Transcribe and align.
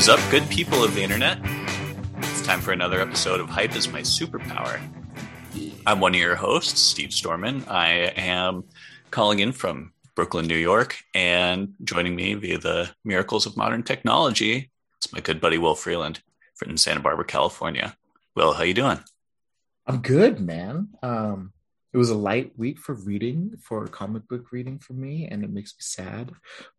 Is 0.00 0.08
up, 0.08 0.18
good 0.30 0.48
people 0.48 0.82
of 0.82 0.94
the 0.94 1.02
internet? 1.02 1.38
It's 2.20 2.40
time 2.40 2.62
for 2.62 2.72
another 2.72 3.02
episode 3.02 3.38
of 3.38 3.50
Hype 3.50 3.76
is 3.76 3.92
My 3.92 4.00
Superpower. 4.00 4.80
I'm 5.86 6.00
one 6.00 6.14
of 6.14 6.18
your 6.18 6.36
hosts, 6.36 6.80
Steve 6.80 7.10
Storman. 7.10 7.68
I 7.68 8.10
am 8.16 8.64
calling 9.10 9.40
in 9.40 9.52
from 9.52 9.92
Brooklyn, 10.14 10.46
New 10.46 10.56
York, 10.56 10.96
and 11.14 11.74
joining 11.84 12.16
me 12.16 12.32
via 12.32 12.56
the 12.56 12.88
miracles 13.04 13.44
of 13.44 13.58
modern 13.58 13.82
technology, 13.82 14.70
it's 14.96 15.12
my 15.12 15.20
good 15.20 15.38
buddy 15.38 15.58
Will 15.58 15.74
Freeland 15.74 16.22
from 16.54 16.78
Santa 16.78 17.00
Barbara, 17.00 17.26
California. 17.26 17.94
Will, 18.34 18.54
how 18.54 18.62
you 18.62 18.72
doing? 18.72 19.00
I'm 19.86 20.00
good, 20.00 20.40
man. 20.40 20.88
Um, 21.02 21.52
it 21.92 21.98
was 21.98 22.08
a 22.08 22.14
light 22.14 22.58
week 22.58 22.78
for 22.78 22.94
reading, 22.94 23.58
for 23.60 23.86
comic 23.86 24.26
book 24.28 24.50
reading 24.50 24.78
for 24.78 24.94
me, 24.94 25.28
and 25.30 25.44
it 25.44 25.50
makes 25.50 25.74
me 25.74 25.80
sad. 25.80 26.32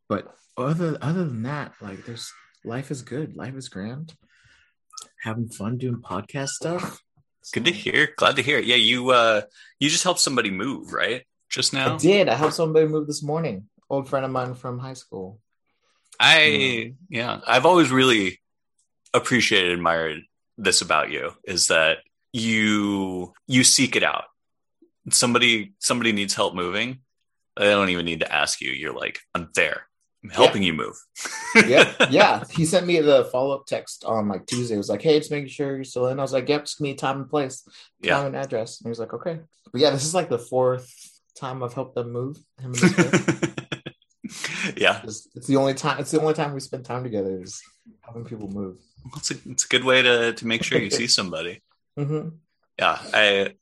But 0.10 0.34
other 0.58 0.98
other 1.04 1.24
than 1.24 1.44
that, 1.44 1.74
like 1.82 2.04
there's 2.04 2.34
life 2.64 2.92
is 2.92 3.02
good. 3.02 3.36
Life 3.36 3.56
is 3.56 3.70
grand. 3.70 4.14
Having 5.24 5.50
fun 5.50 5.78
doing 5.78 6.02
podcast 6.02 6.50
stuff. 6.50 7.02
Good 7.54 7.66
to 7.66 7.72
hear. 7.72 8.10
Glad 8.18 8.36
to 8.36 8.44
hear 8.44 8.60
it. 8.60 8.66
Yeah, 8.66 8.76
you 8.76 9.10
uh 9.10 9.42
you 9.80 9.90
just 9.90 10.04
helped 10.04 10.20
somebody 10.20 10.52
move, 10.52 10.94
right? 10.94 11.26
Just 11.50 11.74
now? 11.74 11.96
I 11.96 11.98
did. 11.98 12.30
I 12.30 12.36
helped 12.36 12.54
somebody 12.54 12.88
move 12.88 13.08
this 13.08 13.24
morning. 13.24 13.68
Old 13.90 14.08
friend 14.08 14.26
of 14.26 14.32
mine 14.32 14.54
from 14.54 14.80
high 14.80 14.94
school. 14.94 15.40
I 16.20 16.94
yeah, 17.10 17.42
I've 17.48 17.66
always 17.66 17.90
really 17.90 18.40
appreciated 19.14 19.74
admired 19.74 20.22
this 20.58 20.82
about 20.82 21.10
you 21.12 21.32
is 21.44 21.68
that 21.68 21.98
you 22.32 23.34
you 23.48 23.64
seek 23.64 23.96
it 23.96 24.04
out. 24.04 24.26
Somebody 25.10 25.74
somebody 25.80 26.12
needs 26.12 26.36
help 26.36 26.54
moving. 26.54 27.00
They 27.58 27.66
don't 27.66 27.90
even 27.90 28.06
need 28.06 28.22
to 28.22 28.34
ask 28.34 28.62
you. 28.62 28.72
You're 28.72 28.94
like, 28.94 29.20
I'm 29.34 29.50
there. 29.56 29.88
I'm 30.24 30.30
helping 30.30 30.62
yeah. 30.62 30.68
you 30.68 30.74
move. 30.74 30.96
yeah, 31.68 31.94
Yeah. 32.12 32.44
He 32.52 32.66
sent 32.66 32.86
me 32.86 33.00
the 33.00 33.26
follow 33.26 33.56
up 33.56 33.66
text 33.66 34.06
on 34.06 34.28
like 34.28 34.46
Tuesday. 34.46 34.76
It 34.76 34.78
was 34.78 34.90
like, 34.90 35.02
hey, 35.02 35.18
just 35.18 35.32
making 35.32 35.50
sure 35.50 35.76
you're 35.76 35.84
still 35.84 36.08
in. 36.08 36.20
I 36.20 36.22
was 36.22 36.34
like, 36.34 36.48
yep, 36.48 36.66
just 36.66 36.78
give 36.78 36.84
me 36.84 36.94
time 36.94 37.18
and 37.18 37.30
place, 37.30 37.64
time 37.64 37.74
yeah. 38.04 38.26
and 38.26 38.36
address. 38.36 38.80
And 38.80 38.86
he 38.86 38.90
was 38.90 39.00
like, 39.00 39.14
okay. 39.14 39.40
But 39.72 39.82
yeah, 39.82 39.90
this 39.90 40.06
is 40.06 40.14
like 40.14 40.30
the 40.30 40.38
fourth 40.38 40.94
time 41.36 41.64
I've 41.64 41.74
helped 41.74 41.96
them 41.96 42.12
move. 42.12 42.38
Him 42.60 42.74
yeah. 44.78 45.02
It's, 45.04 45.28
it's, 45.36 45.48
the 45.48 45.58
only 45.58 45.74
time 45.74 46.00
it's 46.00 46.12
the 46.12 46.22
only 46.22 46.36
time 46.36 46.54
we 46.54 46.60
spend 46.60 46.86
time 46.86 47.04
together 47.04 47.42
is 47.42 47.62
helping 48.02 48.26
people 48.26 48.50
move. 48.50 48.78
Well, 49.04 49.14
it's 49.18 49.32
a 49.32 49.36
it's 49.46 49.66
a 49.66 49.70
good 49.70 49.84
way 49.84 50.04
to 50.04 50.34
to 50.34 50.48
make 50.48 50.64
sure 50.64 50.80
you 50.80 50.92
see 50.92 51.08
somebody. 51.08 51.64
mm-hmm. 52.00 52.30
Yeah. 52.78 53.00
I 53.14 53.56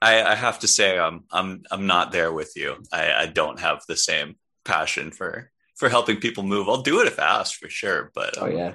I, 0.00 0.22
I 0.22 0.34
have 0.34 0.60
to 0.60 0.68
say 0.68 0.98
I'm 0.98 1.24
I'm 1.30 1.64
I'm 1.70 1.86
not 1.86 2.12
there 2.12 2.32
with 2.32 2.52
you. 2.56 2.76
I, 2.92 3.12
I 3.12 3.26
don't 3.26 3.60
have 3.60 3.82
the 3.86 3.96
same 3.96 4.36
passion 4.64 5.10
for 5.10 5.50
for 5.78 5.88
helping 5.88 6.16
people 6.16 6.42
move. 6.42 6.68
I'll 6.68 6.82
do 6.82 7.00
it 7.00 7.06
if 7.06 7.18
asked 7.18 7.56
for 7.56 7.68
sure, 7.68 8.10
but 8.14 8.36
um, 8.36 8.44
oh 8.44 8.56
yeah, 8.56 8.72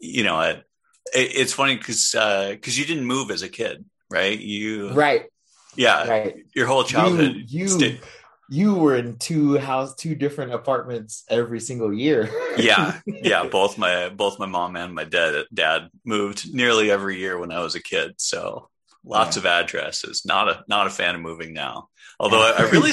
you 0.00 0.22
know 0.22 0.40
it, 0.40 0.64
it 1.14 1.36
it's 1.36 1.52
funny 1.52 1.76
because 1.76 2.12
because 2.12 2.78
uh, 2.78 2.80
you 2.80 2.86
didn't 2.86 3.04
move 3.04 3.30
as 3.30 3.42
a 3.42 3.48
kid, 3.48 3.84
right? 4.10 4.38
You 4.38 4.92
right, 4.92 5.26
yeah, 5.76 6.08
right. 6.08 6.36
Your 6.54 6.66
whole 6.66 6.84
childhood, 6.84 7.44
you 7.48 7.60
you, 7.60 7.68
stayed... 7.68 8.00
you 8.48 8.74
were 8.74 8.96
in 8.96 9.16
two 9.16 9.58
house, 9.58 9.94
two 9.96 10.14
different 10.14 10.54
apartments 10.54 11.24
every 11.28 11.60
single 11.60 11.92
year. 11.92 12.30
yeah, 12.56 13.00
yeah. 13.06 13.44
Both 13.44 13.76
my 13.76 14.08
both 14.08 14.38
my 14.38 14.46
mom 14.46 14.76
and 14.76 14.94
my 14.94 15.04
dad 15.04 15.44
dad 15.52 15.90
moved 16.04 16.54
nearly 16.54 16.90
every 16.90 17.18
year 17.18 17.36
when 17.38 17.50
I 17.50 17.60
was 17.60 17.74
a 17.74 17.82
kid, 17.82 18.14
so 18.18 18.68
lots 19.04 19.36
yeah. 19.36 19.42
of 19.42 19.46
addresses. 19.46 20.24
Not 20.24 20.48
a 20.48 20.64
not 20.68 20.86
a 20.86 20.90
fan 20.90 21.14
of 21.14 21.20
moving 21.20 21.52
now. 21.52 21.88
Although 22.18 22.40
I, 22.40 22.62
I 22.62 22.70
really 22.70 22.92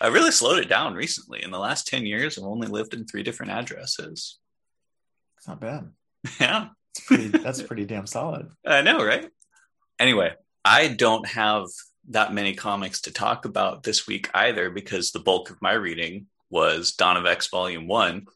I 0.00 0.08
really 0.08 0.30
slowed 0.30 0.58
it 0.58 0.68
down 0.68 0.94
recently. 0.94 1.42
In 1.42 1.50
the 1.50 1.58
last 1.58 1.86
ten 1.86 2.06
years, 2.06 2.38
I've 2.38 2.44
only 2.44 2.68
lived 2.68 2.94
in 2.94 3.06
three 3.06 3.22
different 3.22 3.52
addresses. 3.52 4.38
It's 5.38 5.48
not 5.48 5.60
bad. 5.60 5.90
Yeah, 6.40 6.68
pretty, 7.06 7.28
that's 7.28 7.62
pretty 7.62 7.84
damn 7.84 8.06
solid. 8.06 8.48
I 8.66 8.82
know, 8.82 9.04
right? 9.04 9.28
Anyway, 10.00 10.34
I 10.64 10.88
don't 10.88 11.26
have 11.28 11.66
that 12.08 12.34
many 12.34 12.52
comics 12.52 13.02
to 13.02 13.12
talk 13.12 13.44
about 13.44 13.84
this 13.84 14.08
week 14.08 14.28
either 14.34 14.70
because 14.70 15.12
the 15.12 15.20
bulk 15.20 15.50
of 15.50 15.62
my 15.62 15.72
reading 15.72 16.26
was 16.50 16.92
Dawn 16.92 17.16
of 17.16 17.26
X 17.26 17.48
Volume 17.48 17.86
One, 17.86 18.26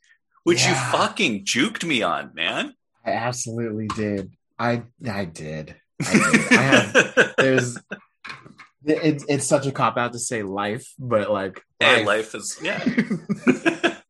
which 0.45 0.63
yeah. 0.63 0.71
you 0.71 0.99
fucking 0.99 1.45
juked 1.45 1.85
me 1.85 2.03
on, 2.03 2.33
man. 2.35 2.75
I 3.05 3.13
absolutely 3.13 3.89
did. 3.89 4.31
I 4.57 4.85
I 5.09 5.25
did. 5.25 5.80
I. 6.01 6.47
I 6.51 6.63
have 6.63 7.35
there's 7.39 7.79
it's 8.85 9.25
it's 9.29 9.47
such 9.47 9.67
a 9.67 9.73
cop 9.73 9.97
out 9.97 10.13
to 10.13 10.19
say 10.19 10.43
life, 10.43 10.93
but 10.99 11.31
like 11.31 11.63
hey, 11.79 12.05
life, 12.05 12.07
life 12.07 12.35
is 12.35 12.59
yeah. 12.63 12.83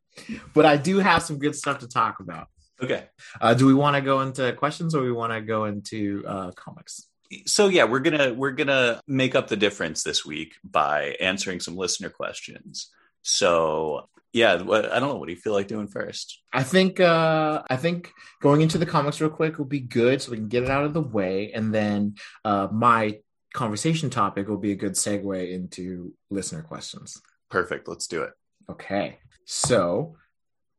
but 0.55 0.67
I 0.67 0.77
do 0.77 0.99
have 0.99 1.23
some 1.23 1.39
good 1.39 1.56
stuff 1.56 1.81
to 1.81 1.89
talk 1.89 2.21
about. 2.21 2.49
Okay. 2.83 3.05
Uh, 3.41 3.55
do 3.55 3.67
we 3.67 3.75
want 3.75 3.97
to 3.97 4.03
go 4.03 4.21
into 4.21 4.53
questions 4.55 4.95
or 4.95 5.03
we 5.03 5.12
want 5.12 5.33
to 5.33 5.41
go 5.41 5.65
into 5.65 6.25
uh, 6.27 6.51
comics? 6.53 7.06
So 7.47 7.69
yeah, 7.69 7.84
we're 7.84 8.01
gonna 8.01 8.33
we're 8.33 8.53
gonna 8.53 9.01
make 9.07 9.34
up 9.34 9.49
the 9.49 9.57
difference 9.57 10.03
this 10.03 10.25
week 10.25 10.55
by 10.65 11.17
answering 11.21 11.61
some 11.61 11.77
listener 11.77 12.09
questions. 12.09 12.91
So 13.22 14.09
yeah, 14.32 14.62
what, 14.62 14.92
I 14.92 15.00
don't 15.00 15.08
know. 15.08 15.16
What 15.16 15.26
do 15.26 15.32
you 15.32 15.41
feel 15.41 15.52
like 15.52 15.68
doing 15.68 15.88
first? 15.88 16.42
I 16.52 16.62
think 16.62 17.00
uh, 17.00 17.62
I 17.68 17.76
think 17.76 18.12
going 18.41 18.60
into 18.60 18.78
the 18.78 18.86
comics 18.86 19.20
real 19.20 19.30
quick 19.30 19.58
will 19.58 19.64
be 19.64 19.80
good, 19.80 20.22
so 20.22 20.30
we 20.30 20.36
can 20.36 20.48
get 20.48 20.62
it 20.62 20.70
out 20.70 20.84
of 20.84 20.94
the 20.94 21.02
way, 21.02 21.52
and 21.52 21.74
then 21.74 22.14
uh, 22.44 22.68
my 22.70 23.18
conversation 23.52 24.10
topic 24.10 24.48
will 24.48 24.58
be 24.58 24.72
a 24.72 24.76
good 24.76 24.92
segue 24.92 25.50
into 25.50 26.14
listener 26.30 26.62
questions. 26.62 27.20
Perfect. 27.50 27.88
Let's 27.88 28.06
do 28.06 28.22
it. 28.22 28.30
Okay. 28.68 29.18
So, 29.44 30.16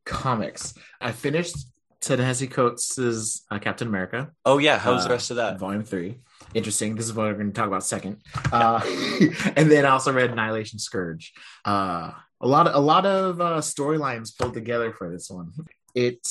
comics. 0.06 0.74
I 1.00 1.12
finished 1.12 1.56
Ta-Nehisi 2.00 2.50
Coates' 2.50 3.44
uh, 3.50 3.58
Captain 3.58 3.86
America. 3.86 4.30
Oh, 4.44 4.58
yeah. 4.58 4.78
How 4.78 4.94
was 4.94 5.04
uh, 5.04 5.08
the 5.08 5.14
rest 5.14 5.30
of 5.30 5.36
that? 5.36 5.58
Volume 5.58 5.84
three. 5.84 6.18
Interesting. 6.54 6.96
This 6.96 7.06
is 7.06 7.12
what 7.12 7.24
we're 7.24 7.34
going 7.34 7.52
to 7.52 7.52
talk 7.52 7.68
about 7.68 7.84
second. 7.84 8.22
Uh, 8.50 8.80
and 9.56 9.70
then 9.70 9.84
I 9.84 9.90
also 9.90 10.12
read 10.12 10.30
Annihilation 10.30 10.78
Scourge. 10.78 11.32
Uh, 11.64 12.12
a 12.42 12.48
lot 12.48 12.66
of 12.66 12.74
a 12.74 12.80
lot 12.80 13.06
of 13.06 13.40
uh, 13.40 13.58
storylines 13.58 14.36
pulled 14.36 14.54
together 14.54 14.92
for 14.92 15.10
this 15.10 15.30
one. 15.30 15.52
It 15.94 16.26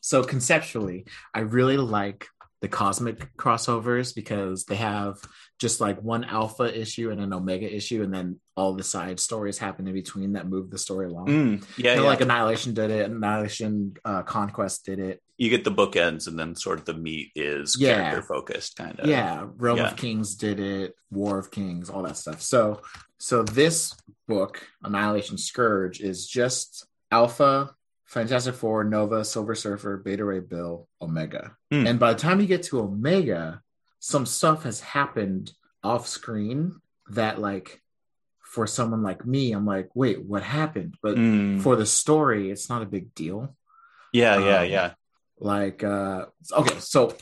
so 0.00 0.24
conceptually, 0.24 1.06
I 1.34 1.40
really 1.40 1.76
like 1.76 2.26
the 2.60 2.68
cosmic 2.68 3.36
crossovers 3.36 4.14
because 4.14 4.64
they 4.64 4.76
have 4.76 5.16
just 5.58 5.80
like 5.80 6.00
one 6.02 6.24
alpha 6.24 6.78
issue 6.78 7.10
and 7.10 7.20
an 7.20 7.32
omega 7.32 7.74
issue 7.74 8.02
and 8.02 8.12
then 8.12 8.38
all 8.54 8.74
the 8.74 8.82
side 8.82 9.18
stories 9.18 9.56
happen 9.56 9.86
in 9.88 9.94
between 9.94 10.34
that 10.34 10.46
move 10.46 10.70
the 10.70 10.78
story 10.78 11.06
along 11.06 11.26
mm, 11.26 11.64
yeah, 11.78 11.94
yeah, 11.94 12.00
like 12.00 12.20
annihilation 12.20 12.74
did 12.74 12.90
it 12.90 13.10
annihilation 13.10 13.94
uh, 14.04 14.22
conquest 14.22 14.84
did 14.84 14.98
it 14.98 15.22
you 15.38 15.48
get 15.48 15.64
the 15.64 15.72
bookends 15.72 16.28
and 16.28 16.38
then 16.38 16.54
sort 16.54 16.78
of 16.78 16.84
the 16.84 16.94
meat 16.94 17.30
is 17.34 17.76
yeah. 17.78 17.94
character 17.94 18.22
focused 18.22 18.76
kind 18.76 19.00
of 19.00 19.08
yeah 19.08 19.46
realm 19.56 19.78
yeah. 19.78 19.88
of 19.88 19.96
kings 19.96 20.34
did 20.34 20.60
it 20.60 20.94
war 21.10 21.38
of 21.38 21.50
kings 21.50 21.88
all 21.88 22.02
that 22.02 22.16
stuff 22.16 22.42
so 22.42 22.82
so 23.16 23.42
this 23.42 23.94
book 24.30 24.66
annihilation 24.82 25.36
scourge 25.36 26.00
is 26.00 26.26
just 26.26 26.86
alpha 27.10 27.74
Fantastic 28.10 28.56
Four, 28.56 28.82
Nova, 28.82 29.24
Silver 29.24 29.54
Surfer, 29.54 29.96
Beta 29.96 30.24
Ray 30.24 30.40
Bill, 30.40 30.88
Omega. 31.00 31.56
Mm. 31.72 31.88
And 31.88 32.00
by 32.00 32.12
the 32.12 32.18
time 32.18 32.40
you 32.40 32.48
get 32.48 32.64
to 32.64 32.80
Omega, 32.80 33.62
some 34.00 34.26
stuff 34.26 34.64
has 34.64 34.80
happened 34.80 35.52
off 35.84 36.08
screen 36.08 36.80
that 37.10 37.40
like 37.40 37.80
for 38.40 38.66
someone 38.66 39.04
like 39.04 39.24
me, 39.24 39.52
I'm 39.52 39.64
like, 39.64 39.90
wait, 39.94 40.24
what 40.24 40.42
happened? 40.42 40.96
But 41.00 41.18
mm. 41.18 41.62
for 41.62 41.76
the 41.76 41.86
story, 41.86 42.50
it's 42.50 42.68
not 42.68 42.82
a 42.82 42.86
big 42.86 43.14
deal. 43.14 43.54
Yeah, 44.12 44.34
um, 44.34 44.44
yeah, 44.44 44.62
yeah. 44.62 44.92
Like 45.38 45.84
uh 45.84 46.26
okay, 46.52 46.80
so 46.80 47.16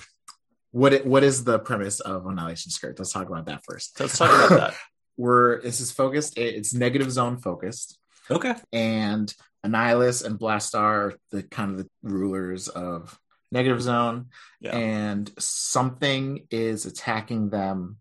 what 0.71 0.95
it, 0.95 1.07
what 1.07 1.23
is 1.23 1.45
the 1.45 1.59
premise 1.59 2.01
of 2.01 2.27
Annihilation 2.27 2.71
Scourge? 2.71 2.99
Let's 2.99 3.13
talk 3.13 3.29
about 3.29 3.45
that 3.45 3.63
first. 3.63 4.01
Let's 4.01 4.17
talk 4.17 4.31
about 4.31 4.59
that. 4.59 4.75
We're 5.19 5.61
this 5.61 5.81
is 5.81 5.93
focused, 5.93 6.39
it's 6.39 6.73
negative 6.73 7.13
zone 7.13 7.37
focused. 7.37 7.99
Okay. 8.31 8.55
And 8.73 9.33
Annihilus 9.65 10.25
and 10.25 10.39
Blastar 10.39 10.79
are 10.79 11.15
the 11.31 11.43
kind 11.43 11.73
of 11.73 11.79
the 11.79 11.89
rulers 12.03 12.69
of 12.69 13.19
Negative 13.51 13.81
Zone, 13.81 14.27
yeah. 14.61 14.77
and 14.77 15.31
something 15.39 16.47
is 16.51 16.85
attacking 16.85 17.49
them, 17.49 17.97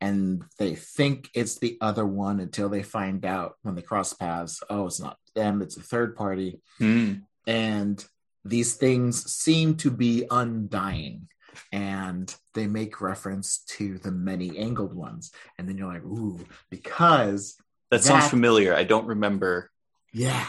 and 0.00 0.44
they 0.58 0.76
think 0.76 1.30
it's 1.34 1.58
the 1.58 1.76
other 1.80 2.06
one 2.06 2.38
until 2.38 2.68
they 2.68 2.84
find 2.84 3.24
out 3.24 3.56
when 3.62 3.74
they 3.74 3.82
cross 3.82 4.12
paths. 4.12 4.62
Oh, 4.70 4.86
it's 4.86 5.00
not 5.00 5.18
them; 5.34 5.62
it's 5.62 5.76
a 5.76 5.82
third 5.82 6.14
party, 6.14 6.60
mm. 6.80 7.22
and 7.46 8.04
these 8.44 8.74
things 8.74 9.28
seem 9.30 9.76
to 9.78 9.90
be 9.90 10.26
undying 10.30 11.28
and 11.72 12.34
they 12.54 12.66
make 12.66 13.00
reference 13.00 13.58
to 13.66 13.98
the 13.98 14.10
many 14.10 14.58
angled 14.58 14.94
ones 14.94 15.32
and 15.58 15.68
then 15.68 15.76
you're 15.76 15.92
like 15.92 16.04
ooh 16.04 16.44
because 16.70 17.56
that, 17.90 17.98
that 17.98 18.04
sounds 18.04 18.28
familiar 18.28 18.74
i 18.74 18.84
don't 18.84 19.06
remember 19.06 19.70
yeah. 20.14 20.46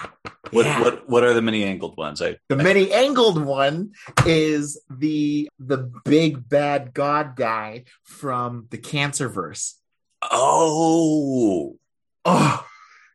What 0.52 0.68
yeah. 0.68 0.80
what 0.80 1.10
what 1.10 1.24
are 1.24 1.34
the 1.34 1.42
many 1.42 1.64
angled 1.64 1.98
ones? 1.98 2.22
I 2.22 2.38
the 2.50 2.56
I, 2.56 2.62
many 2.62 2.94
angled 2.94 3.44
one 3.44 3.94
is 4.26 4.80
the 4.92 5.50
the 5.58 5.92
big 6.06 6.48
bad 6.48 6.94
god 6.94 7.36
guy 7.36 7.86
from 8.04 8.68
the 8.70 8.78
Cancer 8.78 9.28
Verse. 9.28 9.76
Oh. 10.22 11.78
Oh. 12.24 12.66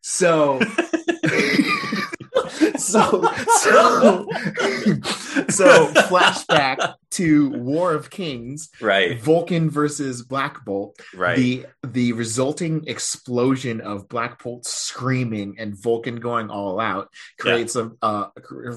So 0.03 0.59
so 2.81 3.23
so 3.59 4.27
so 5.49 5.87
flashback 6.09 6.95
to 7.11 7.51
War 7.51 7.93
of 7.93 8.11
Kings, 8.11 8.71
right, 8.81 9.21
Vulcan 9.21 9.69
versus 9.71 10.23
Black 10.23 10.65
Bolt. 10.65 11.01
right. 11.15 11.37
The 11.37 11.67
the 11.87 12.13
resulting 12.13 12.87
explosion 12.87 13.81
of 13.81 14.09
Black 14.09 14.43
Bolt 14.43 14.67
screaming 14.67 15.57
and 15.59 15.75
Vulcan 15.75 16.17
going 16.17 16.51
all 16.51 16.81
out 16.81 17.09
creates 17.39 17.77
a 17.77 17.91
uh, 18.03 18.29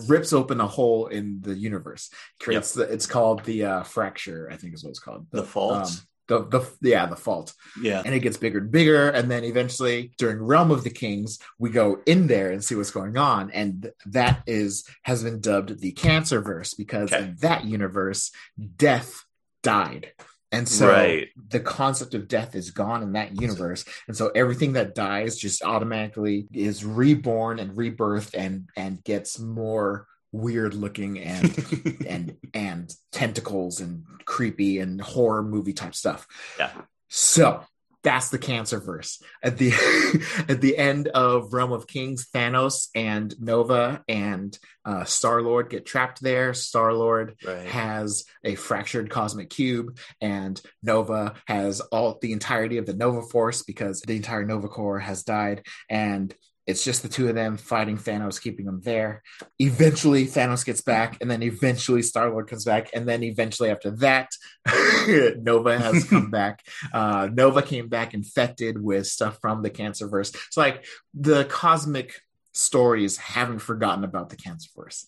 rips 0.07 0.33
open 0.33 0.61
a 0.61 0.67
hole 0.67 1.07
in 1.07 1.41
the 1.41 1.53
universe. 1.53 2.09
Creates 2.39 2.73
the 2.73 2.83
it's 2.83 3.05
called 3.05 3.43
the 3.43 3.65
uh, 3.65 3.83
fracture, 3.83 4.49
I 4.51 4.57
think 4.57 4.73
is 4.73 4.83
what 4.83 4.91
it's 4.91 4.99
called. 4.99 5.27
The 5.31 5.43
fault? 5.43 5.89
The, 6.27 6.39
the 6.45 6.89
yeah 6.89 7.05
the 7.05 7.15
fault 7.15 7.53
yeah. 7.81 8.01
and 8.05 8.15
it 8.15 8.19
gets 8.21 8.37
bigger 8.37 8.59
and 8.59 8.71
bigger 8.71 9.09
and 9.09 9.29
then 9.29 9.43
eventually 9.43 10.13
during 10.17 10.41
realm 10.41 10.71
of 10.71 10.83
the 10.83 10.89
kings 10.89 11.39
we 11.59 11.69
go 11.69 11.99
in 12.05 12.27
there 12.27 12.51
and 12.51 12.63
see 12.63 12.75
what's 12.75 12.91
going 12.91 13.17
on 13.17 13.51
and 13.51 13.91
that 14.05 14.41
is 14.47 14.85
has 15.03 15.23
been 15.23 15.39
dubbed 15.41 15.79
the 15.81 15.91
cancer 15.91 16.39
verse 16.41 16.73
because 16.73 17.11
Okay. 17.11 17.23
in 17.23 17.35
that 17.41 17.65
universe 17.65 18.31
death 18.77 19.25
died 19.63 20.11
and 20.51 20.69
so 20.69 20.87
Right. 20.87 21.29
the 21.49 21.59
concept 21.59 22.13
of 22.13 22.27
death 22.27 22.55
is 22.55 22.69
gone 22.71 23.01
in 23.03 23.13
that 23.13 23.41
universe 23.41 23.83
and 24.07 24.15
so 24.15 24.29
everything 24.35 24.73
that 24.73 24.95
dies 24.95 25.35
just 25.37 25.63
automatically 25.63 26.47
is 26.53 26.85
reborn 26.85 27.59
and 27.59 27.75
rebirthed 27.75 28.33
and 28.33 28.69
and 28.77 29.03
gets 29.03 29.39
more 29.39 30.07
weird 30.33 30.73
looking 30.73 31.19
and 31.19 32.03
and 32.07 32.35
and 32.53 32.93
tentacles 33.13 33.79
and 33.79 34.03
creepy 34.25 34.79
and 34.79 34.99
horror 34.99 35.43
movie 35.43 35.73
type 35.73 35.95
stuff. 35.95 36.27
Yeah. 36.59 36.71
So 37.07 37.63
that's 38.03 38.29
the 38.29 38.37
cancer 38.37 38.79
verse. 38.79 39.21
At 39.41 39.57
the 39.57 39.71
at 40.49 40.59
the 40.59 40.77
end 40.77 41.07
of 41.07 41.53
Realm 41.53 41.71
of 41.71 41.87
Kings, 41.87 42.27
Thanos 42.33 42.89
and 42.93 43.33
Nova 43.39 44.03
and 44.09 44.57
uh, 44.83 45.05
Star 45.05 45.41
Lord 45.41 45.69
get 45.69 45.85
trapped 45.85 46.21
there. 46.21 46.53
Star 46.53 46.93
Lord 46.93 47.35
right. 47.45 47.65
has 47.67 48.25
a 48.43 48.55
fractured 48.55 49.09
cosmic 49.09 49.49
cube, 49.49 49.97
and 50.19 50.59
Nova 50.81 51.35
has 51.47 51.79
all 51.79 52.19
the 52.21 52.33
entirety 52.33 52.77
of 52.77 52.85
the 52.85 52.93
Nova 52.93 53.21
Force 53.21 53.63
because 53.63 54.01
the 54.01 54.17
entire 54.17 54.43
Nova 54.43 54.67
Corps 54.67 54.99
has 54.99 55.23
died, 55.23 55.65
and 55.89 56.35
it's 56.65 56.83
just 56.83 57.01
the 57.01 57.09
two 57.09 57.27
of 57.27 57.35
them 57.35 57.57
fighting 57.57 57.97
Thanos, 57.97 58.41
keeping 58.41 58.65
them 58.65 58.81
there. 58.83 59.21
Eventually, 59.59 60.25
Thanos 60.25 60.65
gets 60.65 60.81
back, 60.81 61.17
and 61.19 61.29
then 61.29 61.43
eventually 61.43 62.01
Star 62.01 62.29
Lord 62.29 62.47
comes 62.47 62.63
back, 62.63 62.89
and 62.93 63.07
then 63.07 63.21
eventually 63.23 63.69
after 63.69 63.91
that, 63.97 64.29
Nova 65.41 65.77
has 65.77 66.03
come 66.09 66.29
back. 66.31 66.63
Uh, 66.93 67.29
Nova 67.31 67.61
came 67.61 67.89
back 67.89 68.13
infected 68.13 68.81
with 68.81 69.07
stuff 69.07 69.39
from 69.41 69.61
the 69.61 69.69
Cancerverse. 69.69 70.35
So, 70.51 70.61
like 70.61 70.85
the 71.13 71.45
cosmic 71.45 72.21
stories 72.53 73.17
haven't 73.17 73.59
forgotten 73.59 74.03
about 74.03 74.29
the 74.29 74.37
Cancerverse. 74.37 75.05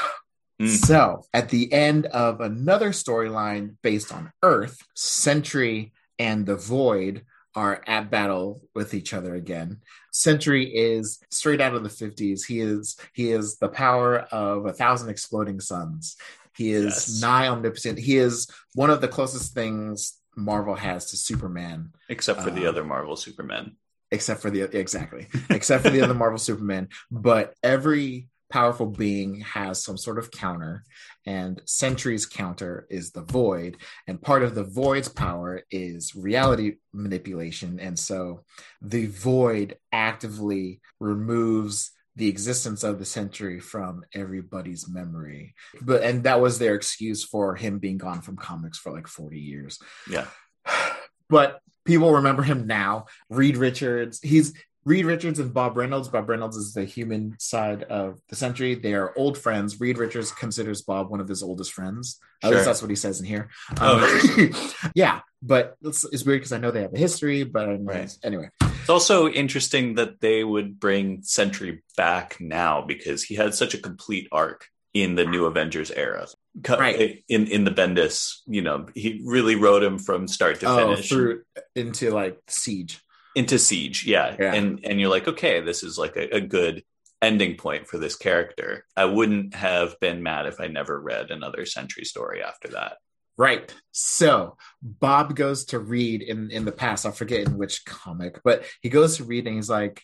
Mm. 0.61 0.67
So, 0.67 1.23
at 1.33 1.47
the 1.47 1.71
end 1.71 2.07
of 2.07 2.41
another 2.41 2.89
storyline 2.89 3.77
based 3.81 4.13
on 4.13 4.33
Earth, 4.43 4.83
Sentry 4.93 5.93
and 6.19 6.45
the 6.45 6.57
Void 6.57 7.23
are 7.55 7.81
at 7.87 8.11
battle 8.11 8.61
with 8.75 8.93
each 8.93 9.13
other 9.13 9.35
again. 9.35 9.81
Sentry 10.11 10.65
is 10.65 11.19
straight 11.31 11.61
out 11.61 11.73
of 11.75 11.83
the 11.83 11.89
50s. 11.89 12.45
He 12.45 12.59
is 12.59 12.95
he 13.13 13.31
is 13.31 13.57
the 13.57 13.69
power 13.69 14.19
of 14.31 14.65
a 14.65 14.73
thousand 14.73 15.09
exploding 15.09 15.59
suns. 15.59 16.15
He 16.55 16.71
is 16.71 16.85
Yes. 16.85 17.21
nigh 17.21 17.47
omnipotent. 17.47 17.97
He 17.99 18.17
is 18.17 18.47
one 18.75 18.89
of 18.89 19.01
the 19.01 19.07
closest 19.07 19.53
things 19.53 20.17
Marvel 20.35 20.75
has 20.75 21.09
to 21.11 21.17
Superman 21.17 21.91
Except 22.07 22.41
for 22.41 22.49
the 22.51 22.65
Uh, 22.65 22.69
other 22.69 22.83
Marvel 22.83 23.15
Superman. 23.15 23.75
except 24.11 24.41
for 24.41 24.49
the 24.49 24.61
exactly 24.77 25.27
except 25.49 25.83
for 25.83 25.89
the 25.91 26.01
other 26.01 26.13
marvel 26.15 26.39
superman 26.39 26.87
but 27.11 27.53
every 27.61 28.28
powerful 28.49 28.87
being 28.87 29.41
has 29.41 29.83
some 29.83 29.97
sort 29.97 30.17
of 30.17 30.31
counter 30.31 30.83
and 31.25 31.61
sentry's 31.65 32.25
counter 32.25 32.87
is 32.89 33.11
the 33.11 33.21
void 33.21 33.77
and 34.07 34.21
part 34.21 34.43
of 34.43 34.55
the 34.55 34.63
void's 34.63 35.09
power 35.09 35.61
is 35.71 36.15
reality 36.15 36.75
manipulation 36.93 37.79
and 37.79 37.97
so 37.97 38.43
the 38.81 39.05
void 39.07 39.77
actively 39.91 40.81
removes 40.99 41.91
the 42.15 42.27
existence 42.27 42.83
of 42.83 42.99
the 42.99 43.05
sentry 43.05 43.59
from 43.59 44.03
everybody's 44.13 44.89
memory 44.89 45.53
but 45.81 46.03
and 46.03 46.23
that 46.23 46.41
was 46.41 46.57
their 46.59 46.75
excuse 46.75 47.23
for 47.23 47.55
him 47.55 47.79
being 47.79 47.97
gone 47.97 48.21
from 48.21 48.35
comics 48.35 48.77
for 48.77 48.91
like 48.91 49.07
40 49.07 49.39
years 49.39 49.79
Yeah. 50.09 50.25
but 51.29 51.61
people 51.89 52.13
remember 52.13 52.43
him 52.43 52.67
now. 52.67 53.05
Reed 53.29 53.57
Richards, 53.57 54.19
he's 54.21 54.53
Reed 54.85 55.05
Richards 55.05 55.39
and 55.39 55.53
Bob 55.53 55.75
Reynolds. 55.77 56.07
Bob 56.07 56.29
Reynolds 56.29 56.55
is 56.57 56.73
the 56.73 56.85
human 56.85 57.35
side 57.39 57.83
of 57.83 58.19
the 58.29 58.35
Sentry. 58.35 58.75
They 58.75 58.93
are 58.93 59.13
old 59.17 59.37
friends. 59.37 59.79
Reed 59.79 59.97
Richards 59.97 60.31
considers 60.31 60.81
Bob 60.81 61.09
one 61.09 61.19
of 61.19 61.27
his 61.27 61.43
oldest 61.43 61.73
friends. 61.73 62.19
At 62.41 62.47
Sure. 62.47 62.55
least 62.55 62.65
that's 62.65 62.81
what 62.81 62.89
he 62.89 62.95
says 62.95 63.19
in 63.19 63.25
here. 63.25 63.49
Oh, 63.81 63.99
Um, 64.37 64.51
yeah, 64.95 65.19
but 65.41 65.75
it's, 65.83 66.05
it's 66.05 66.23
weird 66.25 66.39
because 66.41 66.53
I 66.53 66.59
know 66.59 66.71
they 66.71 66.81
have 66.81 66.93
a 66.93 66.97
history. 66.97 67.43
But 67.43 67.77
Right. 67.81 68.09
anyway, 68.23 68.49
It's 68.61 68.89
also 68.89 69.27
interesting 69.27 69.95
that 69.95 70.21
they 70.21 70.43
would 70.43 70.79
bring 70.79 71.23
Sentry 71.23 71.83
back 71.97 72.37
now 72.39 72.81
because 72.81 73.23
he 73.23 73.35
had 73.35 73.53
such 73.53 73.73
a 73.73 73.77
complete 73.77 74.27
arc 74.31 74.65
in 74.93 75.15
the 75.15 75.25
New 75.25 75.45
Avengers 75.45 75.91
era. 75.91 76.25
Right. 76.67 77.23
In 77.29 77.45
in 77.47 77.63
the 77.63 77.71
Bendis, 77.71 78.37
you 78.47 78.61
know, 78.61 78.87
he 78.95 79.21
really 79.23 79.55
wrote 79.55 79.83
him 79.83 79.99
from 79.99 80.27
start 80.27 80.59
to 80.61 80.65
oh, 80.67 80.77
finish 80.77 81.09
through 81.09 81.43
into 81.75 82.09
like 82.11 82.39
siege. 82.47 82.99
Into 83.39 83.57
Siege. 83.57 84.05
Yeah. 84.05 84.35
Yeah. 84.39 84.53
And 84.53 84.79
and 84.83 84.99
you're 84.99 85.09
like, 85.09 85.27
okay, 85.27 85.61
this 85.61 85.81
is 85.83 85.97
like 85.97 86.15
a, 86.17 86.35
a 86.35 86.41
good 86.41 86.83
ending 87.21 87.55
point 87.55 87.87
for 87.87 87.97
this 87.97 88.15
character. 88.15 88.85
I 88.97 89.05
wouldn't 89.05 89.55
have 89.55 89.99
been 89.99 90.21
mad 90.23 90.45
if 90.45 90.59
I 90.59 90.67
never 90.67 90.99
read 90.99 91.31
another 91.31 91.65
Sentry 91.65 92.03
story 92.05 92.43
after 92.43 92.67
that. 92.69 92.97
Right. 93.37 93.73
So 93.91 94.57
Bob 94.81 95.35
goes 95.35 95.65
to 95.65 95.79
Reed 95.79 96.21
in 96.21 96.51
in 96.51 96.65
the 96.65 96.73
past. 96.73 97.05
I 97.05 97.11
forget 97.11 97.47
in 97.47 97.57
which 97.57 97.85
comic, 97.85 98.41
but 98.43 98.65
he 98.81 98.89
goes 98.89 99.17
to 99.17 99.23
Reed 99.23 99.47
and 99.47 99.55
he's 99.55 99.69
like, 99.69 100.03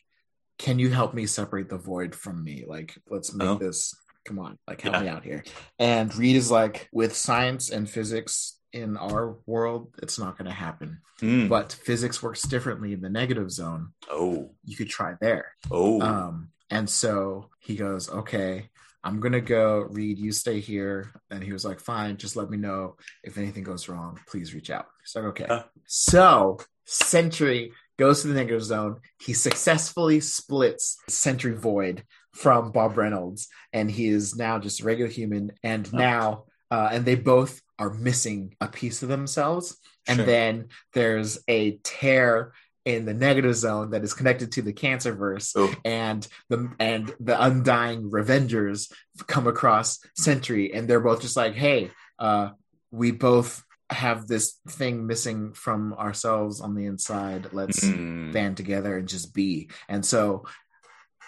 "Can 0.58 0.80
you 0.80 0.90
help 0.90 1.14
me 1.14 1.26
separate 1.26 1.68
the 1.70 1.78
void 1.78 2.16
from 2.16 2.42
me? 2.42 2.64
Like, 2.66 2.96
let's 3.10 3.34
make 3.34 3.48
Oh. 3.50 3.56
this. 3.56 3.94
Come 4.24 4.40
on, 4.40 4.58
like 4.68 4.80
help 4.82 4.96
Yeah. 4.96 5.02
me 5.02 5.08
out 5.10 5.24
here." 5.26 5.44
And 5.78 6.16
Reed 6.16 6.38
is 6.38 6.50
like, 6.50 6.88
"With 6.94 7.14
science 7.14 7.70
and 7.70 7.90
physics 7.90 8.58
in 8.76 8.98
our 8.98 9.38
world, 9.46 9.94
it's 10.04 10.20
not 10.20 10.38
going 10.38 10.50
to 10.50 10.56
happen. 10.56 11.00
Hmm. 11.20 11.48
But 11.48 11.72
physics 11.72 12.22
works 12.22 12.44
differently 12.44 12.94
in 12.94 13.02
the 13.02 13.10
negative 13.10 13.50
zone. 13.50 13.94
Oh. 14.12 14.52
You 14.64 14.76
could 14.76 14.90
try 14.90 15.16
there." 15.20 15.54
Oh. 15.72 16.02
Um, 16.02 16.50
and 16.70 16.90
so 16.90 17.50
he 17.60 17.76
goes, 17.76 18.10
okay, 18.10 18.70
I'm 19.04 19.20
gonna 19.20 19.42
go. 19.42 19.88
Reed, 19.92 20.18
you 20.18 20.32
stay 20.32 20.60
here. 20.60 21.12
And 21.30 21.44
he 21.44 21.54
was 21.54 21.64
like, 21.64 21.80
fine, 21.80 22.18
just 22.18 22.36
let 22.36 22.50
me 22.50 22.58
know 22.58 22.98
if 23.24 23.38
anything 23.38 23.64
goes 23.64 23.88
wrong. 23.88 24.20
Please 24.28 24.54
reach 24.54 24.70
out. 24.70 24.88
He's 25.04 25.16
like, 25.16 25.26
okay. 25.26 25.64
So 25.86 26.58
Sentry 26.86 27.72
goes 27.98 28.22
to 28.22 28.28
the 28.28 28.34
negative 28.34 28.64
zone. 28.64 28.98
He 29.22 29.34
successfully 29.34 30.20
splits 30.20 30.98
Sentry 31.08 31.54
Void 31.54 32.04
from 32.34 32.72
Bob 32.72 32.98
Reynolds, 32.98 33.48
and 33.72 33.90
he 33.90 34.08
is 34.08 34.36
now 34.36 34.60
just 34.60 34.82
a 34.82 34.84
regular 34.84 35.10
human. 35.10 35.52
And 35.64 35.92
now, 35.94 36.46
uh, 36.72 36.90
and 36.92 37.06
they 37.06 37.16
both 37.16 37.62
are 37.80 37.94
missing 37.94 38.56
a 38.62 38.68
piece 38.68 39.04
of 39.04 39.10
themselves. 39.10 39.78
And 40.08 40.18
Sure. 40.18 40.26
then 40.26 40.68
there's 40.94 41.40
a 41.48 41.78
tear 41.84 42.54
in 42.86 43.06
the 43.06 43.14
negative 43.16 43.56
zone 43.56 43.90
that 43.90 44.04
is 44.04 44.14
connected 44.14 44.52
to 44.52 44.62
the 44.62 44.72
cancer 44.74 45.14
verse 45.16 45.54
Oh. 45.56 45.74
and 45.84 46.28
the 46.50 46.72
and 46.80 47.12
the 47.20 47.42
undying 47.42 48.12
revengers 48.12 48.92
come 49.26 49.48
across 49.48 50.00
sentry 50.16 50.72
and 50.72 50.88
they're 50.88 51.00
both 51.00 51.20
just 51.22 51.36
like 51.36 51.56
hey 51.56 51.90
uh 52.20 52.52
we 52.92 53.10
both 53.10 53.64
have 53.90 54.28
this 54.28 54.60
thing 54.70 55.08
missing 55.08 55.54
from 55.54 55.94
ourselves 55.96 56.62
on 56.62 56.76
the 56.76 56.86
inside 56.86 57.50
let's 57.54 57.84
Hmm. 57.84 58.32
band 58.32 58.56
together 58.56 58.96
and 58.98 59.08
just 59.08 59.34
be 59.34 59.72
and 59.90 60.06
so 60.06 60.46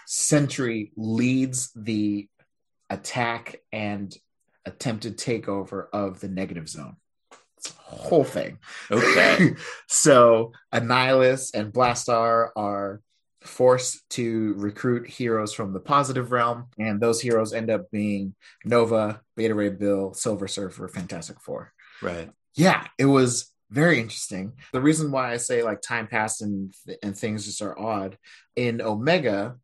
sentry 0.06 0.92
leads 0.96 1.72
the 1.76 2.28
attack 2.90 3.56
and 3.72 4.16
attempted 4.68 5.18
takeover 5.18 5.88
of 5.94 6.20
the 6.20 6.28
negative 6.28 6.70
zone 6.70 6.96
It's 7.58 7.72
a 7.72 7.96
whole 7.96 8.24
thing 8.24 8.60
Okay. 8.92 9.56
so 9.88 10.52
Annihilus 10.74 11.54
and 11.54 11.74
Blastar 11.74 12.50
are 12.56 13.02
forced 13.42 14.08
to 14.12 14.54
recruit 14.58 15.10
heroes 15.10 15.54
from 15.54 15.74
the 15.74 15.80
positive 15.80 16.32
realm, 16.32 16.66
and 16.78 17.00
those 17.00 17.22
heroes 17.22 17.54
end 17.54 17.70
up 17.70 17.90
being 17.92 18.36
Nova, 18.66 19.22
Beta 19.36 19.56
Ray 19.56 19.70
Bill, 19.70 20.14
Silver 20.14 20.48
Surfer, 20.48 20.88
Fantastic 20.88 21.40
Four. 21.40 21.74
Right. 22.02 22.30
Yeah, 22.56 22.86
it 22.98 23.06
was 23.06 23.52
very 23.70 24.00
interesting. 24.00 24.54
The 24.74 24.82
reason 24.82 25.12
why 25.12 25.32
I 25.32 25.38
say 25.38 25.64
like 25.64 25.82
time 25.82 26.08
passed 26.08 26.42
and 26.42 26.74
and 27.04 27.18
things 27.18 27.46
just 27.46 27.62
are 27.62 27.78
odd 27.78 28.18
in 28.56 28.82
Omega. 28.82 29.58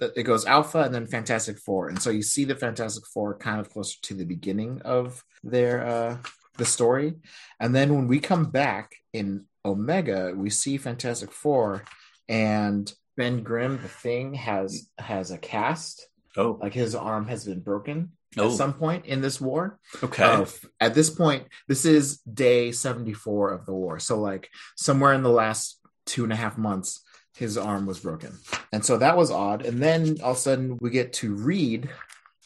It 0.00 0.22
goes 0.24 0.46
Alpha 0.46 0.78
and 0.82 0.94
then 0.94 1.06
Fantastic 1.06 1.58
Four, 1.58 1.88
and 1.88 2.00
so 2.00 2.10
you 2.10 2.22
see 2.22 2.44
the 2.44 2.54
Fantastic 2.56 3.04
Four 3.06 3.36
kind 3.36 3.60
of 3.60 3.70
closer 3.70 3.98
to 4.02 4.14
the 4.14 4.24
beginning 4.24 4.80
of 4.84 5.22
their 5.44 5.86
uh, 5.86 6.16
the 6.58 6.64
story, 6.64 7.14
and 7.58 7.74
then 7.74 7.94
when 7.94 8.06
we 8.08 8.20
come 8.20 8.44
back 8.46 8.94
in 9.12 9.44
Omega, 9.64 10.32
we 10.36 10.50
see 10.50 10.76
Fantastic 10.78 11.32
Four, 11.32 11.84
and 12.28 12.92
Ben 13.16 13.42
Grimm, 13.42 13.78
the 13.82 13.88
Thing, 13.88 14.34
has 14.34 14.88
has 14.98 15.30
a 15.30 15.38
cast 15.38 16.06
Oh, 16.36 16.58
Like 16.62 16.72
his 16.74 16.94
arm 16.94 17.26
has 17.26 17.44
been 17.44 17.60
broken 17.60 18.12
Oh. 18.38 18.46
at 18.52 18.56
some 18.56 18.74
point 18.74 19.06
in 19.06 19.20
this 19.20 19.40
war. 19.40 19.80
okay. 20.02 20.22
Uh, 20.22 20.46
at 20.78 20.94
this 20.94 21.10
point, 21.10 21.48
this 21.66 21.84
is 21.84 22.18
day 22.20 22.70
74 22.70 23.50
of 23.50 23.66
the 23.66 23.72
war. 23.72 23.98
So, 23.98 24.20
like, 24.20 24.48
somewhere 24.76 25.12
in 25.12 25.24
the 25.24 25.28
last 25.44 25.80
two 26.06 26.22
and 26.22 26.32
a 26.32 26.36
half 26.36 26.56
months, 26.56 27.02
his 27.36 27.56
arm 27.56 27.86
was 27.86 28.00
broken. 28.00 28.38
And 28.72 28.84
so 28.84 28.98
that 28.98 29.16
was 29.16 29.30
odd. 29.30 29.64
And 29.64 29.82
then 29.82 30.16
all 30.22 30.32
of 30.32 30.36
a 30.36 30.40
sudden, 30.40 30.78
we 30.80 30.90
get 30.90 31.12
to 31.14 31.34
Reed, 31.34 31.88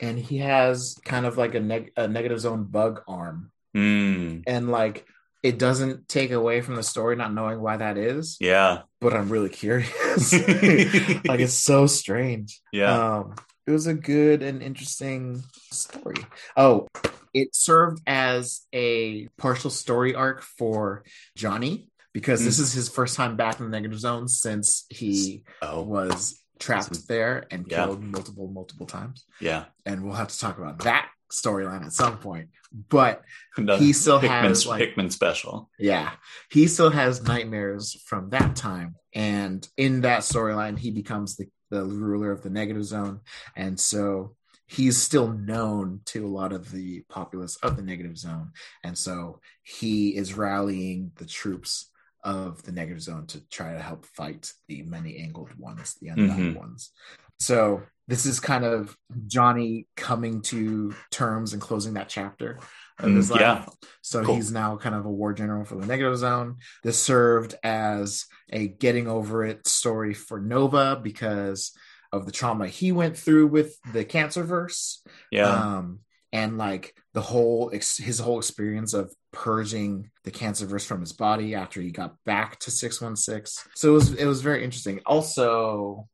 and 0.00 0.18
he 0.18 0.38
has 0.38 0.96
kind 1.04 1.26
of 1.26 1.36
like 1.36 1.54
a, 1.54 1.60
neg- 1.60 1.92
a 1.96 2.08
negative 2.08 2.40
zone 2.40 2.64
bug 2.64 3.02
arm. 3.08 3.50
Hmm. 3.74 4.40
And, 4.46 4.70
like, 4.70 5.06
it 5.42 5.58
doesn't 5.58 6.08
take 6.08 6.30
away 6.30 6.60
from 6.60 6.76
the 6.76 6.82
story 6.82 7.16
not 7.16 7.34
knowing 7.34 7.60
why 7.60 7.76
that 7.76 7.98
is, 7.98 8.36
Yeah. 8.40 8.82
but 9.00 9.12
I'm 9.14 9.28
really 9.28 9.50
curious. 9.50 10.32
like, 10.32 11.40
it's 11.40 11.52
so 11.54 11.86
strange. 11.86 12.60
Yeah. 12.72 13.16
Um, 13.18 13.34
it 13.66 13.70
was 13.70 13.86
a 13.86 13.94
good 13.94 14.42
and 14.42 14.62
interesting 14.62 15.42
story. 15.70 16.16
Oh, 16.56 16.86
it 17.32 17.48
served 17.54 18.00
as 18.06 18.62
a 18.72 19.26
partial 19.38 19.70
story 19.70 20.14
arc 20.14 20.42
for 20.42 21.02
Johnny 21.36 21.88
because 22.14 22.42
this 22.42 22.56
hmm. 22.56 22.62
is 22.62 22.72
his 22.72 22.88
first 22.88 23.16
time 23.16 23.36
back 23.36 23.58
in 23.58 23.66
the 23.66 23.70
negative 23.70 23.98
zone 23.98 24.28
since 24.28 24.86
he 24.88 25.42
oh, 25.60 25.82
was 25.82 26.40
trapped 26.58 27.06
there 27.08 27.46
and 27.50 27.66
Yeah. 27.68 27.84
killed 27.84 28.02
multiple, 28.02 28.48
multiple 28.48 28.86
times. 28.86 29.26
yeah. 29.40 29.66
And 29.84 30.02
we'll 30.02 30.14
have 30.14 30.28
to 30.28 30.38
talk 30.38 30.56
about 30.56 30.78
that 30.84 31.10
storyline 31.30 31.84
at 31.84 31.92
some 31.92 32.18
point. 32.18 32.48
But 32.88 33.22
The 33.56 33.76
He 33.76 33.92
still 33.92 34.20
Hickman, 34.20 34.44
has, 34.44 34.66
like- 34.66 34.80
Hickman 34.80 35.10
special. 35.10 35.68
yeah, 35.78 36.12
he 36.50 36.68
still 36.68 36.90
has 36.90 37.22
nightmares 37.22 38.00
from 38.06 38.30
that 38.30 38.56
time. 38.56 38.94
And 39.12 39.66
in 39.76 40.02
that 40.02 40.20
storyline, 40.20 40.78
he 40.78 40.90
becomes 40.90 41.36
the, 41.36 41.48
the 41.70 41.84
ruler 41.84 42.30
of 42.30 42.42
the 42.42 42.50
negative 42.50 42.84
zone. 42.84 43.20
And 43.56 43.78
so 43.78 44.36
he's 44.66 44.96
still 44.96 45.28
known 45.28 46.00
to 46.06 46.26
a 46.26 46.28
lot 46.28 46.52
of 46.52 46.70
the 46.70 47.04
populace 47.08 47.56
of 47.56 47.76
the 47.76 47.82
negative 47.82 48.16
zone. 48.16 48.52
And 48.82 48.96
so 48.96 49.40
he 49.62 50.16
is 50.16 50.34
rallying 50.34 51.12
the 51.16 51.26
troops 51.26 51.90
of 52.24 52.62
the 52.62 52.72
negative 52.72 53.02
zone 53.02 53.26
to 53.28 53.46
try 53.48 53.72
to 53.74 53.80
help 53.82 54.06
fight 54.06 54.52
the 54.68 54.82
many 54.82 55.18
angled 55.18 55.54
ones, 55.58 55.94
the 56.00 56.08
unbound 56.08 56.54
Mhm. 56.54 56.58
ones. 56.58 56.90
So 57.38 57.82
this 58.08 58.26
is 58.26 58.40
kind 58.40 58.64
of 58.64 58.96
Johnny 59.26 59.86
coming 59.96 60.40
to 60.42 60.94
terms 61.10 61.52
and 61.52 61.60
closing 61.60 61.94
that 61.94 62.08
chapter 62.08 62.58
of 62.98 63.14
his 63.14 63.28
Mm, 63.28 63.32
life. 63.32 63.40
yeah. 63.40 63.66
So 64.02 64.24
Cool. 64.24 64.36
he's 64.36 64.50
now 64.52 64.76
kind 64.76 64.94
of 64.94 65.04
a 65.04 65.10
war 65.10 65.32
general 65.32 65.64
for 65.64 65.74
the 65.76 65.86
negative 65.86 66.16
zone. 66.16 66.56
This 66.82 67.02
served 67.02 67.54
as 67.62 68.26
a 68.50 68.68
getting 68.68 69.06
over 69.08 69.44
it 69.44 69.66
story 69.66 70.14
for 70.14 70.40
Nova 70.40 70.98
because 71.02 71.72
of 72.12 72.24
the 72.26 72.32
trauma 72.32 72.68
he 72.68 72.92
went 72.92 73.18
through 73.18 73.48
with 73.48 73.76
the 73.92 74.04
cancer 74.04 74.44
verse. 74.44 75.02
Yeah. 75.30 75.50
Um, 75.50 76.00
and 76.34 76.58
like 76.58 76.94
the 77.14 77.20
whole 77.20 77.70
ex- 77.72 77.96
his 77.96 78.18
whole 78.18 78.38
experience 78.38 78.92
of 78.92 79.14
purging 79.32 80.10
the 80.24 80.32
cancer 80.32 80.66
verse 80.66 80.84
from 80.84 81.00
his 81.00 81.12
body 81.12 81.54
after 81.54 81.80
he 81.80 81.92
got 81.92 82.16
back 82.24 82.58
to 82.58 82.72
616. 82.72 83.70
So 83.74 83.90
it 83.90 83.92
was 83.92 84.14
it 84.14 84.26
was 84.26 84.42
very 84.42 84.64
interesting. 84.64 85.00
Also, 85.06 86.08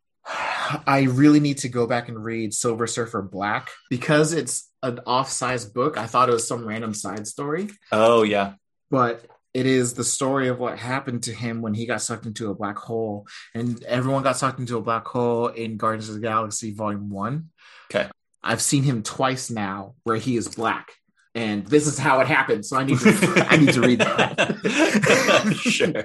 I 0.87 1.09
really 1.11 1.41
need 1.41 1.59
to 1.59 1.71
go 1.71 1.87
back 1.87 2.09
and 2.09 2.23
read 2.23 2.53
Silver 2.53 2.87
Surfer 2.87 3.23
Black 3.23 3.71
because 3.89 4.35
it's 4.35 4.71
an 4.83 5.01
off-size 5.07 5.65
book. 5.65 5.97
I 5.97 6.07
thought 6.07 6.29
it 6.29 6.33
was 6.33 6.47
some 6.47 6.67
random 6.67 6.93
side 6.93 7.27
story, 7.27 7.71
oh, 7.91 8.23
yeah. 8.23 8.53
but 8.91 9.25
it 9.55 9.67
is 9.67 9.95
the 9.95 10.05
story 10.05 10.49
of 10.49 10.59
what 10.59 10.79
happened 10.79 11.25
to 11.25 11.33
him 11.33 11.63
when 11.63 11.75
he 11.75 11.87
got 11.87 12.03
sucked 12.03 12.27
into 12.27 12.51
a 12.51 12.55
black 12.55 12.77
hole, 12.77 13.27
and 13.55 13.83
everyone 13.85 14.23
got 14.23 14.37
sucked 14.37 14.61
into 14.61 14.77
a 14.77 14.83
black 14.83 15.07
hole 15.07 15.49
in 15.49 15.79
Guardians 15.79 16.11
of 16.11 16.17
the 16.17 16.21
Galaxy 16.21 16.73
Volume 16.73 17.09
One. 17.09 17.49
Okay. 17.91 18.09
I've 18.43 18.61
seen 18.63 18.83
him 18.83 19.03
twice 19.03 19.51
now 19.51 19.95
where 20.05 20.17
he 20.17 20.37
is 20.37 20.49
black, 20.49 20.93
and 21.35 21.67
this 21.67 21.87
is 21.87 21.99
how 21.99 22.21
it 22.21 22.27
happened. 22.27 22.65
So 22.67 22.77
I 22.77 22.85
need 22.85 22.99
to 23.01 23.47
I 23.49 23.57
need 23.57 23.73
to 23.73 23.81
read 23.83 24.01
that. 24.01 25.55
sure. 25.61 26.05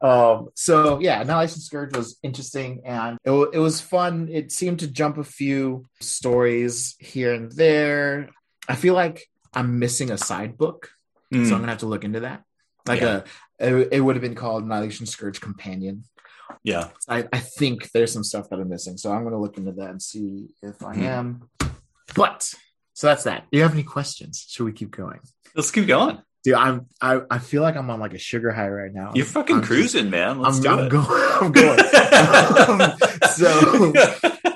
um, 0.08 0.48
so 0.54 0.98
yeah, 1.00 1.20
Annihilation 1.20 1.60
Scourge 1.60 1.94
was 1.96 2.18
interesting 2.22 2.82
and 2.84 3.18
it, 3.24 3.30
it 3.52 3.58
was 3.58 3.80
fun. 3.80 4.28
It 4.30 4.50
seemed 4.52 4.80
to 4.80 4.86
jump 4.88 5.18
a 5.18 5.24
few 5.24 5.84
stories 6.00 6.96
here 6.98 7.34
and 7.34 7.52
there. 7.52 8.30
I 8.68 8.76
feel 8.76 8.94
like 8.94 9.26
I'm 9.54 9.78
missing 9.78 10.10
a 10.10 10.18
side 10.18 10.56
book, 10.56 10.90
so 11.32 11.38
I'm 11.38 11.44
Mm, 11.44 11.50
gonna 11.50 11.68
have 11.68 11.78
to 11.78 11.86
look 11.86 12.04
into 12.04 12.20
that. 12.20 12.42
Like 12.86 13.00
Yeah. 13.02 13.22
a, 13.60 13.78
it, 13.78 13.88
it 13.92 14.00
would 14.00 14.16
have 14.16 14.22
been 14.22 14.34
called 14.34 14.64
Annihilation 14.64 15.06
Scourge 15.06 15.40
Companion. 15.40 16.04
Yeah. 16.64 16.88
I, 17.08 17.26
I 17.32 17.38
think 17.38 17.90
there's 17.92 18.12
some 18.12 18.24
stuff 18.24 18.48
that 18.50 18.58
I'm 18.60 18.68
missing, 18.68 18.96
so 18.96 19.12
I'm 19.12 19.24
gonna 19.24 19.40
look 19.40 19.56
into 19.58 19.72
that 19.72 19.90
and 19.90 20.02
see 20.02 20.48
if 20.62 20.82
I 20.82 20.94
Mhm. 20.94 21.02
am. 21.02 21.48
But 22.14 22.52
so 22.94 23.06
that's 23.06 23.24
that. 23.24 23.46
Do 23.50 23.58
you 23.58 23.62
have 23.62 23.72
any 23.72 23.82
questions? 23.84 24.44
Should 24.48 24.64
we 24.64 24.72
keep 24.72 24.90
going? 24.90 25.20
Let's 25.54 25.70
keep 25.70 25.86
going. 25.86 26.18
Dude, 26.42 26.54
I'm 26.54 26.86
I, 27.02 27.20
I 27.30 27.38
feel 27.38 27.60
like 27.62 27.76
I'm 27.76 27.90
on 27.90 28.00
like 28.00 28.14
a 28.14 28.18
sugar 28.18 28.50
high 28.50 28.68
right 28.68 28.92
now. 28.92 29.12
You're 29.14 29.26
fucking 29.26 29.56
I'm 29.56 29.60
just- 29.62 29.70
cruising, 29.70 30.10
man. 30.10 30.40
Let's 30.40 30.56
I'm, 30.58 30.62
do 30.62 30.68
I'm 30.70 30.78
it. 30.86 30.90
going. 30.90 31.06
I'm 31.40 31.52
going. 31.52 31.78
Um, 32.20 32.92
so, 33.34 33.92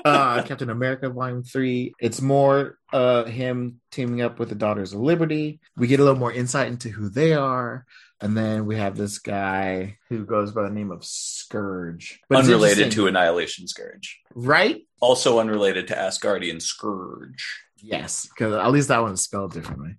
uh, 0.05 0.43
Captain 0.43 0.69
America 0.69 1.09
Volume 1.09 1.43
Three. 1.43 1.93
It's 1.99 2.21
more 2.21 2.77
uh 2.93 3.23
him 3.25 3.81
teaming 3.91 4.21
up 4.21 4.37
with 4.39 4.49
the 4.49 4.55
Daughters 4.55 4.93
of 4.93 4.99
Liberty. 4.99 5.59
We 5.77 5.87
get 5.87 5.99
a 5.99 6.03
little 6.03 6.19
more 6.19 6.31
insight 6.31 6.67
into 6.67 6.89
who 6.89 7.09
they 7.09 7.33
are, 7.33 7.85
and 8.21 8.35
then 8.35 8.65
we 8.65 8.77
have 8.77 8.95
this 8.95 9.19
guy 9.19 9.97
who 10.09 10.25
goes 10.25 10.51
by 10.51 10.63
the 10.63 10.69
name 10.69 10.91
of 10.91 11.03
Scourge, 11.03 12.19
But 12.29 12.45
unrelated 12.45 12.91
to 12.93 13.07
Annihilation 13.07 13.67
Scourge. 13.67 14.19
right? 14.33 14.85
Also 15.01 15.39
unrelated 15.39 15.87
to 15.89 15.95
Asgardian 15.95 16.61
Scourge. 16.61 17.61
Yes, 17.77 18.27
because 18.27 18.53
at 18.53 18.71
least 18.71 18.87
that 18.87 19.01
one 19.01 19.13
is 19.13 19.21
spelled 19.21 19.53
differently. 19.53 19.95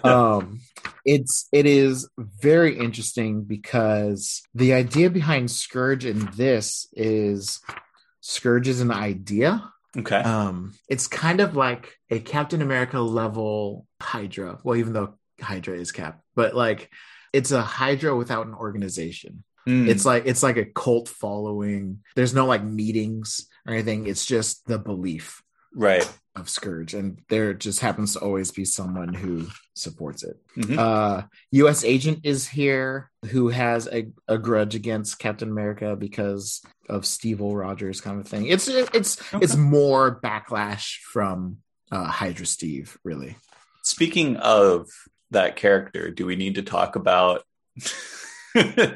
um 0.04 0.60
it's 1.04 1.48
it 1.52 1.66
is 1.66 2.08
very 2.16 2.78
interesting 2.78 3.44
because 3.44 4.42
the 4.54 4.72
idea 4.72 5.10
behind 5.10 5.50
scourge 5.50 6.04
in 6.04 6.28
this 6.36 6.86
is 6.92 7.60
scourge 8.20 8.68
is 8.68 8.80
an 8.80 8.90
idea 8.90 9.68
okay. 9.96 10.18
um 10.18 10.72
it's 10.88 11.06
kind 11.08 11.40
of 11.40 11.56
like 11.56 11.96
a 12.10 12.20
captain 12.20 12.62
america 12.62 13.00
level 13.00 13.86
hydra 14.00 14.58
well 14.62 14.76
even 14.76 14.92
though 14.92 15.14
hydra 15.40 15.76
is 15.76 15.90
cap 15.92 16.20
but 16.34 16.54
like 16.54 16.90
it's 17.32 17.50
a 17.52 17.62
hydra 17.62 18.14
without 18.16 18.46
an 18.46 18.54
organization 18.54 19.44
Mm, 19.64 19.86
it's 19.88 20.04
like 20.04 20.24
it's 20.26 20.42
like 20.42 20.56
a 20.56 20.64
cult 20.64 21.08
following 21.08 22.00
there's 22.16 22.34
no 22.34 22.46
like 22.46 22.64
meetings 22.64 23.46
or 23.64 23.74
anything 23.74 24.08
it's 24.08 24.26
just 24.26 24.66
the 24.66 24.76
belief 24.76 25.40
right. 25.72 26.02
of 26.34 26.48
scourge 26.48 26.94
and 26.94 27.20
there 27.28 27.54
just 27.54 27.78
happens 27.78 28.14
to 28.14 28.18
always 28.18 28.50
be 28.50 28.64
someone 28.64 29.14
who 29.14 29.46
supports 29.74 30.24
it 30.24 30.36
Mhm. 30.58 30.76
uh 30.78 31.22
US 31.52 31.84
agent 31.84 32.20
is 32.24 32.48
here 32.48 33.08
who 33.30 33.50
has 33.50 33.86
a, 33.86 34.08
a 34.26 34.36
grudge 34.36 34.74
against 34.74 35.20
Captain 35.20 35.48
America 35.48 35.94
because 35.94 36.60
of 36.88 37.06
Steve 37.06 37.40
O. 37.40 37.54
Rogers 37.54 38.00
kind 38.00 38.18
of 38.20 38.26
thing. 38.26 38.46
It's 38.46 38.66
it's 38.66 39.20
Okay. 39.32 39.44
it's 39.44 39.54
more 39.56 40.20
backlash 40.20 40.96
from 41.12 41.58
uh 41.92 42.06
Hydra 42.06 42.46
Steve, 42.46 42.98
really. 43.04 43.36
Speaking 43.84 44.36
of 44.38 44.88
that 45.32 45.56
character, 45.56 46.10
do 46.10 46.26
we 46.26 46.36
need 46.36 46.54
to 46.56 46.62
talk 46.62 46.96
about? 46.96 47.42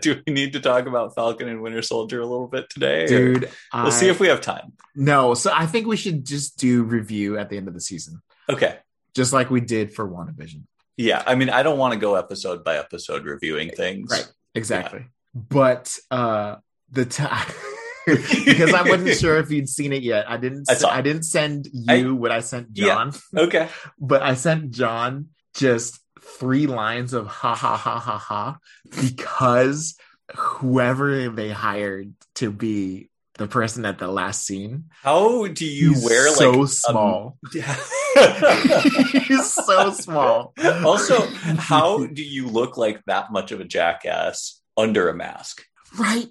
do 0.00 0.22
we 0.26 0.32
need 0.32 0.52
to 0.52 0.60
talk 0.60 0.86
about 0.86 1.14
Falcon 1.14 1.48
and 1.48 1.62
Winter 1.62 1.80
Soldier 1.82 2.20
a 2.20 2.26
little 2.26 2.46
bit 2.46 2.68
today? 2.68 3.04
or- 3.04 3.06
Dude, 3.06 3.50
we'll 3.74 3.90
see 3.90 4.08
if 4.08 4.20
we 4.20 4.28
have 4.28 4.40
time. 4.40 4.72
No, 4.94 5.34
so 5.34 5.50
I 5.52 5.66
think 5.66 5.86
we 5.86 5.96
should 5.96 6.24
just 6.26 6.58
do 6.58 6.82
review 6.82 7.38
at 7.38 7.48
the 7.48 7.56
end 7.56 7.68
of 7.68 7.74
the 7.74 7.80
season, 7.80 8.22
Okay. 8.50 8.76
just 9.14 9.32
like 9.32 9.50
we 9.50 9.60
did 9.60 9.94
for 9.94 10.06
WandaVision. 10.08 10.62
Yeah. 10.98 11.22
I 11.26 11.34
mean, 11.34 11.50
I 11.50 11.62
don't 11.62 11.78
want 11.78 11.94
to 11.94 11.98
go 12.00 12.14
episode 12.14 12.64
by 12.64 12.76
episode 12.78 13.24
reviewing 13.24 13.70
things. 13.70 14.10
Right. 14.10 14.30
Exactly. 14.54 15.06
But 15.34 15.94
uh 16.10 16.56
the 16.90 17.04
time 17.04 17.46
because 18.06 18.72
I 18.72 18.82
wasn't 18.88 19.16
sure 19.20 19.36
if 19.38 19.50
you'd 19.50 19.68
seen 19.68 19.92
it 19.92 20.02
yet. 20.02 20.30
I 20.30 20.36
didn't 20.38 20.64
I 20.70 20.72
s- 20.72 20.80
saw 20.80 20.88
it. 20.88 20.96
I 20.98 21.02
didn't 21.02 21.24
send 21.24 21.68
you 21.72 22.10
I- 22.14 22.18
what 22.18 22.30
I 22.30 22.40
sent 22.40 22.68
Yeah. 22.72 22.86
John. 22.86 23.12
Okay. 23.36 23.68
but 23.98 24.22
I 24.22 24.34
sent 24.34 24.70
John 24.70 25.28
just 25.54 25.98
three 26.20 26.66
lines 26.66 27.12
of 27.12 27.26
ha 27.26 27.54
ha 27.54 27.76
ha 27.76 27.98
ha 27.98 28.18
ha 28.18 28.58
because 29.00 29.96
whoever 30.34 31.28
they 31.28 31.50
hired 31.50 32.12
to 32.36 32.50
be 32.50 33.10
the 33.34 33.46
person 33.46 33.84
at 33.84 33.98
the 33.98 34.08
last 34.08 34.44
scene, 34.46 34.84
How 35.02 35.46
do 35.46 35.66
you 35.66 35.90
he's 35.92 36.04
wear 36.04 36.28
like 36.28 36.36
so 36.38 36.64
small. 36.66 37.38
Yeah. 37.54 37.76
he's 39.28 39.52
so 39.52 39.90
small. 39.92 40.54
also, 40.64 41.20
how 41.58 42.06
do 42.12 42.22
you 42.22 42.48
look 42.48 42.78
like 42.78 43.04
that 43.06 43.30
much 43.30 43.52
of 43.52 43.60
a 43.60 43.64
jackass 43.64 44.60
under 44.76 45.08
a 45.10 45.14
mask? 45.14 45.62
right, 45.98 46.28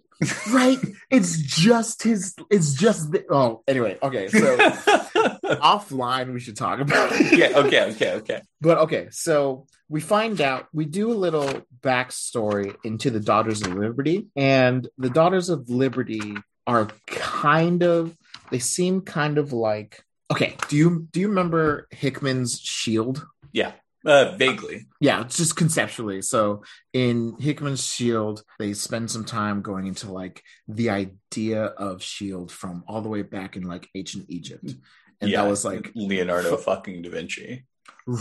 right. 0.52 0.80
It's 1.10 1.38
just 1.38 2.04
his. 2.04 2.36
It's 2.50 2.74
just. 2.74 3.12
The, 3.12 3.26
oh, 3.30 3.64
anyway. 3.68 3.98
Okay, 4.02 4.28
so 4.28 4.58
offline 4.58 6.34
we 6.34 6.40
should 6.40 6.56
talk 6.56 6.80
about 6.80 7.12
it. 7.14 7.38
yeah. 7.38 7.60
Okay. 7.60 7.84
Okay. 7.92 8.12
Okay. 8.14 8.42
But 8.62 8.78
okay, 8.80 9.08
so 9.12 9.68
we 9.90 10.02
find 10.02 10.42
out 10.42 10.68
we 10.74 10.86
do 10.86 11.12
a 11.12 11.14
little 11.14 11.62
backstory 11.82 12.76
into 12.84 13.10
the 13.10 13.20
Daughters 13.20 13.62
of 13.62 13.74
Liberty, 13.74 14.28
and 14.36 14.88
the 14.98 15.10
Daughters 15.10 15.50
of 15.50 15.70
Liberty 15.70 16.36
are 16.68 16.88
kind 17.08 17.84
of 17.84 18.16
they 18.52 18.60
seem 18.60 19.02
kind 19.02 19.38
of 19.38 19.54
like 19.54 20.04
okay. 20.32 20.56
Do 20.70 20.76
you 20.78 21.08
do 21.12 21.20
you 21.20 21.28
remember 21.28 21.88
Hickman's 21.92 22.60
shield? 22.60 23.26
Yeah. 23.52 23.74
Uh, 24.06 24.36
vaguely. 24.38 24.86
Yeah, 25.00 25.24
just 25.24 25.56
conceptually. 25.56 26.22
So 26.22 26.64
in 26.94 27.36
Hickman's 27.40 27.86
Shield, 27.86 28.44
they 28.60 28.74
spend 28.74 29.10
some 29.10 29.26
time 29.26 29.62
going 29.62 29.88
into 29.88 30.12
like 30.12 30.44
the 30.68 30.92
idea 30.92 31.64
of 31.64 32.04
Shield 32.04 32.52
from 32.52 32.84
all 32.88 33.02
the 33.02 33.10
way 33.10 33.24
back 33.24 33.56
in 33.56 33.64
like 33.64 33.90
ancient 33.96 34.26
Egypt, 34.30 34.74
and 35.22 35.32
yeah, 35.32 35.42
that 35.42 35.50
was 35.50 35.66
like 35.66 35.92
Leonardo 35.96 36.56
fucking 36.58 37.02
Da 37.02 37.10
Vinci. 37.10 37.66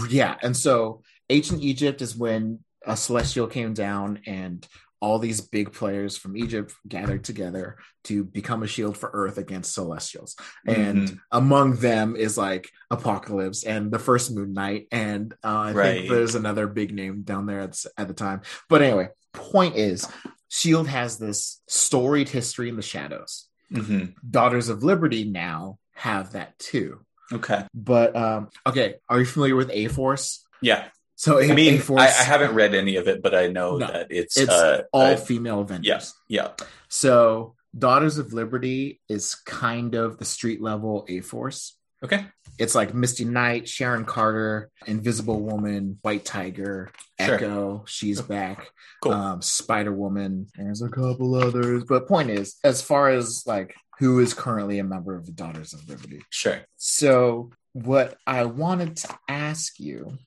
yeah. 0.08 0.36
And 0.42 0.56
so 0.56 1.02
ancient 1.28 1.62
Egypt 1.62 2.00
is 2.00 2.16
when 2.16 2.60
a 2.86 2.96
celestial 2.96 3.46
came 3.46 3.74
down 3.74 4.20
and 4.26 4.66
all 5.04 5.18
these 5.18 5.42
big 5.42 5.70
players 5.70 6.16
from 6.16 6.34
Egypt 6.34 6.72
gathered 6.88 7.22
together 7.24 7.76
to 8.04 8.24
become 8.24 8.62
a 8.62 8.66
shield 8.66 8.96
for 8.96 9.10
Earth 9.12 9.36
against 9.36 9.74
celestials. 9.74 10.34
And 10.66 11.08
Mhm. 11.08 11.18
among 11.30 11.76
them 11.76 12.16
is 12.16 12.38
like 12.38 12.70
Apocalypse 12.90 13.64
and 13.64 13.92
the 13.92 13.98
first 13.98 14.32
Moon 14.34 14.54
Knight. 14.54 14.88
And 14.90 15.34
uh, 15.44 15.48
I 15.68 15.72
Right. 15.72 15.94
think 15.98 16.08
there's 16.08 16.34
another 16.34 16.66
big 16.66 16.94
name 16.94 17.20
down 17.22 17.44
there 17.44 17.60
at, 17.60 17.84
at 17.98 18.08
the 18.08 18.14
time. 18.14 18.40
But 18.70 18.80
anyway, 18.80 19.10
point 19.34 19.76
is, 19.76 20.08
Shield 20.48 20.88
has 20.88 21.18
this 21.18 21.60
storied 21.68 22.30
history 22.30 22.70
in 22.70 22.76
the 22.76 22.82
shadows. 22.94 23.48
hmm 23.70 24.04
Daughters 24.38 24.70
of 24.70 24.82
Liberty 24.82 25.24
now 25.24 25.78
have 25.92 26.32
that 26.32 26.58
too. 26.58 27.04
Okay. 27.30 27.66
But 27.74 28.16
um, 28.16 28.48
okay, 28.66 28.94
are 29.10 29.18
you 29.20 29.26
familiar 29.26 29.56
with 29.56 29.70
A 29.70 29.88
Force? 29.88 30.46
Yeah. 30.62 30.88
So 31.16 31.40
I 31.40 31.52
mean, 31.54 31.80
I, 31.90 32.06
I 32.06 32.08
haven't 32.08 32.54
read 32.54 32.74
any 32.74 32.96
of 32.96 33.06
it, 33.08 33.22
but 33.22 33.34
I 33.34 33.46
know 33.48 33.78
No, 33.78 33.86
that 33.86 34.08
it's, 34.10 34.36
it's 34.36 34.50
uh, 34.50 34.82
all 34.92 35.12
uh, 35.12 35.16
female 35.16 35.60
Avengers. 35.60 36.14
yeah. 36.28 36.48
Yeah. 36.58 36.66
So 36.88 37.54
Daughters 37.76 38.18
of 38.18 38.32
Liberty 38.32 39.00
is 39.08 39.34
kind 39.34 39.94
of 39.94 40.18
the 40.18 40.24
street 40.24 40.60
level 40.60 41.04
A 41.08 41.20
Force. 41.20 41.76
Okay. 42.04 42.26
It's 42.58 42.74
like 42.74 42.94
Misty 42.94 43.24
Knight, 43.24 43.68
Sharon 43.68 44.04
Carter, 44.04 44.70
Invisible 44.86 45.40
Woman, 45.40 45.98
White 46.02 46.24
Tiger, 46.24 46.90
Sure. 47.20 47.34
Echo, 47.36 47.84
she's 47.86 48.20
back, 48.20 48.68
Cool. 49.02 49.12
um, 49.12 49.42
Spider 49.42 49.92
Woman. 49.92 50.46
There's 50.56 50.82
a 50.82 50.88
couple 50.88 51.34
others, 51.36 51.84
but 51.84 52.06
point 52.08 52.30
is, 52.30 52.56
as 52.62 52.82
far 52.82 53.08
as 53.10 53.42
like 53.46 53.74
who 54.00 54.18
is 54.20 54.34
currently 54.34 54.78
a 54.80 54.84
member 54.84 55.16
of 55.16 55.26
the 55.26 55.32
Daughters 55.32 55.72
of 55.72 55.88
Liberty. 55.88 56.20
sure. 56.30 56.60
So, 56.76 57.50
what 57.72 58.16
I 58.26 58.44
wanted 58.44 58.96
to 58.98 59.18
ask 59.28 59.80
you 59.80 60.18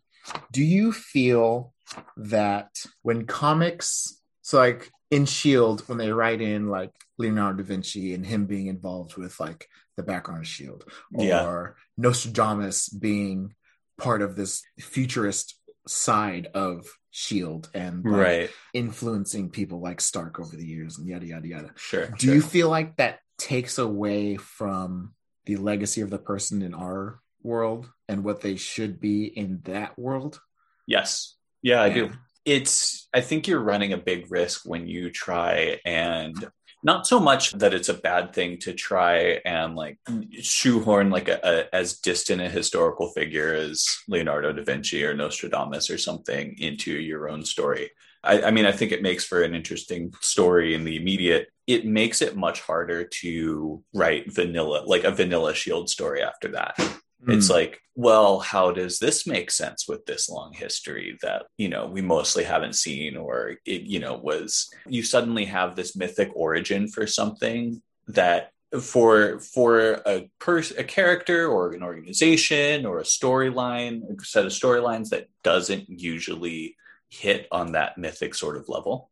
do 0.51 0.63
you 0.63 0.91
feel 0.91 1.73
that 2.17 2.69
when 3.01 3.25
comics, 3.25 4.21
so 4.41 4.57
like 4.59 4.91
in 5.09 5.23
S.H.I.E.L.D., 5.23 5.83
when 5.87 5.97
they 5.97 6.11
write 6.11 6.41
in 6.41 6.67
like 6.67 6.91
Leonardo 7.17 7.63
da 7.63 7.67
Vinci 7.67 8.13
and 8.13 8.25
him 8.25 8.45
being 8.45 8.67
involved 8.67 9.15
with 9.15 9.39
like 9.39 9.67
the 9.95 10.03
background 10.03 10.41
of 10.41 10.47
S.H.I.E.L.D., 10.47 10.85
or 11.13 11.23
Yeah. 11.25 11.83
Nostradamus 11.97 12.89
being 12.89 13.55
part 13.97 14.21
of 14.21 14.35
this 14.35 14.63
futurist 14.79 15.55
side 15.87 16.47
of 16.53 16.79
S.H.I.E.L.D. 17.13 17.69
and 17.73 18.03
like, 18.03 18.13
Right. 18.13 18.49
influencing 18.73 19.49
people 19.49 19.79
like 19.81 20.01
Stark 20.01 20.39
over 20.39 20.55
the 20.55 20.65
years 20.65 20.97
and 20.97 21.07
yada, 21.07 21.25
yada, 21.25 21.47
yada. 21.47 21.71
Sure. 21.75 22.07
Do 22.07 22.27
sure. 22.27 22.35
you 22.35 22.41
feel 22.41 22.69
like 22.69 22.97
that 22.97 23.19
takes 23.37 23.77
away 23.77 24.35
from 24.35 25.13
the 25.45 25.55
legacy 25.55 26.01
of 26.01 26.09
the 26.09 26.17
person 26.19 26.61
in 26.61 26.73
our 26.73 27.19
world 27.47 27.89
and 28.07 28.23
what 28.23 28.41
they 28.41 28.55
should 28.55 28.99
be 28.99 29.25
in 29.25 29.61
that 29.63 29.97
world? 29.97 30.39
Yes. 30.85 31.35
Yeah, 31.63 31.81
I 31.81 31.89
do. 31.89 32.11
It's, 32.45 33.09
I 33.13 33.21
think 33.21 33.47
you're 33.47 33.59
running 33.59 33.93
a 33.93 33.97
big 33.97 34.31
risk 34.31 34.61
when 34.65 34.87
you 34.87 35.09
try 35.09 35.79
and 35.85 36.47
not 36.83 37.07
so 37.07 37.19
much 37.19 37.51
that 37.53 37.73
it's 37.73 37.89
a 37.89 37.93
bad 37.93 38.33
thing 38.33 38.59
to 38.59 38.73
try 38.73 39.41
and 39.43 39.75
like 39.75 39.99
shoehorn 40.41 41.09
like 41.09 41.27
a, 41.27 41.39
a 41.43 41.75
as 41.75 41.99
distant 41.99 42.41
a 42.41 42.49
historical 42.49 43.09
figure 43.09 43.53
as 43.53 43.97
Leonardo 44.07 44.53
da 44.53 44.63
Vinci 44.63 45.03
or 45.03 45.13
Nostradamus 45.13 45.89
or 45.89 45.97
something 45.97 46.55
into 46.59 46.93
your 46.93 47.29
own 47.29 47.43
story. 47.43 47.91
I, 48.23 48.43
I 48.43 48.51
mean, 48.51 48.65
I 48.65 48.71
think 48.71 48.91
it 48.91 49.01
makes 49.01 49.25
for 49.25 49.41
an 49.41 49.55
interesting 49.55 50.13
story 50.21 50.73
in 50.75 50.83
the 50.83 50.97
immediate. 50.97 51.49
It 51.65 51.85
makes 51.85 52.21
it 52.21 52.37
much 52.37 52.61
harder 52.61 53.03
to 53.05 53.83
write 53.93 54.33
vanilla, 54.33 54.83
like 54.85 55.03
a 55.03 55.11
vanilla 55.11 55.53
shield 55.53 55.89
story 55.89 56.21
after 56.21 56.49
that. 56.49 56.77
Hmm. 57.23 57.31
It's 57.31 57.49
like, 57.49 57.81
well, 57.95 58.39
how 58.39 58.71
does 58.71 58.99
this 58.99 59.25
make 59.25 59.49
sense 59.49 59.87
with 59.87 60.05
this 60.05 60.29
long 60.29 60.53
history 60.53 61.17
that, 61.21 61.47
you 61.57 61.69
know, 61.69 61.87
we 61.87 62.01
mostly 62.01 62.43
haven't 62.43 62.75
seen 62.75 63.17
or 63.17 63.55
it, 63.65 63.81
you 63.83 63.99
know, 63.99 64.17
was 64.17 64.69
you 64.87 65.03
suddenly 65.03 65.45
have 65.45 65.75
this 65.75 65.95
mythic 65.95 66.29
origin 66.35 66.87
for 66.87 67.07
something 67.07 67.81
that 68.07 68.51
for 68.81 69.39
for 69.39 70.01
a 70.05 70.29
person 70.39 70.77
a 70.77 70.83
character 70.83 71.47
or 71.47 71.73
an 71.73 71.83
organization 71.83 72.85
or 72.85 72.99
a 72.99 73.03
storyline, 73.03 74.01
a 74.03 74.23
set 74.23 74.45
of 74.45 74.51
storylines 74.51 75.09
that 75.09 75.27
doesn't 75.43 75.89
usually 75.89 76.75
hit 77.09 77.47
on 77.51 77.71
that 77.71 77.97
mythic 77.97 78.35
sort 78.35 78.57
of 78.57 78.67
level. 78.67 79.09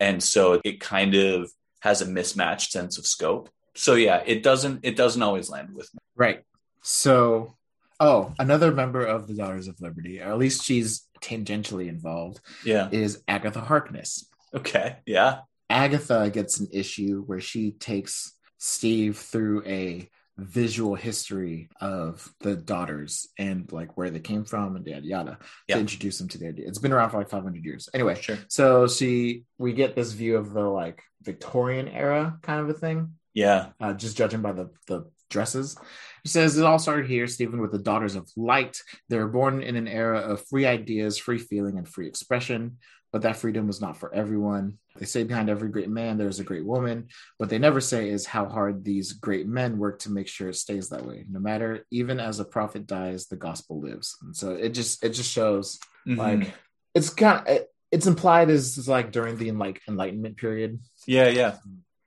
And 0.00 0.22
so 0.22 0.60
it 0.64 0.80
kind 0.80 1.14
of 1.14 1.50
has 1.80 2.00
a 2.00 2.06
mismatched 2.06 2.72
sense 2.72 2.98
of 2.98 3.06
scope. 3.06 3.50
So 3.74 3.94
yeah, 3.94 4.22
it 4.24 4.42
doesn't 4.42 4.80
it 4.84 4.96
doesn't 4.96 5.22
always 5.22 5.50
land 5.50 5.74
with 5.74 5.92
me. 5.92 5.98
right. 6.16 6.44
So, 6.90 7.54
oh, 8.00 8.32
another 8.38 8.72
member 8.72 9.04
of 9.04 9.26
the 9.28 9.34
Daughters 9.34 9.68
of 9.68 9.78
Liberty, 9.78 10.20
or 10.22 10.30
at 10.30 10.38
least 10.38 10.64
she's 10.64 11.06
tangentially 11.20 11.86
involved, 11.86 12.40
Yeah. 12.64 12.88
is 12.90 13.22
Agatha 13.28 13.60
Harkness. 13.60 14.26
Okay. 14.54 14.96
Yeah. 15.04 15.40
Agatha 15.68 16.30
gets 16.30 16.60
an 16.60 16.68
issue 16.72 17.22
where 17.26 17.40
she 17.42 17.72
takes 17.72 18.32
Steve 18.56 19.18
through 19.18 19.64
a 19.66 20.08
visual 20.38 20.94
history 20.94 21.68
of 21.78 22.32
the 22.40 22.56
daughters 22.56 23.28
and 23.38 23.70
like 23.70 23.98
where 23.98 24.08
they 24.08 24.20
came 24.20 24.44
from 24.44 24.74
and 24.76 24.86
yada 24.86 25.04
yada 25.06 25.38
Yeah. 25.68 25.74
to 25.74 25.80
introduce 25.82 26.16
them 26.16 26.28
to 26.28 26.38
the 26.38 26.48
idea. 26.48 26.68
It's 26.68 26.78
been 26.78 26.92
around 26.92 27.10
for 27.10 27.18
like 27.18 27.28
500 27.28 27.62
years. 27.66 27.90
Anyway, 27.92 28.18
Sure. 28.18 28.38
so 28.48 28.86
she 28.88 29.44
we 29.58 29.74
get 29.74 29.94
this 29.94 30.12
view 30.12 30.38
of 30.38 30.54
the 30.54 30.62
like 30.62 31.02
Victorian 31.22 31.86
era 31.88 32.38
kind 32.40 32.60
of 32.60 32.70
a 32.70 32.72
thing, 32.78 33.14
Yeah. 33.34 33.72
uh, 33.78 33.92
just 33.92 34.16
judging 34.16 34.40
by 34.40 34.52
the 34.52 34.70
the 34.86 35.10
dresses. 35.28 35.76
It 36.24 36.30
says 36.30 36.58
it 36.58 36.64
all 36.64 36.78
started 36.78 37.06
here, 37.08 37.26
Stephen, 37.26 37.60
with 37.60 37.72
the 37.72 37.78
daughters 37.78 38.14
of 38.16 38.28
light. 38.36 38.82
They 39.08 39.18
were 39.18 39.28
born 39.28 39.62
in 39.62 39.76
an 39.76 39.88
era 39.88 40.18
of 40.20 40.46
free 40.48 40.66
ideas, 40.66 41.16
free 41.18 41.38
feeling, 41.38 41.78
and 41.78 41.88
free 41.88 42.06
expression. 42.08 42.78
But 43.12 43.22
that 43.22 43.36
freedom 43.36 43.66
was 43.66 43.80
not 43.80 43.96
for 43.96 44.14
everyone. 44.14 44.76
They 44.98 45.06
say 45.06 45.22
behind 45.24 45.48
every 45.48 45.70
great 45.70 45.88
man 45.88 46.18
there's 46.18 46.40
a 46.40 46.44
great 46.44 46.66
woman. 46.66 47.08
What 47.38 47.48
they 47.48 47.58
never 47.58 47.80
say 47.80 48.10
is 48.10 48.26
how 48.26 48.46
hard 48.46 48.84
these 48.84 49.14
great 49.14 49.46
men 49.46 49.78
work 49.78 50.00
to 50.00 50.10
make 50.10 50.28
sure 50.28 50.50
it 50.50 50.56
stays 50.56 50.90
that 50.90 51.06
way. 51.06 51.24
No 51.30 51.40
matter, 51.40 51.86
even 51.90 52.20
as 52.20 52.38
a 52.38 52.44
prophet 52.44 52.86
dies, 52.86 53.26
the 53.26 53.36
gospel 53.36 53.80
lives. 53.80 54.14
And 54.20 54.36
so 54.36 54.50
it 54.50 54.70
just 54.70 55.02
it 55.02 55.10
just 55.10 55.30
shows 55.32 55.78
Mhm. 56.06 56.16
like 56.18 56.52
it's 56.94 57.08
kind 57.10 57.46
of 57.48 57.58
it's 57.90 58.06
implied 58.06 58.50
as 58.50 58.76
as, 58.76 58.88
like 58.88 59.10
during 59.10 59.38
the 59.38 59.52
like 59.52 59.80
enlightenment 59.88 60.36
period 60.36 60.78
yeah, 61.06 61.28
yeah. 61.28 61.56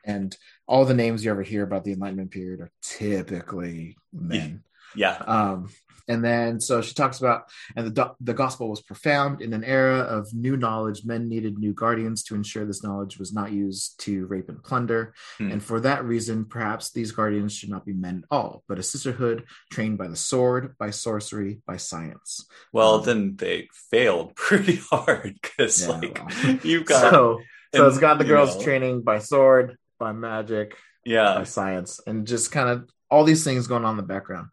and 0.06 0.38
all 0.72 0.86
the 0.86 1.00
names 1.04 1.20
you 1.24 1.30
ever 1.36 1.44
hear 1.54 1.64
about 1.64 1.84
the 1.84 1.94
enlightenment 1.96 2.32
period 2.32 2.60
are 2.64 2.72
typically 2.82 3.98
men 4.14 4.64
Yeah. 4.96 5.16
um 5.38 5.70
and 6.12 6.22
then 6.30 6.60
so 6.68 6.82
she 6.82 6.94
talks 7.02 7.20
about 7.24 7.40
and 7.76 7.84
the 7.96 8.06
the 8.30 8.34
gospel 8.44 8.66
was 8.74 8.82
profound 8.92 9.34
in 9.46 9.52
an 9.58 9.64
era 9.80 10.00
of 10.18 10.22
new 10.34 10.56
knowledge 10.66 11.00
men 11.12 11.24
needed 11.34 11.54
new 11.66 11.74
guardians 11.84 12.24
to 12.26 12.36
ensure 12.40 12.66
this 12.66 12.84
knowledge 12.88 13.16
was 13.22 13.32
not 13.40 13.50
used 13.66 14.00
to 14.06 14.14
rape 14.34 14.50
and 14.54 14.62
plunder 14.70 15.02
Hmm. 15.38 15.52
and 15.52 15.62
for 15.70 15.78
that 15.88 16.02
reason 16.14 16.38
perhaps 16.56 16.84
these 16.92 17.12
guardians 17.20 17.52
should 17.58 17.70
not 17.76 17.86
be 17.90 17.94
men 18.08 18.16
at 18.24 18.28
all 18.36 18.52
but 18.68 18.80
a 18.80 18.84
sisterhood 18.94 19.38
trained 19.76 19.98
by 20.02 20.08
the 20.14 20.22
sword 20.32 20.64
by 20.84 20.90
sorcery 21.06 21.52
by 21.72 21.78
science 21.78 22.30
Well, 22.78 22.94
Um, 22.96 23.06
then 23.08 23.22
they 23.44 23.58
failed 23.94 24.28
pretty 24.48 24.78
hard 24.92 25.32
because, 25.42 25.76
Yeah, 25.82 25.90
like, 26.00 26.18
well. 26.18 26.60
you've 26.64 26.86
got, 26.94 27.12
so 27.12 27.40
so 27.76 27.88
it's 27.88 28.00
got 28.08 28.16
the 28.18 28.26
girls 28.34 28.52
know, 28.58 28.64
training 28.68 28.96
by 29.12 29.20
sword 29.20 29.68
by 30.02 30.12
magic 30.12 30.76
yeah, 31.06 31.36
by 31.36 31.44
science 31.46 32.02
and 32.06 32.28
just 32.28 32.52
kind 32.52 32.70
of 32.70 32.90
all 33.10 33.24
these 33.24 33.44
things 33.44 33.68
going 33.68 33.86
on 33.86 33.92
in 33.92 33.98
the 33.98 34.04
background. 34.04 34.48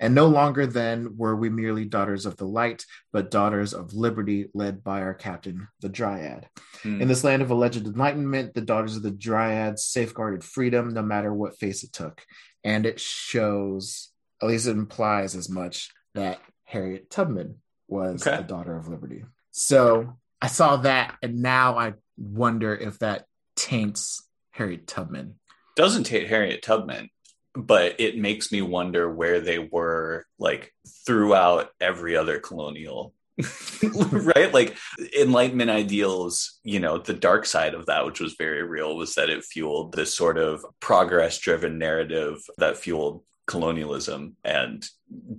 And 0.00 0.14
no 0.16 0.26
longer 0.26 0.66
then 0.66 1.16
were 1.16 1.36
we 1.36 1.48
merely 1.48 1.84
daughters 1.84 2.26
of 2.26 2.36
the 2.36 2.44
light, 2.44 2.84
but 3.12 3.30
daughters 3.30 3.72
of 3.72 3.94
liberty, 3.94 4.48
led 4.52 4.82
by 4.82 5.00
our 5.02 5.14
captain, 5.14 5.68
the 5.80 5.88
Dryad. 5.88 6.48
Hmm. 6.82 7.00
In 7.00 7.06
this 7.06 7.22
land 7.22 7.40
of 7.40 7.52
alleged 7.52 7.86
enlightenment, 7.86 8.54
the 8.54 8.62
daughters 8.62 8.96
of 8.96 9.04
the 9.04 9.12
Dryads 9.12 9.84
safeguarded 9.84 10.42
freedom 10.42 10.92
no 10.92 11.02
matter 11.02 11.32
what 11.32 11.58
face 11.58 11.84
it 11.84 11.92
took. 11.92 12.20
And 12.64 12.84
it 12.84 12.98
shows, 12.98 14.10
at 14.42 14.48
least 14.48 14.66
it 14.66 14.72
implies 14.72 15.36
as 15.36 15.48
much, 15.48 15.90
that 16.14 16.40
Harriet 16.64 17.08
Tubman 17.08 17.60
was 17.86 18.26
Okay. 18.26 18.38
the 18.38 18.42
daughter 18.42 18.76
of 18.76 18.88
liberty. 18.88 19.24
So 19.52 20.16
I 20.40 20.48
saw 20.48 20.78
that, 20.78 21.16
and 21.22 21.42
now 21.42 21.78
I 21.78 21.94
wonder 22.16 22.74
if 22.74 22.98
that 22.98 23.26
taints 23.54 24.28
Harriet 24.52 24.86
Tubman. 24.86 25.34
Doesn't 25.76 26.08
hate 26.08 26.28
Harriet 26.28 26.62
Tubman, 26.62 27.10
but 27.54 27.96
it 27.98 28.16
makes 28.16 28.52
me 28.52 28.62
wonder 28.62 29.12
where 29.12 29.40
they 29.40 29.58
were, 29.58 30.26
like, 30.38 30.72
throughout 31.06 31.70
every 31.80 32.16
other 32.16 32.38
colonial 32.38 33.14
right? 34.10 34.52
Like 34.52 34.76
Enlightenment 35.18 35.70
ideals, 35.70 36.58
you 36.64 36.80
know, 36.80 36.98
the 36.98 37.14
dark 37.14 37.46
side 37.46 37.74
of 37.74 37.86
that, 37.86 38.04
which 38.04 38.20
was 38.20 38.34
very 38.34 38.62
real, 38.62 38.96
was 38.96 39.14
that 39.14 39.30
it 39.30 39.44
fueled 39.44 39.92
this 39.92 40.14
sort 40.14 40.38
of 40.38 40.64
progress 40.80 41.38
driven 41.38 41.78
narrative 41.78 42.38
that 42.58 42.76
fueled 42.76 43.22
colonialism 43.46 44.36
and 44.44 44.86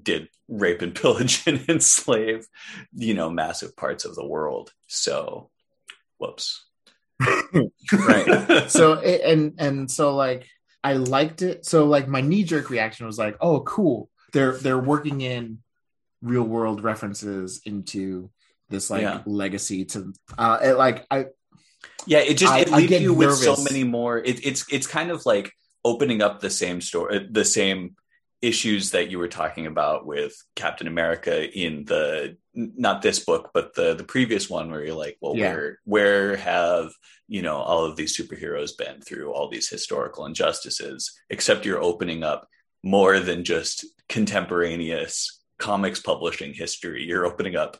did 0.01 0.27
rape 0.47 0.81
and 0.81 0.95
pillage 0.95 1.43
and 1.47 1.63
enslave, 1.69 2.47
you 2.93 3.13
know, 3.13 3.29
massive 3.29 3.75
parts 3.75 4.05
of 4.05 4.15
the 4.15 4.25
world. 4.25 4.71
So, 4.87 5.49
whoops. 6.17 6.65
Right. 7.19 8.63
So, 8.69 8.99
and, 8.99 9.53
and 9.57 9.89
so 9.89 10.15
like, 10.15 10.47
I 10.83 10.93
liked 10.93 11.41
it. 11.41 11.65
So 11.65 11.85
like 11.85 12.07
my 12.07 12.21
knee 12.21 12.43
jerk 12.43 12.69
reaction 12.69 13.05
was 13.05 13.17
like, 13.17 13.37
oh, 13.39 13.61
cool. 13.61 14.09
They're, 14.31 14.57
they're 14.57 14.79
working 14.79 15.21
in 15.21 15.59
real 16.21 16.43
world 16.43 16.83
references 16.83 17.61
into 17.65 18.29
this 18.69 18.89
like 18.89 19.01
yeah. 19.01 19.21
legacy 19.25 19.85
to 19.85 20.13
uh 20.37 20.57
it, 20.63 20.73
like 20.73 21.05
i 21.11 21.25
yeah 22.07 22.19
it 22.19 22.35
just 22.35 22.55
it 22.57 22.71
leaves 22.71 23.01
you 23.01 23.13
with 23.13 23.35
so 23.35 23.55
many 23.63 23.83
more 23.83 24.17
it, 24.17 24.45
it's 24.45 24.65
it's 24.71 24.87
kind 24.87 25.11
of 25.11 25.25
like 25.25 25.53
opening 25.85 26.21
up 26.21 26.39
the 26.39 26.49
same 26.49 26.81
story 26.81 27.27
the 27.29 27.45
same 27.45 27.95
issues 28.41 28.91
that 28.91 29.09
you 29.09 29.19
were 29.19 29.27
talking 29.27 29.67
about 29.67 30.05
with 30.05 30.33
captain 30.55 30.87
america 30.87 31.49
in 31.49 31.85
the 31.85 32.35
not 32.55 33.01
this 33.01 33.19
book 33.19 33.49
but 33.53 33.73
the 33.75 33.95
the 33.95 34.03
previous 34.03 34.49
one 34.49 34.69
where 34.69 34.85
you're 34.85 34.95
like 34.95 35.17
well 35.21 35.35
yeah. 35.35 35.53
where 35.53 35.79
where 35.85 36.35
have 36.37 36.91
you 37.27 37.41
know 37.41 37.57
all 37.57 37.83
of 37.83 37.95
these 37.95 38.17
superheroes 38.17 38.77
been 38.77 39.01
through 39.01 39.31
all 39.31 39.49
these 39.49 39.69
historical 39.69 40.25
injustices 40.25 41.11
except 41.29 41.65
you're 41.65 41.81
opening 41.81 42.23
up 42.23 42.47
more 42.83 43.19
than 43.19 43.43
just 43.43 43.85
contemporaneous 44.09 45.41
comics 45.57 46.01
publishing 46.01 46.53
history. 46.53 47.03
You're 47.03 47.25
opening 47.25 47.55
up 47.55 47.77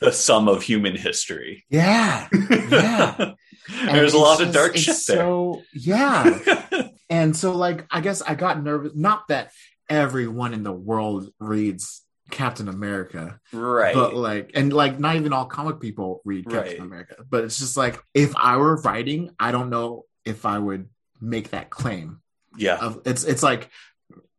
the 0.00 0.12
sum 0.12 0.48
of 0.48 0.62
human 0.62 0.96
history. 0.96 1.64
Yeah. 1.70 2.28
Yeah. 2.50 3.34
There's 3.84 4.14
a 4.14 4.18
lot 4.18 4.38
just, 4.38 4.48
of 4.48 4.54
dark 4.54 4.76
shit 4.76 4.96
there. 5.06 5.18
So, 5.18 5.62
yeah. 5.72 6.88
and 7.10 7.36
so, 7.36 7.52
like, 7.52 7.86
I 7.90 8.00
guess 8.00 8.22
I 8.22 8.34
got 8.34 8.62
nervous. 8.62 8.92
Not 8.96 9.28
that 9.28 9.52
everyone 9.88 10.52
in 10.52 10.64
the 10.64 10.72
world 10.72 11.30
reads 11.38 12.02
Captain 12.32 12.68
America. 12.68 13.38
Right. 13.52 13.94
But 13.94 14.14
like 14.14 14.50
and 14.54 14.72
like 14.72 14.98
not 14.98 15.14
even 15.14 15.32
all 15.32 15.44
comic 15.44 15.78
people 15.78 16.20
read 16.24 16.48
Captain 16.48 16.72
right. 16.72 16.80
America. 16.80 17.16
But 17.28 17.44
it's 17.44 17.58
just 17.58 17.76
like 17.76 18.02
if 18.14 18.34
I 18.36 18.56
were 18.56 18.80
writing, 18.82 19.30
I 19.38 19.52
don't 19.52 19.70
know 19.70 20.06
if 20.24 20.44
I 20.44 20.58
would 20.58 20.88
make 21.20 21.50
that 21.50 21.70
claim. 21.70 22.20
Yeah. 22.56 22.94
It's 23.04 23.22
it's 23.22 23.42
like 23.42 23.70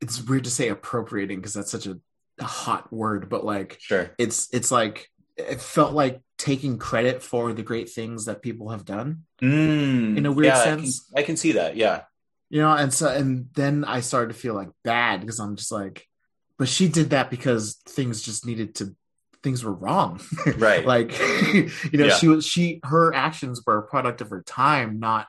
it's 0.01 0.21
weird 0.21 0.43
to 0.43 0.49
say 0.49 0.67
appropriating 0.67 1.39
because 1.39 1.53
that's 1.53 1.71
such 1.71 1.87
a 1.87 1.97
a 2.39 2.45
hot 2.45 2.91
word, 2.91 3.29
but 3.29 3.45
like 3.45 3.77
sure. 3.79 4.11
it's 4.17 4.49
it's 4.53 4.71
like 4.71 5.09
it 5.37 5.61
felt 5.61 5.93
like 5.93 6.21
taking 6.37 6.77
credit 6.77 7.23
for 7.23 7.53
the 7.53 7.63
great 7.63 7.89
things 7.89 8.25
that 8.25 8.41
people 8.41 8.69
have 8.69 8.85
done 8.85 9.23
mm, 9.41 10.17
in 10.17 10.25
a 10.25 10.31
weird 10.31 10.47
yeah, 10.47 10.63
sense. 10.63 11.07
I 11.11 11.15
can, 11.15 11.23
I 11.23 11.25
can, 11.25 11.37
see 11.37 11.51
that, 11.53 11.75
yeah. 11.75 12.01
You 12.49 12.61
know, 12.61 12.73
and 12.73 12.93
so 12.93 13.07
and 13.07 13.49
then 13.55 13.83
I 13.83 14.01
started 14.01 14.33
to 14.33 14.39
feel 14.39 14.53
like 14.53 14.69
bad 14.83 15.21
because 15.21 15.39
I'm 15.39 15.55
just 15.55 15.71
like, 15.71 16.07
but 16.57 16.67
she 16.67 16.87
did 16.87 17.11
that 17.11 17.29
because 17.29 17.75
things 17.87 18.21
just 18.21 18.45
needed 18.45 18.75
to 18.75 18.95
things 19.41 19.63
were 19.63 19.73
wrong. 19.73 20.21
Right. 20.57 20.85
like 20.85 21.17
you 21.53 21.69
know, 21.93 22.05
yeah. 22.05 22.15
she 22.15 22.27
was 22.27 22.45
she 22.45 22.79
her 22.83 23.13
actions 23.13 23.61
were 23.65 23.77
a 23.77 23.83
product 23.83 24.21
of 24.21 24.29
her 24.29 24.41
time, 24.41 24.99
not 24.99 25.27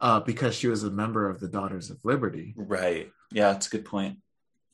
uh 0.00 0.20
because 0.20 0.54
she 0.54 0.68
was 0.68 0.84
a 0.84 0.90
member 0.90 1.28
of 1.28 1.40
the 1.40 1.48
Daughters 1.48 1.90
of 1.90 2.04
Liberty. 2.04 2.54
Right. 2.56 3.10
Yeah, 3.30 3.52
that's 3.52 3.66
a 3.66 3.70
good 3.70 3.84
point 3.84 4.18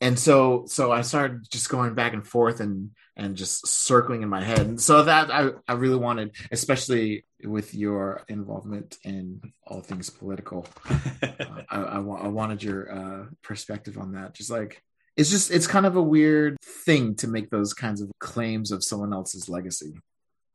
and 0.02 0.18
so 0.18 0.64
so 0.66 0.92
i 0.92 1.00
started 1.00 1.48
just 1.48 1.70
going 1.70 1.94
back 1.94 2.12
and 2.12 2.26
forth 2.26 2.60
and 2.60 2.90
and 3.16 3.36
just 3.36 3.66
circling 3.66 4.22
in 4.22 4.28
my 4.28 4.42
head 4.42 4.60
and 4.60 4.80
so 4.80 5.04
that 5.04 5.30
i 5.30 5.50
i 5.68 5.72
really 5.74 5.96
wanted 5.96 6.34
especially 6.50 7.24
with 7.44 7.74
your 7.74 8.22
involvement 8.28 8.98
in 9.04 9.40
all 9.66 9.80
things 9.80 10.10
political 10.10 10.66
uh, 10.90 11.28
I, 11.70 11.78
I, 11.78 11.96
I, 11.98 12.28
wanted 12.28 12.62
your 12.62 12.92
uh, 12.92 13.26
perspective 13.42 13.96
on 13.96 14.12
that 14.12 14.34
just 14.34 14.50
like 14.50 14.82
it's 15.16 15.30
just 15.30 15.50
it's 15.50 15.66
kind 15.66 15.86
of 15.86 15.96
a 15.96 16.02
weird 16.02 16.56
thing 16.64 17.14
to 17.16 17.28
make 17.28 17.50
those 17.50 17.74
kinds 17.74 18.00
of 18.00 18.10
claims 18.18 18.70
of 18.70 18.82
someone 18.84 19.12
else's 19.12 19.48
legacy 19.48 19.94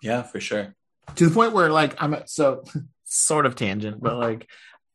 yeah 0.02 0.24
for 0.24 0.40
sure 0.40 0.74
to 1.16 1.28
the 1.28 1.34
point 1.34 1.54
where 1.54 1.70
like 1.70 1.96
i'm 2.02 2.16
so 2.26 2.64
sort 3.04 3.46
of 3.46 3.56
tangent 3.56 4.02
but 4.02 4.18
like 4.18 4.48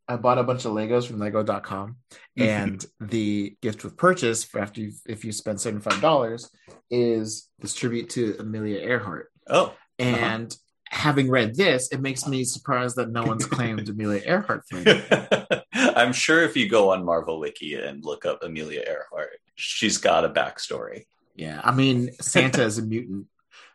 I 0.09 0.16
bought 0.16 0.38
a 0.38 0.42
bunch 0.42 0.64
of 0.64 0.72
Legos 0.72 1.07
from 1.07 1.18
Lego.com, 1.18 1.96
and 2.37 2.85
the 3.01 3.57
gift 3.62 3.85
with 3.85 3.96
purchase 3.96 4.44
for 4.44 4.61
after 4.61 4.81
you, 4.81 4.92
if 5.07 5.25
you 5.25 5.33
spend 5.33 5.61
seventy 5.61 5.83
five 5.83 6.01
dollars 6.01 6.51
is 6.90 7.48
this 7.61 7.75
tribute 7.75 8.11
to 8.11 8.37
Amelia 8.38 8.81
Earhart. 8.81 9.31
Oh, 9.48 9.66
uh-huh. 9.66 9.75
and 9.98 10.53
uh-huh. 10.53 10.98
having 10.98 11.31
read 11.31 11.55
this, 11.55 11.88
it 11.92 12.01
makes 12.01 12.27
me 12.27 12.44
surprised 12.44 12.96
that 12.96 13.11
no 13.11 13.25
one's 13.25 13.46
claimed 13.46 13.88
Amelia 13.88 14.22
Earhart 14.25 14.64
for 14.68 14.83
I'm 15.96 16.12
sure 16.12 16.42
if 16.42 16.57
you 16.57 16.68
go 16.68 16.92
on 16.92 17.05
Marvel 17.05 17.38
Wiki 17.38 17.74
and 17.74 18.05
look 18.05 18.24
up 18.24 18.42
Amelia 18.42 18.83
Earhart, 18.87 19.40
she's 19.55 19.98
got 19.98 20.24
a 20.24 20.28
backstory. 20.28 21.05
Yeah, 21.35 21.61
I 21.62 21.72
mean 21.72 22.12
Santa 22.20 22.62
is 22.62 22.78
a 22.78 22.83
mutant, 22.83 23.26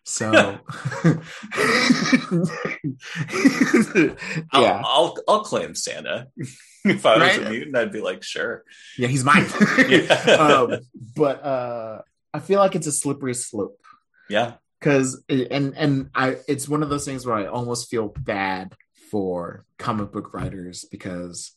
so 0.04 0.32
yeah, 0.36 0.58
I'll, 4.52 4.82
I'll, 4.86 5.18
I'll 5.28 5.44
claim 5.44 5.76
Santa. 5.76 6.28
if 6.86 7.06
I 7.06 7.18
was 7.18 7.22
right? 7.22 7.46
a 7.46 7.50
mutant, 7.50 7.76
I'd 7.76 7.92
be 7.92 8.00
like, 8.00 8.24
sure. 8.24 8.64
Yeah, 8.98 9.10
he's 9.10 9.26
mine. 9.26 9.46
yeah. 9.90 10.14
um, 10.40 10.78
but 11.16 11.44
uh, 11.44 12.02
I 12.34 12.40
feel 12.40 12.60
like 12.60 12.76
it's 12.76 12.88
a 12.88 12.92
slippery 12.92 13.34
slope. 13.34 13.82
Yeah, 14.30 14.54
because 14.80 15.24
and 15.30 15.76
and 15.76 16.10
I 16.16 16.38
it's 16.48 16.70
one 16.70 16.84
of 16.84 16.90
those 16.90 17.06
things 17.06 17.26
where 17.26 17.36
I 17.36 17.48
almost 17.48 17.90
feel 17.90 18.14
bad 18.18 18.76
for 19.12 19.66
comic 19.78 20.12
book 20.12 20.34
writers 20.34 20.86
because 20.90 21.54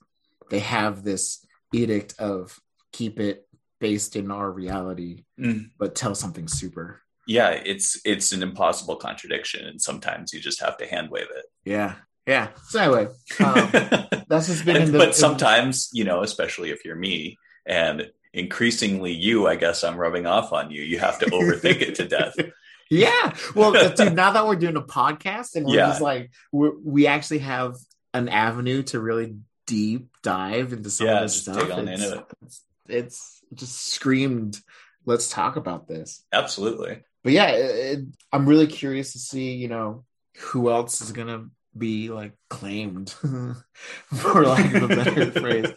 they 0.50 0.60
have 0.60 1.02
this 1.02 1.44
edict 1.72 2.14
of 2.18 2.58
keep 2.92 3.18
it 3.18 3.46
based 3.80 4.16
in 4.16 4.30
our 4.30 4.50
reality, 4.50 5.24
mm. 5.38 5.70
but 5.78 5.94
tell 5.94 6.14
something 6.14 6.48
super 6.48 7.00
yeah, 7.30 7.50
it's 7.50 8.00
it's 8.04 8.32
an 8.32 8.42
impossible 8.42 8.96
contradiction, 8.96 9.64
and 9.64 9.80
sometimes 9.80 10.32
you 10.32 10.40
just 10.40 10.60
have 10.60 10.76
to 10.78 10.86
hand 10.86 11.10
wave 11.10 11.28
it. 11.32 11.44
Yeah, 11.64 11.94
yeah. 12.26 12.48
So 12.68 12.80
anyway, 12.80 13.12
um, 13.38 13.68
that's 14.28 14.48
just 14.48 14.64
been. 14.64 14.76
and, 14.76 14.92
the, 14.92 14.98
but 14.98 15.14
sometimes, 15.14 15.90
you 15.92 16.02
know, 16.02 16.24
especially 16.24 16.70
if 16.70 16.84
you're 16.84 16.96
me, 16.96 17.38
and 17.64 18.10
increasingly 18.32 19.12
you, 19.12 19.46
I 19.46 19.54
guess 19.54 19.84
I'm 19.84 19.96
rubbing 19.96 20.26
off 20.26 20.52
on 20.52 20.72
you. 20.72 20.82
You 20.82 20.98
have 20.98 21.20
to 21.20 21.26
overthink 21.26 21.82
it 21.82 21.94
to 21.96 22.08
death. 22.08 22.34
Yeah. 22.92 23.36
Well, 23.54 23.70
dude, 23.94 24.16
now 24.16 24.32
that 24.32 24.48
we're 24.48 24.56
doing 24.56 24.74
a 24.74 24.82
podcast 24.82 25.54
and 25.54 25.64
we're 25.64 25.76
yeah. 25.76 25.86
just 25.86 26.00
like 26.00 26.32
we 26.50 26.70
we 26.84 27.06
actually 27.06 27.38
have 27.38 27.76
an 28.14 28.28
avenue 28.28 28.82
to 28.82 28.98
really 28.98 29.36
deep 29.70 30.08
dive 30.22 30.72
into 30.72 30.90
some 30.90 31.06
yeah, 31.06 31.16
of 31.16 31.22
this 31.22 31.42
stuff. 31.42 31.56
It's, 31.62 32.02
it. 32.02 32.24
it's, 32.42 32.62
it's 32.88 33.42
just 33.54 33.76
screamed. 33.92 34.58
Let's 35.06 35.30
talk 35.30 35.56
about 35.56 35.88
this. 35.88 36.24
Absolutely 36.32 37.02
but 37.22 37.32
yeah, 37.32 37.48
it, 37.48 37.98
it, 37.98 38.04
I'm 38.32 38.48
really 38.48 38.66
curious 38.66 39.12
to 39.12 39.18
see, 39.18 39.52
you 39.52 39.68
know, 39.68 40.04
who 40.38 40.70
else 40.70 41.00
is 41.00 41.12
gonna 41.12 41.46
be 41.76 42.08
like 42.10 42.32
claimed, 42.48 43.10
for 44.14 44.44
lack 44.44 44.74
of 44.74 44.90
a 44.90 44.96
better 44.96 45.30
phrase. 45.40 45.70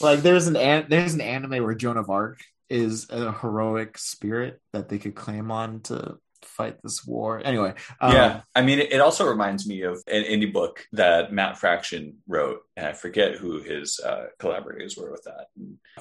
Like 0.00 0.20
there's 0.20 0.48
an, 0.48 0.56
an 0.56 0.86
there's 0.88 1.14
an 1.14 1.20
anime 1.20 1.62
where 1.62 1.74
Joan 1.74 1.96
of 1.96 2.10
Arc 2.10 2.40
is 2.68 3.08
a 3.10 3.32
heroic 3.32 3.96
spirit 3.96 4.60
that 4.72 4.88
they 4.88 4.98
could 4.98 5.14
claim 5.14 5.50
on 5.50 5.80
to 5.82 6.18
fight 6.48 6.76
this 6.82 7.04
war. 7.06 7.40
Anyway, 7.44 7.74
um, 8.00 8.12
yeah, 8.12 8.40
I 8.54 8.62
mean, 8.62 8.78
it, 8.78 9.00
also 9.00 9.26
reminds 9.26 9.66
me 9.66 9.82
of 9.82 10.02
an 10.06 10.24
indie 10.24 10.52
book 10.52 10.86
that 10.92 11.32
Matt 11.32 11.58
Fraction 11.58 12.18
wrote, 12.26 12.60
and 12.76 12.86
I 12.86 12.92
forget 12.92 13.36
who 13.36 13.60
his 13.60 14.00
uh, 14.00 14.26
collaborators 14.38 14.96
were 14.96 15.10
with 15.10 15.24
that. 15.24 15.46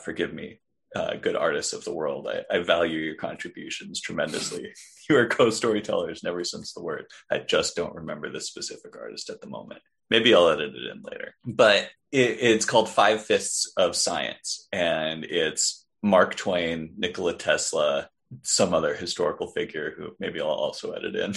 Forgive 0.02 0.34
me, 0.34 0.60
uh, 0.96 1.16
good 1.16 1.36
artists 1.36 1.74
of 1.74 1.84
the 1.84 1.94
world. 1.94 2.28
I, 2.28 2.56
I 2.56 2.60
value 2.60 3.00
your 3.00 3.16
contributions 3.16 4.02
tremendously. 4.02 4.74
you 5.10 5.18
are 5.18 5.28
co-storytellers 5.28 6.24
never 6.24 6.44
since 6.44 6.74
the 6.74 6.84
word. 6.84 7.06
I 7.32 7.40
just 7.40 7.76
don't 7.76 7.96
remember 7.96 8.32
the 8.32 8.42
specific 8.42 8.96
artist 8.98 9.30
at 9.30 9.42
the 9.42 9.48
moment. 9.48 9.82
Maybe 10.10 10.34
I'll 10.34 10.50
edit 10.50 10.74
it 10.74 10.92
in 10.92 11.02
later. 11.04 11.36
But 11.46 11.90
it, 12.12 12.38
it's 12.40 12.66
called 12.66 12.90
Five 12.90 13.24
Fists 13.24 13.72
of 13.78 13.96
Science, 13.96 14.68
and 14.72 15.26
it's 15.26 15.86
Mark 16.02 16.36
Twain, 16.36 16.94
Nikola 16.98 17.34
Tesla, 17.34 18.10
some 18.44 18.74
other 18.74 18.94
historical 18.94 19.48
figure 19.48 19.94
who 19.98 20.16
maybe 20.20 20.42
I'll 20.42 20.48
also 20.48 20.92
edit 20.92 21.16
in. 21.16 21.34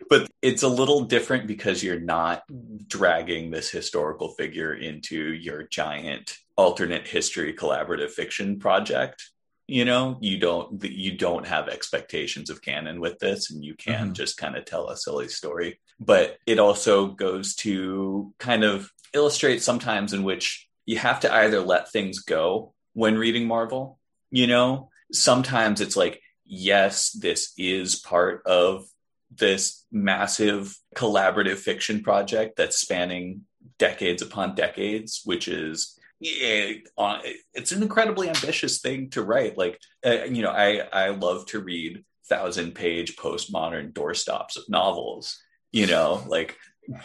but 0.10 0.30
it's 0.42 0.64
a 0.64 0.68
little 0.68 1.02
different 1.02 1.48
because 1.48 1.84
you're 1.84 2.00
not 2.00 2.44
dragging 2.88 3.52
this 3.52 3.70
historical 3.70 4.30
figure 4.30 4.74
into 4.74 5.34
your 5.34 5.64
giant 5.64 6.38
alternate 6.56 7.08
history 7.08 7.54
collaborative 7.54 8.12
fiction 8.12 8.60
project 8.60 9.32
you 9.68 9.86
know 9.86 10.18
you 10.22 10.38
don't 10.38 10.84
you 10.84 11.18
don't 11.18 11.48
have 11.48 11.68
expectations 11.68 12.50
of 12.50 12.62
canon 12.62 13.00
with 13.00 13.18
this 13.20 13.50
and 13.50 13.64
you 13.64 13.74
can 13.76 14.06
mm-hmm. 14.06 14.14
just 14.14 14.38
kind 14.38 14.56
of 14.56 14.66
tell 14.66 14.90
a 14.90 14.98
silly 14.98 15.28
story 15.28 15.80
but 16.00 16.38
it 16.46 16.60
also 16.60 17.08
goes 17.08 17.56
to 17.56 18.34
kind 18.40 18.64
of 18.64 18.92
illustrate 19.14 19.62
sometimes 19.62 20.14
in 20.14 20.24
which 20.24 20.68
you 20.86 20.98
have 20.98 21.22
to 21.22 21.34
either 21.34 21.62
let 21.62 21.92
things 21.92 22.20
go 22.20 22.74
when 22.94 23.18
reading 23.18 23.48
marvel 23.48 24.00
you 24.32 24.48
know 24.48 24.90
sometimes 25.14 25.80
it's 25.80 25.96
like 25.96 26.22
yes, 26.46 27.12
this 27.12 27.54
is 27.58 27.96
part 27.96 28.44
of 28.46 28.86
this 29.32 29.86
massive 29.92 30.78
collaborative 30.96 31.58
fiction 31.58 32.04
project 32.04 32.56
that's 32.56 32.78
spanning 32.78 33.42
decades 33.80 34.22
upon 34.22 34.56
decades, 34.56 35.22
which 35.26 35.48
is 35.48 35.98
it's 36.20 37.72
an 37.72 37.82
incredibly 37.82 38.30
ambitious 38.30 38.80
thing 38.80 39.10
to 39.10 39.24
write. 39.24 39.58
Like, 39.58 39.80
uh, 40.06 40.24
you 40.26 40.42
know, 40.42 40.52
I 40.52 40.84
I 40.92 41.10
love 41.10 41.46
to 41.48 41.60
read 41.60 42.04
thousand 42.30 42.76
page 42.76 43.18
postmodern 43.18 43.92
doorstops 43.94 44.56
of 44.56 44.70
novels. 44.70 45.38
You 45.72 45.88
know, 45.88 46.24
like 46.28 46.56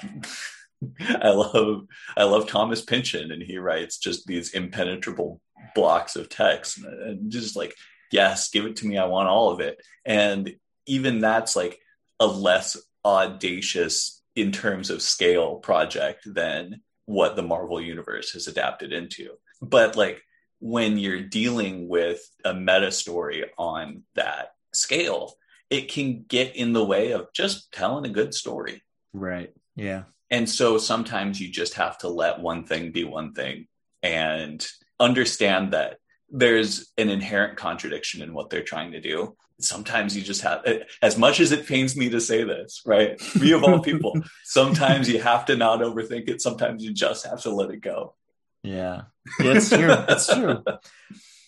I 1.00 1.30
love 1.30 1.86
I 2.16 2.24
love 2.24 2.46
Thomas 2.46 2.82
Pynchon, 2.82 3.32
and 3.32 3.42
he 3.42 3.58
writes 3.58 3.98
just 3.98 4.26
these 4.26 4.50
impenetrable 4.50 5.40
blocks 5.74 6.14
of 6.14 6.28
text, 6.28 6.78
and 6.84 7.30
just 7.30 7.56
like 7.56 7.74
yes, 8.10 8.50
give 8.50 8.66
it 8.66 8.76
to 8.76 8.86
me, 8.86 8.98
I 8.98 9.06
want 9.06 9.28
all 9.28 9.50
of 9.50 9.60
it. 9.60 9.80
And 10.04 10.54
even 10.86 11.20
that's 11.20 11.56
like 11.56 11.78
a 12.20 12.26
less 12.26 12.76
audacious 13.04 14.22
in 14.34 14.52
terms 14.52 14.90
of 14.90 15.02
scale 15.02 15.56
project 15.56 16.22
than 16.24 16.80
what 17.06 17.36
the 17.36 17.42
Marvel 17.42 17.80
universe 17.80 18.32
has 18.32 18.46
adapted 18.46 18.92
into. 18.92 19.30
But 19.60 19.96
like 19.96 20.22
when 20.60 20.98
you're 20.98 21.22
dealing 21.22 21.88
with 21.88 22.20
a 22.44 22.54
meta 22.54 22.92
story 22.92 23.44
on 23.56 24.02
that 24.14 24.52
scale, 24.72 25.34
it 25.70 25.90
can 25.90 26.24
get 26.28 26.56
in 26.56 26.72
the 26.72 26.84
way 26.84 27.12
of 27.12 27.32
just 27.32 27.72
telling 27.72 28.06
a 28.06 28.12
good 28.12 28.34
story. 28.34 28.82
Right. 29.12 29.52
Yeah. 29.76 30.04
And 30.30 30.48
so 30.48 30.78
sometimes 30.78 31.40
you 31.40 31.50
just 31.50 31.74
have 31.74 31.98
to 31.98 32.08
let 32.08 32.40
one 32.40 32.64
thing 32.64 32.92
be 32.92 33.04
one 33.04 33.32
thing 33.32 33.66
and 34.02 34.66
understand 35.00 35.72
that 35.72 35.98
there's 36.30 36.92
an 36.98 37.08
inherent 37.08 37.56
contradiction 37.56 38.22
in 38.22 38.34
what 38.34 38.50
they're 38.50 38.62
trying 38.62 38.92
to 38.92 39.00
do. 39.00 39.36
Sometimes 39.60 40.16
you 40.16 40.22
just 40.22 40.42
have, 40.42 40.64
as 41.02 41.18
much 41.18 41.40
as 41.40 41.50
it 41.50 41.66
pains 41.66 41.96
me 41.96 42.10
to 42.10 42.20
say 42.20 42.44
this, 42.44 42.82
right? 42.86 43.20
Me 43.40 43.52
of 43.52 43.64
all 43.64 43.80
people, 43.80 44.20
sometimes 44.44 45.10
you 45.10 45.20
have 45.20 45.46
to 45.46 45.56
not 45.56 45.80
overthink 45.80 46.28
it. 46.28 46.40
Sometimes 46.40 46.84
you 46.84 46.92
just 46.92 47.26
have 47.26 47.40
to 47.42 47.50
let 47.50 47.70
it 47.70 47.80
go. 47.80 48.14
Yeah, 48.62 49.02
it's 49.38 49.70
true. 49.70 49.94
It's 50.08 50.32
true. 50.32 50.62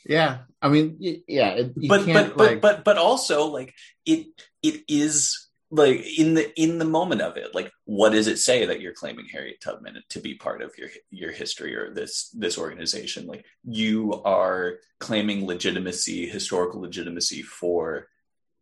Yeah, 0.06 0.38
I 0.62 0.68
mean, 0.68 0.96
yeah, 0.98 1.62
but 1.88 2.06
but 2.06 2.06
but 2.06 2.36
like... 2.36 2.60
but 2.60 2.84
but 2.84 2.98
also 2.98 3.46
like 3.46 3.74
it 4.06 4.26
it 4.62 4.82
is 4.88 5.49
like 5.70 6.04
in 6.18 6.34
the 6.34 6.60
in 6.60 6.78
the 6.78 6.84
moment 6.84 7.20
of 7.20 7.36
it 7.36 7.54
like 7.54 7.70
what 7.84 8.10
does 8.10 8.26
it 8.26 8.38
say 8.38 8.66
that 8.66 8.80
you're 8.80 8.92
claiming 8.92 9.26
harriet 9.26 9.60
tubman 9.60 10.02
to 10.08 10.18
be 10.18 10.34
part 10.34 10.62
of 10.62 10.76
your 10.76 10.88
your 11.10 11.30
history 11.30 11.76
or 11.76 11.92
this 11.94 12.28
this 12.30 12.58
organization? 12.58 13.26
Like 13.26 13.44
you 13.64 14.20
are 14.24 14.78
claiming 14.98 15.46
legitimacy 15.46 16.28
historical 16.28 16.80
legitimacy 16.80 17.42
for 17.42 18.08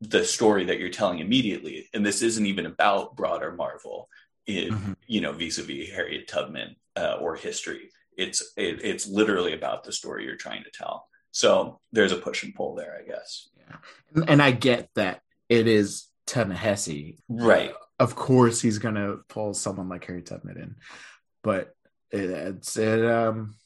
the 0.01 0.25
story 0.25 0.67
that 0.67 0.79
you're 0.79 0.91
telling 0.91 1.19
immediately. 1.19 1.89
And 1.93 2.05
this 2.05 2.23
isn't 2.23 2.47
even 2.47 2.67
about 2.67 3.17
broader 3.17 3.53
marvel 3.53 4.09
in 4.47 4.73
mm-hmm. 4.73 4.93
you 5.07 5.21
know 5.21 5.33
vis-a-vis 5.33 5.91
harriet 5.91 6.29
tubman 6.29 6.77
uh, 6.97 7.17
or 7.21 7.37
history. 7.37 7.91
It's 8.17 8.53
it, 8.57 8.85
it's 8.85 9.07
literally 9.09 9.55
about 9.55 9.85
the 9.85 9.93
story 9.93 10.25
you're 10.25 10.37
trying 10.37 10.65
to 10.65 10.71
tell. 10.71 11.09
So 11.31 11.81
there's 11.93 12.13
a 12.13 12.17
push 12.17 12.43
and 12.43 12.55
pull 12.55 12.75
there 12.75 12.99
i 13.01 13.07
guess. 13.07 13.49
Yeah. 13.57 14.25
And 14.27 14.43
i 14.43 14.51
get 14.51 14.91
that 14.95 15.23
it 15.49 15.67
is 15.67 16.08
Ta-Nehisi, 16.29 17.19
right? 17.29 17.73
Of 17.99 18.15
course, 18.15 18.61
he's 18.61 18.79
gonna 18.79 19.17
pull 19.29 19.55
someone 19.55 19.89
like 19.89 20.05
Harry 20.07 20.23
Tubman 20.23 20.59
in, 20.59 20.77
but 21.43 21.75
it, 22.11 22.31
it's 22.31 22.77
it. 22.77 23.05
Um, 23.05 23.57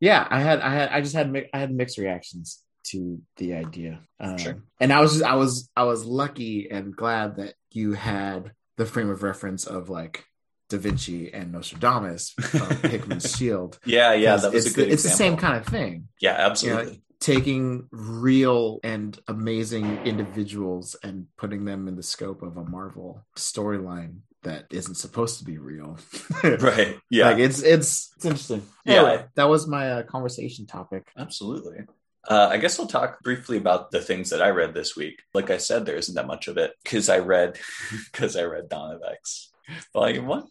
yeah, 0.00 0.26
I 0.30 0.40
had 0.40 0.60
I 0.60 0.70
had 0.74 0.88
I 0.90 1.00
just 1.00 1.14
had 1.14 1.48
I 1.52 1.58
had 1.58 1.72
mixed 1.72 1.98
reactions 1.98 2.62
to 2.84 3.20
the 3.36 3.54
idea, 3.54 4.00
um, 4.20 4.38
sure. 4.38 4.62
and 4.80 4.92
I 4.92 5.00
was 5.00 5.12
just, 5.12 5.24
I 5.24 5.34
was 5.34 5.70
I 5.76 5.84
was 5.84 6.04
lucky 6.04 6.70
and 6.70 6.96
glad 6.96 7.36
that 7.36 7.54
you 7.70 7.92
had 7.92 8.52
the 8.76 8.86
frame 8.86 9.10
of 9.10 9.22
reference 9.22 9.66
of 9.66 9.88
like 9.88 10.24
Da 10.68 10.78
Vinci 10.78 11.32
and 11.32 11.52
Nostradamus 11.52 12.30
from 12.30 12.76
Hickman's 12.90 13.36
Shield. 13.36 13.78
Yeah, 13.84 14.14
yeah, 14.14 14.36
that 14.36 14.52
was 14.52 14.66
it's 14.66 14.74
a 14.74 14.76
good. 14.76 14.88
The, 14.88 14.92
it's 14.92 15.02
the 15.02 15.10
same 15.10 15.36
kind 15.36 15.56
of 15.56 15.66
thing. 15.66 16.08
Yeah, 16.20 16.36
absolutely. 16.38 16.84
You 16.84 16.90
know, 16.90 16.96
taking 17.22 17.86
real 17.92 18.80
and 18.82 19.18
amazing 19.28 20.04
individuals 20.04 20.96
and 21.04 21.28
putting 21.36 21.64
them 21.64 21.86
in 21.86 21.94
the 21.94 22.02
scope 22.02 22.42
of 22.42 22.56
a 22.56 22.64
Marvel 22.64 23.24
storyline 23.36 24.18
that 24.42 24.66
isn't 24.72 24.96
supposed 24.96 25.38
to 25.38 25.44
be 25.44 25.56
real. 25.56 25.96
right. 26.44 26.98
Yeah. 27.08 27.30
Like 27.30 27.38
it's 27.38 27.62
it's 27.62 28.12
it's 28.16 28.24
interesting. 28.24 28.62
Anyway, 28.84 29.16
yeah. 29.20 29.26
that 29.36 29.48
was 29.48 29.68
my 29.68 29.90
uh, 29.92 30.02
conversation 30.02 30.66
topic. 30.66 31.06
Absolutely. 31.16 31.84
Uh, 32.28 32.48
I 32.50 32.56
guess 32.58 32.76
we'll 32.76 32.88
talk 32.88 33.22
briefly 33.22 33.56
about 33.56 33.92
the 33.92 34.00
things 34.00 34.30
that 34.30 34.42
I 34.42 34.50
read 34.50 34.74
this 34.74 34.96
week. 34.96 35.22
Like 35.32 35.50
I 35.50 35.58
said, 35.58 35.86
there 35.86 35.96
isn't 35.96 36.14
that 36.16 36.26
much 36.26 36.48
of 36.48 36.56
it 36.56 36.72
because 36.82 37.08
I 37.08 37.18
read 37.18 37.56
because 38.12 38.36
I 38.36 38.42
read 38.42 38.68
Dawn 38.68 38.96
of 38.96 39.02
X, 39.08 39.52
Volume 39.92 40.26
One. 40.26 40.44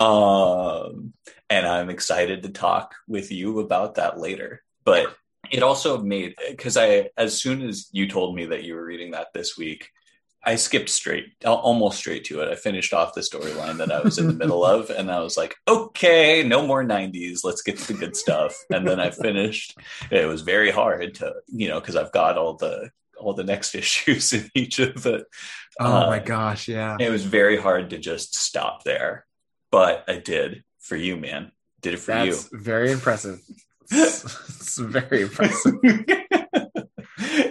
um, 0.00 1.12
and 1.50 1.66
I'm 1.66 1.90
excited 1.90 2.44
to 2.44 2.48
talk 2.48 2.94
with 3.08 3.32
you 3.32 3.58
about 3.58 3.96
that 3.96 4.18
later. 4.18 4.62
But 4.84 5.14
it 5.50 5.62
also 5.62 6.00
made 6.00 6.36
because 6.48 6.76
I, 6.76 7.10
as 7.16 7.38
soon 7.38 7.62
as 7.62 7.88
you 7.92 8.08
told 8.08 8.36
me 8.36 8.46
that 8.46 8.62
you 8.62 8.76
were 8.76 8.84
reading 8.84 9.10
that 9.10 9.34
this 9.34 9.58
week, 9.58 9.90
I 10.42 10.54
skipped 10.54 10.88
straight, 10.88 11.26
almost 11.44 11.98
straight 11.98 12.24
to 12.26 12.40
it. 12.40 12.48
I 12.48 12.54
finished 12.54 12.94
off 12.94 13.12
the 13.12 13.20
storyline 13.20 13.76
that 13.76 13.92
I 13.92 14.00
was 14.00 14.16
in 14.16 14.26
the 14.26 14.32
middle 14.32 14.64
of, 14.64 14.88
and 14.88 15.10
I 15.10 15.20
was 15.20 15.36
like, 15.36 15.54
okay, 15.68 16.42
no 16.42 16.66
more 16.66 16.82
90s. 16.82 17.40
Let's 17.44 17.60
get 17.60 17.76
to 17.76 17.92
the 17.92 17.98
good 17.98 18.16
stuff. 18.16 18.56
And 18.70 18.88
then 18.88 19.00
I 19.00 19.10
finished. 19.10 19.76
It 20.10 20.26
was 20.26 20.40
very 20.40 20.70
hard 20.70 21.16
to, 21.16 21.34
you 21.48 21.68
know, 21.68 21.78
because 21.78 21.96
I've 21.96 22.12
got 22.12 22.38
all 22.38 22.54
the 22.54 22.90
all 23.18 23.34
the 23.34 23.44
next 23.44 23.74
issues 23.74 24.32
in 24.32 24.48
each 24.54 24.78
of 24.78 25.02
the. 25.02 25.26
Oh 25.78 26.04
uh, 26.04 26.06
my 26.06 26.20
gosh! 26.20 26.68
Yeah, 26.68 26.96
it 26.98 27.10
was 27.10 27.24
very 27.24 27.58
hard 27.58 27.90
to 27.90 27.98
just 27.98 28.34
stop 28.34 28.82
there, 28.84 29.26
but 29.70 30.04
I 30.08 30.18
did 30.18 30.64
for 30.80 30.96
you, 30.96 31.16
man. 31.16 31.52
Did 31.80 31.94
it 31.94 32.00
for 32.00 32.12
That's 32.12 32.50
you. 32.52 32.58
Very 32.58 32.90
impressive. 32.92 33.40
it's 33.90 34.78
very 34.78 35.22
impressive. 35.22 35.74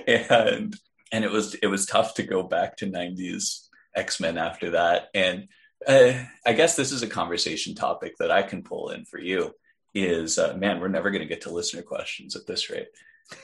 and 0.07 0.75
and 1.11 1.25
it 1.25 1.31
was 1.31 1.55
it 1.55 1.67
was 1.67 1.85
tough 1.85 2.15
to 2.15 2.23
go 2.23 2.43
back 2.43 2.77
to 2.77 2.87
90s 2.87 3.67
X-Men 3.95 4.37
after 4.37 4.71
that. 4.71 5.07
And 5.13 5.47
uh, 5.87 6.13
I 6.45 6.53
guess 6.53 6.75
this 6.75 6.91
is 6.91 7.03
a 7.03 7.07
conversation 7.07 7.75
topic 7.75 8.15
that 8.19 8.31
I 8.31 8.43
can 8.43 8.63
pull 8.63 8.89
in 8.89 9.05
for 9.05 9.19
you 9.19 9.53
is 9.93 10.37
uh, 10.37 10.55
man, 10.55 10.79
we're 10.79 10.87
never 10.87 11.09
going 11.09 11.21
to 11.21 11.27
get 11.27 11.41
to 11.41 11.51
listener 11.51 11.81
questions 11.81 12.35
at 12.35 12.45
this 12.45 12.69
rate. 12.69 12.89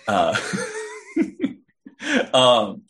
Uh, 0.07 0.39
um, 2.33 2.83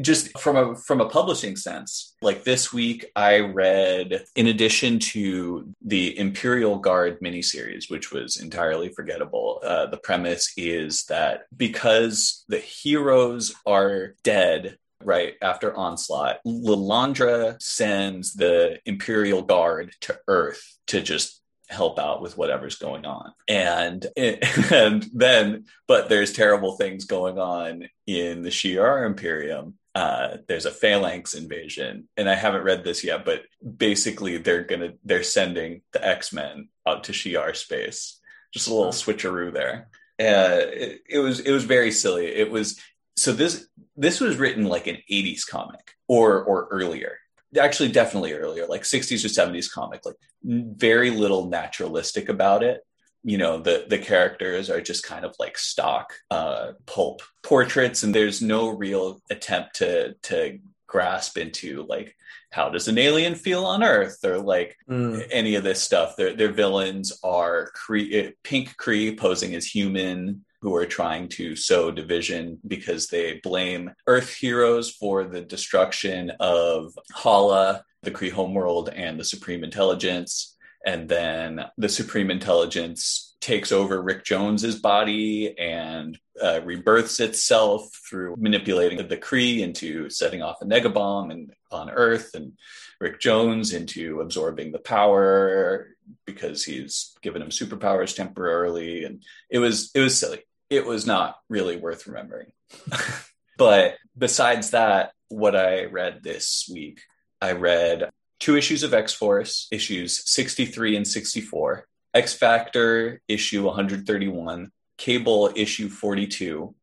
just 0.00 0.38
from 0.38 0.56
a 0.56 0.76
from 0.76 1.00
a 1.00 1.08
publishing 1.08 1.56
sense 1.56 2.14
like 2.22 2.44
this 2.44 2.72
week 2.72 3.10
i 3.16 3.38
read 3.38 4.24
in 4.34 4.48
addition 4.48 4.98
to 4.98 5.68
the 5.82 6.18
imperial 6.18 6.78
guard 6.78 7.18
miniseries 7.20 7.90
which 7.90 8.12
was 8.12 8.40
entirely 8.40 8.88
forgettable 8.88 9.60
uh, 9.64 9.86
the 9.86 9.96
premise 9.98 10.52
is 10.56 11.04
that 11.04 11.44
because 11.56 12.44
the 12.48 12.58
heroes 12.58 13.54
are 13.66 14.14
dead 14.22 14.76
right 15.02 15.34
after 15.42 15.76
onslaught 15.76 16.38
lilandra 16.46 17.60
sends 17.62 18.34
the 18.34 18.78
imperial 18.86 19.42
guard 19.42 19.92
to 20.00 20.18
earth 20.28 20.78
to 20.86 21.00
just 21.00 21.42
help 21.68 21.98
out 21.98 22.22
with 22.22 22.36
whatever's 22.36 22.76
going 22.76 23.04
on. 23.04 23.32
And 23.48 24.06
and 24.16 25.06
then 25.12 25.64
but 25.86 26.08
there's 26.08 26.32
terrible 26.32 26.76
things 26.76 27.04
going 27.04 27.38
on 27.38 27.88
in 28.06 28.42
the 28.42 28.50
shi'ar 28.50 29.06
imperium 29.06 29.74
uh, 29.96 30.36
there's 30.46 30.66
a 30.66 30.70
phalanx 30.82 31.34
invasion 31.34 32.08
and 32.16 32.28
i 32.28 32.34
haven't 32.34 32.64
read 32.64 32.84
this 32.84 33.02
yet 33.02 33.24
but 33.24 33.42
basically 33.76 34.36
they're 34.36 34.64
gonna 34.64 34.92
they're 35.04 35.22
sending 35.22 35.80
the 35.92 36.06
x-men 36.06 36.68
out 36.86 37.04
to 37.04 37.12
shi'ar 37.12 37.54
space. 37.54 38.20
Just 38.52 38.68
a 38.68 38.74
little 38.74 38.92
switcheroo 38.92 39.52
there. 39.52 39.88
Uh, 40.18 40.64
it, 40.72 41.00
it 41.08 41.18
was 41.18 41.40
it 41.40 41.52
was 41.52 41.64
very 41.64 41.90
silly. 41.90 42.26
It 42.26 42.50
was 42.50 42.80
so 43.16 43.32
this 43.32 43.66
this 43.96 44.20
was 44.20 44.36
written 44.36 44.64
like 44.64 44.86
an 44.86 44.98
80s 45.10 45.46
comic 45.46 45.94
or 46.08 46.42
or 46.42 46.68
earlier. 46.70 47.18
Actually 47.58 47.90
definitely 47.90 48.32
earlier 48.32 48.66
like 48.66 48.82
60s 48.82 49.24
or 49.24 49.28
70s 49.28 49.70
comic 49.70 50.04
like 50.04 50.16
very 50.42 51.10
little 51.10 51.48
naturalistic 51.48 52.28
about 52.28 52.62
it 52.62 52.85
you 53.26 53.36
know 53.36 53.58
the 53.58 53.84
the 53.88 53.98
characters 53.98 54.70
are 54.70 54.80
just 54.80 55.04
kind 55.04 55.24
of 55.24 55.34
like 55.40 55.58
stock 55.58 56.14
uh 56.30 56.72
pulp 56.86 57.22
portraits 57.42 58.04
and 58.04 58.14
there's 58.14 58.40
no 58.40 58.68
real 58.68 59.20
attempt 59.30 59.76
to 59.76 60.14
to 60.22 60.58
grasp 60.86 61.36
into 61.36 61.84
like 61.88 62.14
how 62.52 62.68
does 62.68 62.86
an 62.86 62.98
alien 62.98 63.34
feel 63.34 63.64
on 63.64 63.82
earth 63.82 64.24
or 64.24 64.38
like 64.38 64.76
mm. 64.88 65.26
any 65.32 65.56
of 65.56 65.64
this 65.64 65.82
stuff 65.82 66.14
their 66.16 66.34
their 66.34 66.52
villains 66.52 67.18
are 67.24 67.72
Kree, 67.76 68.32
pink 68.44 68.76
Kree 68.76 69.18
posing 69.18 69.56
as 69.56 69.66
human 69.66 70.44
who 70.62 70.74
are 70.76 70.86
trying 70.86 71.28
to 71.30 71.56
sow 71.56 71.90
division 71.90 72.58
because 72.66 73.08
they 73.08 73.40
blame 73.42 73.90
earth 74.06 74.32
heroes 74.32 74.90
for 74.90 75.24
the 75.24 75.40
destruction 75.40 76.30
of 76.38 76.96
Hala 77.12 77.82
the 78.04 78.12
Kree 78.12 78.30
homeworld 78.30 78.88
and 78.90 79.18
the 79.18 79.24
supreme 79.24 79.64
intelligence 79.64 80.55
and 80.86 81.08
then 81.08 81.66
the 81.76 81.88
supreme 81.88 82.30
intelligence 82.30 83.26
takes 83.40 83.70
over 83.70 84.02
Rick 84.02 84.24
Jones's 84.24 84.76
body 84.76 85.56
and 85.56 86.18
uh, 86.42 86.60
rebirths 86.64 87.20
itself 87.20 87.88
through 88.08 88.34
manipulating 88.38 89.06
the 89.06 89.16
Kree 89.16 89.60
into 89.60 90.10
setting 90.10 90.42
off 90.42 90.62
a 90.62 90.64
negabomb 90.64 91.30
and 91.30 91.52
on 91.70 91.88
Earth, 91.88 92.34
and 92.34 92.52
Rick 93.00 93.20
Jones 93.20 93.72
into 93.72 94.20
absorbing 94.20 94.72
the 94.72 94.80
power 94.80 95.88
because 96.24 96.64
he's 96.64 97.14
given 97.22 97.40
him 97.40 97.50
superpowers 97.50 98.16
temporarily, 98.16 99.04
and 99.04 99.22
it 99.50 99.58
was 99.58 99.90
it 99.94 100.00
was 100.00 100.18
silly. 100.18 100.42
It 100.68 100.84
was 100.84 101.06
not 101.06 101.36
really 101.48 101.76
worth 101.76 102.06
remembering. 102.06 102.50
but 103.58 103.96
besides 104.18 104.70
that, 104.70 105.12
what 105.28 105.54
I 105.54 105.84
read 105.84 106.22
this 106.22 106.68
week, 106.72 107.00
I 107.40 107.52
read 107.52 108.10
two 108.40 108.56
issues 108.56 108.82
of 108.82 108.94
X 108.94 109.12
Force, 109.12 109.68
issues 109.70 110.28
63 110.30 110.96
and 110.96 111.06
64, 111.06 111.86
X 112.14 112.34
Factor 112.34 113.20
issue 113.28 113.64
131, 113.64 114.70
Cable 114.98 115.50
issue 115.54 115.88
42, 115.88 116.74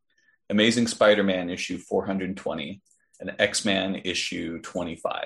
Amazing 0.50 0.88
Spider 0.88 1.24
Man 1.24 1.50
issue 1.50 1.78
420, 1.78 2.82
and 3.20 3.36
X 3.39 3.66
Man, 3.66 3.96
issue 3.96 4.60
25. 4.62 5.26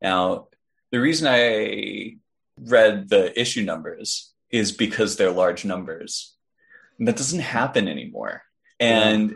Now, 0.00 0.48
the 0.90 1.00
reason 1.00 1.28
I 1.28 2.16
read 2.58 3.08
the 3.08 3.38
issue 3.38 3.64
numbers 3.64 4.32
is 4.50 4.72
because 4.72 5.16
they're 5.16 5.30
large 5.30 5.64
numbers. 5.64 6.34
And 6.98 7.06
that 7.06 7.16
doesn't 7.16 7.40
happen 7.40 7.88
anymore. 7.88 8.42
And 8.80 9.34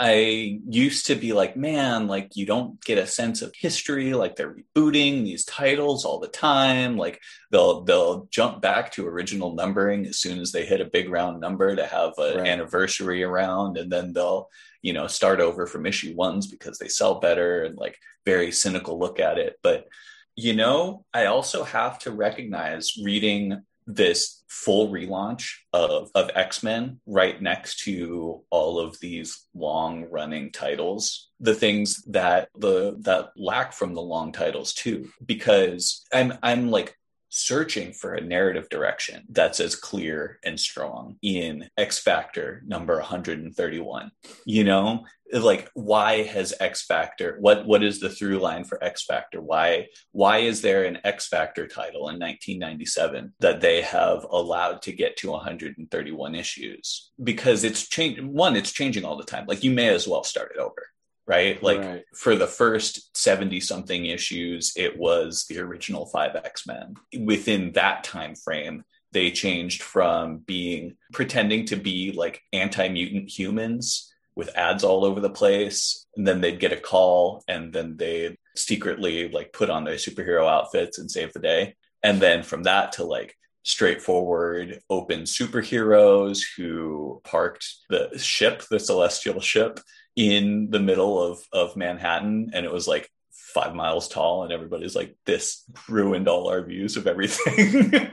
I 0.00 0.60
used 0.68 1.06
to 1.06 1.14
be 1.14 1.32
like, 1.32 1.56
man, 1.56 2.08
like 2.08 2.36
you 2.36 2.46
don't 2.46 2.82
get 2.84 2.98
a 2.98 3.06
sense 3.06 3.42
of 3.42 3.54
history. 3.54 4.14
Like 4.14 4.36
they're 4.36 4.54
rebooting 4.54 5.24
these 5.24 5.44
titles 5.44 6.04
all 6.04 6.18
the 6.18 6.28
time. 6.28 6.96
Like 6.96 7.20
they'll 7.50 7.82
they'll 7.82 8.26
jump 8.30 8.60
back 8.60 8.92
to 8.92 9.06
original 9.06 9.54
numbering 9.54 10.06
as 10.06 10.18
soon 10.18 10.40
as 10.40 10.52
they 10.52 10.64
hit 10.66 10.80
a 10.80 10.84
big 10.86 11.08
round 11.08 11.40
number 11.40 11.74
to 11.74 11.86
have 11.86 12.14
an 12.18 12.38
right. 12.38 12.48
anniversary 12.48 13.22
around, 13.22 13.76
and 13.76 13.90
then 13.90 14.12
they'll 14.12 14.48
you 14.82 14.92
know 14.92 15.06
start 15.06 15.40
over 15.40 15.66
from 15.66 15.86
issue 15.86 16.14
ones 16.14 16.46
because 16.46 16.78
they 16.78 16.88
sell 16.88 17.20
better 17.20 17.64
and 17.64 17.76
like 17.76 17.96
very 18.24 18.50
cynical 18.50 18.98
look 18.98 19.20
at 19.20 19.38
it. 19.38 19.56
But 19.62 19.88
you 20.36 20.54
know, 20.54 21.04
I 21.12 21.26
also 21.26 21.64
have 21.64 21.98
to 22.00 22.12
recognize 22.12 22.94
reading 23.02 23.62
this 23.88 24.44
full 24.48 24.90
relaunch 24.90 25.50
of, 25.72 26.10
of 26.14 26.30
x-men 26.34 27.00
right 27.06 27.40
next 27.40 27.80
to 27.80 28.42
all 28.50 28.78
of 28.78 28.98
these 29.00 29.46
long 29.54 30.04
running 30.10 30.52
titles. 30.52 31.30
The 31.40 31.54
things 31.54 32.02
that 32.08 32.50
the 32.56 32.96
that 33.00 33.30
lack 33.36 33.72
from 33.72 33.94
the 33.94 34.02
long 34.02 34.32
titles 34.32 34.74
too 34.74 35.08
because 35.24 36.04
i'm 36.12 36.34
i'm 36.42 36.70
like 36.70 36.97
searching 37.30 37.92
for 37.92 38.14
a 38.14 38.20
narrative 38.20 38.68
direction 38.68 39.24
that's 39.30 39.60
as 39.60 39.76
clear 39.76 40.38
and 40.44 40.58
strong 40.58 41.16
in 41.22 41.68
X 41.76 41.98
Factor 41.98 42.62
number 42.66 42.96
131. 42.96 44.10
You 44.44 44.64
know, 44.64 45.04
like 45.32 45.70
why 45.74 46.22
has 46.22 46.54
X 46.58 46.84
Factor 46.86 47.36
what 47.40 47.66
what 47.66 47.82
is 47.82 48.00
the 48.00 48.08
through 48.08 48.38
line 48.38 48.64
for 48.64 48.82
X 48.82 49.04
Factor? 49.04 49.40
Why 49.40 49.88
why 50.12 50.38
is 50.38 50.62
there 50.62 50.84
an 50.84 50.98
X 51.04 51.28
Factor 51.28 51.66
title 51.66 52.08
in 52.08 52.18
1997 52.18 53.34
that 53.40 53.60
they 53.60 53.82
have 53.82 54.24
allowed 54.30 54.82
to 54.82 54.92
get 54.92 55.16
to 55.18 55.30
131 55.30 56.34
issues? 56.34 57.10
Because 57.22 57.64
it's 57.64 57.88
changing 57.88 58.32
one, 58.32 58.56
it's 58.56 58.72
changing 58.72 59.04
all 59.04 59.16
the 59.16 59.24
time. 59.24 59.44
Like 59.46 59.62
you 59.62 59.70
may 59.70 59.88
as 59.88 60.08
well 60.08 60.24
start 60.24 60.52
it 60.54 60.60
over 60.60 60.86
right? 61.28 61.62
Like 61.62 61.78
right. 61.78 62.04
for 62.14 62.34
the 62.34 62.46
first 62.46 63.16
70 63.16 63.60
something 63.60 64.06
issues, 64.06 64.72
it 64.76 64.98
was 64.98 65.44
the 65.48 65.60
original 65.60 66.06
five 66.06 66.34
X-Men. 66.34 66.94
Within 67.20 67.72
that 67.72 68.02
time 68.02 68.34
frame, 68.34 68.82
they 69.12 69.30
changed 69.30 69.82
from 69.82 70.38
being 70.38 70.96
pretending 71.12 71.66
to 71.66 71.76
be 71.76 72.12
like 72.12 72.40
anti-mutant 72.52 73.28
humans 73.30 74.12
with 74.34 74.56
ads 74.56 74.84
all 74.84 75.04
over 75.04 75.20
the 75.20 75.30
place. 75.30 76.06
And 76.16 76.26
then 76.26 76.40
they'd 76.40 76.60
get 76.60 76.72
a 76.72 76.76
call 76.76 77.44
and 77.46 77.72
then 77.72 77.96
they'd 77.96 78.38
secretly 78.56 79.28
like 79.28 79.52
put 79.52 79.70
on 79.70 79.84
their 79.84 79.96
superhero 79.96 80.48
outfits 80.48 80.98
and 80.98 81.10
save 81.10 81.32
the 81.32 81.40
day. 81.40 81.76
And 82.02 82.20
then 82.20 82.42
from 82.42 82.62
that 82.62 82.92
to 82.92 83.04
like 83.04 83.34
straightforward 83.64 84.80
open 84.88 85.22
superheroes 85.22 86.40
who 86.56 87.20
parked 87.24 87.66
the 87.90 88.18
ship, 88.18 88.62
the 88.70 88.80
celestial 88.80 89.40
ship, 89.40 89.80
in 90.18 90.68
the 90.70 90.80
middle 90.80 91.22
of 91.22 91.38
of 91.52 91.76
Manhattan, 91.76 92.50
and 92.52 92.66
it 92.66 92.72
was 92.72 92.88
like 92.88 93.08
five 93.30 93.72
miles 93.72 94.08
tall, 94.08 94.42
and 94.42 94.52
everybody's 94.52 94.96
like, 94.96 95.16
"This 95.24 95.64
ruined 95.88 96.26
all 96.26 96.48
our 96.48 96.62
views 96.62 96.96
of 96.96 97.06
everything." 97.06 97.94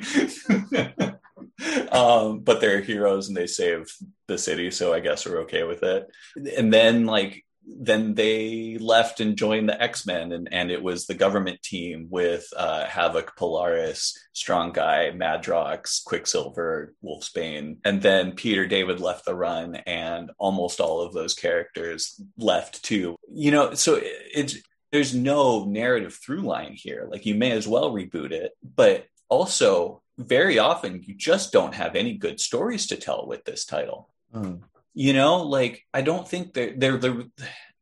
um, 1.91 2.41
but 2.41 2.61
they're 2.61 2.81
heroes 2.81 3.27
and 3.27 3.35
they 3.35 3.47
save 3.47 3.91
the 4.27 4.37
city, 4.37 4.69
so 4.69 4.93
I 4.93 4.99
guess 4.99 5.25
we're 5.25 5.41
okay 5.41 5.63
with 5.63 5.81
it. 5.81 6.07
And 6.55 6.71
then 6.71 7.05
like 7.05 7.43
then 7.67 8.13
they 8.13 8.77
left 8.79 9.19
and 9.19 9.37
joined 9.37 9.69
the 9.69 9.81
X 9.81 10.05
Men, 10.05 10.31
and, 10.31 10.47
and 10.51 10.71
it 10.71 10.81
was 10.81 11.05
the 11.05 11.13
government 11.13 11.61
team 11.61 12.07
with 12.09 12.47
uh, 12.55 12.85
Havoc, 12.85 13.35
Polaris, 13.35 14.17
Strong 14.33 14.73
Guy, 14.73 15.11
Madrox, 15.13 16.03
Quicksilver, 16.03 16.93
Wolfsbane, 17.03 17.77
and 17.83 18.01
then 18.01 18.33
Peter 18.33 18.65
David 18.67 18.99
left 18.99 19.25
the 19.25 19.35
run, 19.35 19.75
and 19.75 20.31
almost 20.37 20.79
all 20.79 21.01
of 21.01 21.13
those 21.13 21.33
characters 21.33 22.21
left 22.37 22.83
too. 22.83 23.15
You 23.31 23.51
know, 23.51 23.73
so 23.73 23.95
it, 23.95 24.13
it's 24.33 24.55
there's 24.91 25.15
no 25.15 25.65
narrative 25.65 26.13
through 26.13 26.41
line 26.41 26.73
here. 26.73 27.07
Like 27.09 27.25
you 27.25 27.35
may 27.35 27.51
as 27.51 27.67
well 27.67 27.91
reboot 27.91 28.31
it, 28.31 28.51
but 28.63 29.07
also 29.27 30.01
very 30.17 30.59
often 30.59 31.01
you 31.03 31.15
just 31.15 31.51
don't 31.51 31.73
have 31.73 31.95
any 31.95 32.13
good 32.13 32.39
stories 32.39 32.87
to 32.87 32.95
tell 32.95 33.27
with 33.27 33.43
this 33.43 33.65
title. 33.65 34.09
Mm 34.33 34.61
you 34.95 35.13
know 35.13 35.43
like 35.43 35.83
i 35.93 36.01
don't 36.01 36.27
think 36.27 36.53
they're 36.53 36.73
they're, 36.75 36.97
they're 36.97 37.23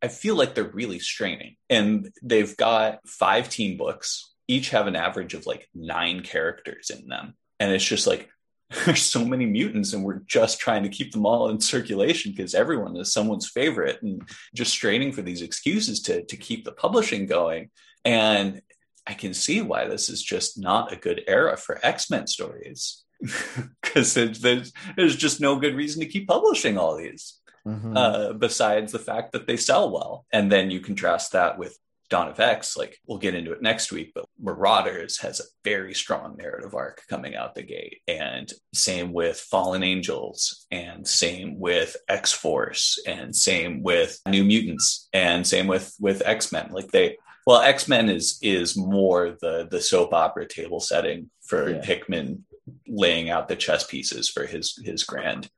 i 0.01 0.07
feel 0.09 0.35
like 0.35 0.53
they're 0.53 0.63
really 0.65 0.99
straining 0.99 1.55
and 1.69 2.11
they've 2.21 2.57
got 2.57 2.99
five 3.07 3.47
team 3.47 3.77
books 3.77 4.33
each 4.47 4.71
have 4.71 4.87
an 4.87 4.95
average 4.95 5.33
of 5.33 5.45
like 5.45 5.69
nine 5.73 6.21
characters 6.21 6.89
in 6.89 7.07
them 7.07 7.35
and 7.59 7.71
it's 7.71 7.85
just 7.85 8.07
like 8.07 8.29
there's 8.85 9.03
so 9.03 9.23
many 9.23 9.45
mutants 9.45 9.93
and 9.93 10.03
we're 10.03 10.21
just 10.25 10.59
trying 10.59 10.83
to 10.83 10.89
keep 10.89 11.11
them 11.11 11.25
all 11.25 11.49
in 11.49 11.61
circulation 11.61 12.31
because 12.31 12.55
everyone 12.55 12.97
is 12.97 13.13
someone's 13.13 13.47
favorite 13.47 14.01
and 14.01 14.27
just 14.55 14.71
straining 14.71 15.11
for 15.11 15.21
these 15.21 15.43
excuses 15.43 16.01
to 16.01 16.23
to 16.25 16.35
keep 16.35 16.65
the 16.65 16.71
publishing 16.71 17.27
going 17.27 17.69
and 18.03 18.61
i 19.05 19.13
can 19.13 19.33
see 19.33 19.61
why 19.61 19.87
this 19.87 20.09
is 20.09 20.21
just 20.21 20.59
not 20.59 20.91
a 20.91 20.97
good 20.97 21.21
era 21.27 21.55
for 21.55 21.79
x-men 21.85 22.25
stories 22.25 23.03
because 23.81 24.13
there's, 24.13 24.73
there's 24.95 25.15
just 25.15 25.39
no 25.39 25.55
good 25.57 25.75
reason 25.75 26.01
to 26.01 26.07
keep 26.07 26.27
publishing 26.27 26.77
all 26.77 26.97
these 26.97 27.39
mm-hmm. 27.67 27.95
uh, 27.95 28.33
besides 28.33 28.91
the 28.91 28.99
fact 28.99 29.31
that 29.31 29.47
they 29.47 29.57
sell 29.57 29.91
well 29.91 30.25
and 30.31 30.51
then 30.51 30.71
you 30.71 30.79
contrast 30.79 31.31
that 31.31 31.57
with 31.57 31.77
Dawn 32.13 32.27
of 32.27 32.39
X, 32.39 32.77
like 32.77 32.99
we'll 33.07 33.17
get 33.17 33.33
into 33.33 33.53
it 33.53 33.63
next 33.63 33.91
week, 33.91 34.11
but 34.13 34.25
Marauders 34.39 35.17
has 35.21 35.39
a 35.39 35.45
very 35.63 35.95
strong 35.95 36.35
narrative 36.37 36.75
arc 36.75 37.01
coming 37.09 37.35
out 37.35 37.55
the 37.55 37.63
gate. 37.63 38.01
And 38.07 38.53
same 38.71 39.13
with 39.13 39.39
Fallen 39.39 39.81
Angels, 39.81 40.67
and 40.69 41.07
same 41.07 41.59
with 41.59 41.95
X 42.07 42.31
Force, 42.31 43.01
and 43.07 43.35
same 43.35 43.81
with 43.81 44.19
New 44.27 44.43
Mutants, 44.43 45.09
and 45.11 45.47
same 45.47 45.65
with 45.65 45.95
with 45.99 46.21
X 46.23 46.51
Men. 46.51 46.69
Like 46.71 46.91
they, 46.91 47.17
well, 47.47 47.61
X 47.61 47.87
Men 47.87 48.09
is 48.09 48.37
is 48.43 48.77
more 48.77 49.35
the 49.41 49.67
the 49.71 49.81
soap 49.81 50.13
opera 50.13 50.47
table 50.47 50.81
setting 50.81 51.31
for 51.41 51.71
yeah. 51.71 51.83
Hickman 51.83 52.45
laying 52.87 53.29
out 53.29 53.47
the 53.47 53.55
chess 53.55 53.85
pieces 53.85 54.29
for 54.29 54.45
his 54.45 54.79
his 54.83 55.03
grand 55.03 55.49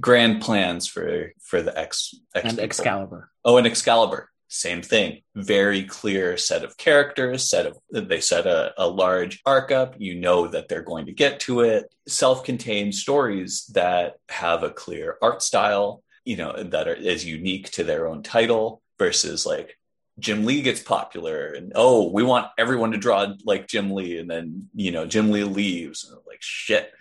grand 0.00 0.42
plans 0.42 0.86
for 0.88 1.32
for 1.40 1.62
the 1.62 1.76
X, 1.78 2.14
X 2.34 2.44
and 2.44 2.52
people. 2.52 2.64
Excalibur. 2.64 3.30
Oh, 3.44 3.56
and 3.56 3.66
Excalibur, 3.66 4.30
same 4.48 4.82
thing. 4.82 5.22
Very 5.34 5.84
clear 5.84 6.36
set 6.36 6.64
of 6.64 6.76
characters. 6.76 7.48
Set 7.48 7.66
of 7.66 7.78
they 7.90 8.20
set 8.20 8.46
a, 8.46 8.72
a 8.78 8.88
large 8.88 9.40
arc 9.44 9.70
up. 9.70 9.94
You 9.98 10.14
know 10.16 10.48
that 10.48 10.68
they're 10.68 10.82
going 10.82 11.06
to 11.06 11.12
get 11.12 11.40
to 11.40 11.60
it. 11.60 11.92
Self-contained 12.06 12.94
stories 12.94 13.66
that 13.74 14.14
have 14.28 14.62
a 14.62 14.70
clear 14.70 15.16
art 15.22 15.42
style. 15.42 16.02
You 16.24 16.36
know 16.36 16.62
that 16.62 16.88
are 16.88 16.96
as 16.96 17.24
unique 17.24 17.70
to 17.72 17.84
their 17.84 18.06
own 18.06 18.22
title 18.22 18.82
versus 18.98 19.44
like 19.44 19.78
Jim 20.18 20.44
Lee 20.44 20.62
gets 20.62 20.80
popular 20.80 21.48
and 21.48 21.72
oh, 21.74 22.10
we 22.10 22.22
want 22.22 22.46
everyone 22.56 22.92
to 22.92 22.98
draw 22.98 23.32
like 23.44 23.66
Jim 23.66 23.90
Lee, 23.90 24.18
and 24.18 24.30
then 24.30 24.68
you 24.74 24.90
know 24.90 25.06
Jim 25.06 25.30
Lee 25.30 25.44
leaves, 25.44 26.08
and 26.08 26.20
like 26.26 26.40
shit. 26.40 26.92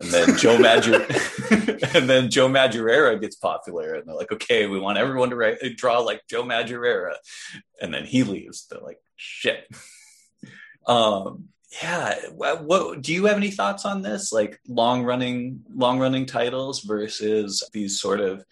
And 0.00 0.10
then 0.10 0.36
Joe 0.38 0.58
Madureira, 0.58 1.94
and 1.94 2.10
then 2.10 2.30
Joe 2.30 2.48
Madureira 2.48 3.20
gets 3.20 3.36
popular, 3.36 3.94
and 3.94 4.06
they're 4.06 4.16
like, 4.16 4.32
okay, 4.32 4.66
we 4.66 4.80
want 4.80 4.98
everyone 4.98 5.30
to 5.30 5.36
write, 5.36 5.58
draw 5.76 6.00
like 6.00 6.22
Joe 6.28 6.42
Madureira, 6.42 7.14
and 7.80 7.94
then 7.94 8.04
he 8.04 8.24
leaves. 8.24 8.66
They're 8.66 8.80
like, 8.80 9.00
shit. 9.16 9.66
Um, 10.86 11.48
yeah. 11.82 12.14
What, 12.32 12.64
what 12.64 13.00
do 13.00 13.14
you 13.14 13.24
have 13.24 13.38
any 13.38 13.50
thoughts 13.50 13.86
on 13.86 14.02
this? 14.02 14.32
Like 14.32 14.60
long 14.68 15.02
running, 15.02 15.64
long 15.74 15.98
running 15.98 16.26
titles 16.26 16.80
versus 16.80 17.66
these 17.72 17.98
sort 17.98 18.20
of 18.20 18.44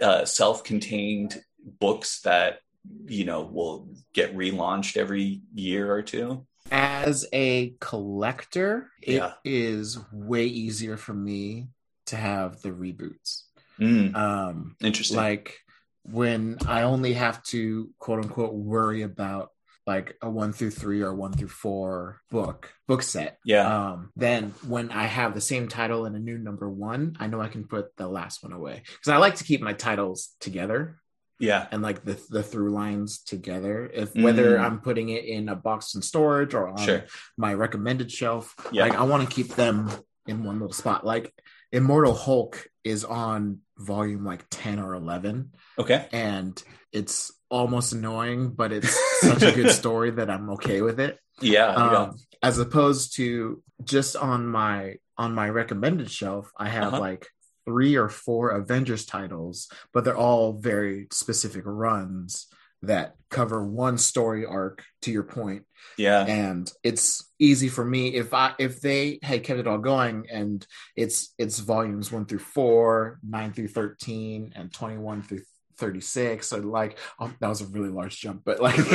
uh, 0.00 0.24
self-contained 0.24 1.40
books 1.78 2.22
that 2.22 2.58
you 3.06 3.24
know 3.24 3.42
will 3.42 3.88
get 4.12 4.36
relaunched 4.36 4.96
every 4.96 5.42
year 5.54 5.92
or 5.92 6.02
two 6.02 6.46
As 6.70 7.24
a 7.32 7.74
collector, 7.80 8.90
it 9.02 9.14
Yeah. 9.14 9.34
is 9.44 9.98
way 10.12 10.46
easier 10.46 10.96
for 10.96 11.14
me 11.14 11.68
to 12.06 12.16
have 12.16 12.60
the 12.62 12.70
reboots. 12.70 13.42
Mm, 13.78 14.14
Um, 14.16 14.76
interesting. 14.80 15.16
like 15.16 15.58
when 16.02 16.58
I 16.66 16.82
only 16.82 17.12
have 17.12 17.42
to 17.44 17.90
quote 17.98 18.24
unquote 18.24 18.54
worry 18.54 19.02
about 19.02 19.50
like 19.86 20.16
a 20.20 20.28
one 20.28 20.52
through 20.52 20.72
three 20.72 21.02
or 21.02 21.14
one 21.14 21.32
through 21.32 21.46
four 21.48 22.20
book 22.30 22.72
book 22.88 23.02
set. 23.02 23.38
yeah. 23.44 23.90
Um, 23.92 24.10
then 24.16 24.52
when 24.66 24.90
I 24.90 25.04
have 25.06 25.34
the 25.34 25.40
same 25.40 25.68
title 25.68 26.04
and 26.06 26.16
a 26.16 26.18
new 26.18 26.38
number 26.38 26.68
one, 26.68 27.16
I 27.20 27.28
know 27.28 27.40
I 27.40 27.48
can 27.48 27.68
put 27.68 27.96
the 27.96 28.08
last 28.08 28.42
one 28.42 28.52
away 28.52 28.82
because 28.84 29.12
I 29.12 29.18
like 29.18 29.36
to 29.36 29.44
keep 29.44 29.60
my 29.62 29.72
titles 29.74 30.34
together 30.40 30.98
yeah. 31.38 31.66
and 31.70 31.82
like 31.82 32.04
the 32.04 32.20
the 32.30 32.42
through 32.42 32.70
lines 32.72 33.18
together. 33.22 33.88
If 33.92 34.14
whether 34.14 34.56
Mm. 34.56 34.64
I'm 34.64 34.80
putting 34.80 35.08
it 35.10 35.24
in 35.24 35.48
a 35.48 35.56
box 35.56 35.94
in 35.94 36.02
storage 36.02 36.54
or 36.54 36.68
on 36.68 36.78
Sure. 36.78 37.04
my 37.36 37.54
recommended 37.54 38.10
shelf, 38.10 38.54
Yeah. 38.72 38.84
like 38.84 38.94
I 38.94 39.02
want 39.04 39.28
to 39.28 39.34
keep 39.34 39.54
them 39.54 39.90
in 40.26 40.44
one 40.44 40.58
little 40.60 40.72
spot. 40.72 41.04
Like 41.06 41.32
Immortal 41.72 42.14
Hulk 42.14 42.66
is 42.84 43.04
on 43.04 43.58
volume 43.78 44.24
like 44.24 44.44
10 44.50 44.78
or 44.78 44.94
11 44.94 45.50
Okay. 45.78 46.06
and 46.12 46.60
it's 46.92 47.32
almost 47.50 47.92
annoying, 47.92 48.50
but 48.50 48.72
it's 48.72 48.96
such 49.20 49.42
a 49.42 49.52
good 49.52 49.70
story 49.82 50.10
that 50.12 50.30
I'm 50.30 50.50
okay 50.50 50.80
with 50.82 50.98
it. 51.00 51.18
Yeah. 51.40 51.72
yeah. 51.72 51.98
Um, 51.98 52.16
as 52.42 52.58
opposed 52.58 53.16
to 53.16 53.62
just 53.84 54.16
on 54.16 54.46
my 54.48 54.96
on 55.18 55.34
my 55.34 55.48
recommended 55.48 56.10
shelf, 56.10 56.50
I 56.58 56.68
have 56.68 56.92
Uh-huh. 56.94 57.00
like 57.00 57.28
three 57.66 57.96
or 57.96 58.08
four 58.08 58.50
Avengers 58.50 59.04
titles, 59.04 59.68
but 59.92 60.04
they're 60.04 60.16
all 60.16 60.54
very 60.54 61.08
specific 61.10 61.62
runs 61.66 62.46
that 62.82 63.14
cover 63.30 63.66
one 63.66 63.98
story 63.98 64.44
arc 64.46 64.84
to 65.02 65.10
your 65.10 65.22
point 65.22 65.64
Yeah. 65.98 66.24
and 66.26 66.70
it's 66.84 67.32
easy 67.38 67.68
for 67.68 67.84
me 67.84 68.14
if 68.14 68.34
i 68.34 68.52
if 68.58 68.80
they 68.82 69.18
had 69.22 69.42
kept 69.44 69.58
it 69.58 69.66
all 69.66 69.78
going 69.78 70.26
and 70.30 70.64
it's 70.94 71.34
it's 71.38 71.58
volumes 71.58 72.12
1 72.12 72.26
through 72.26 72.38
4 72.40 73.18
9 73.26 73.52
through 73.54 73.68
13 73.68 74.52
and 74.54 74.72
21 74.72 75.22
through 75.22 75.40
36 75.78 76.46
so 76.46 76.58
like 76.58 76.98
um, 77.18 77.34
that 77.40 77.48
was 77.48 77.62
a 77.62 77.66
really 77.66 77.88
large 77.88 78.20
jump 78.20 78.42
but 78.44 78.60
like 78.60 78.76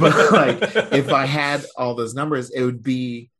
but 0.00 0.32
like 0.32 0.58
if 0.92 1.10
i 1.12 1.24
had 1.24 1.64
all 1.78 1.94
those 1.94 2.14
numbers 2.14 2.50
it 2.50 2.62
would 2.64 2.82
be 2.82 3.30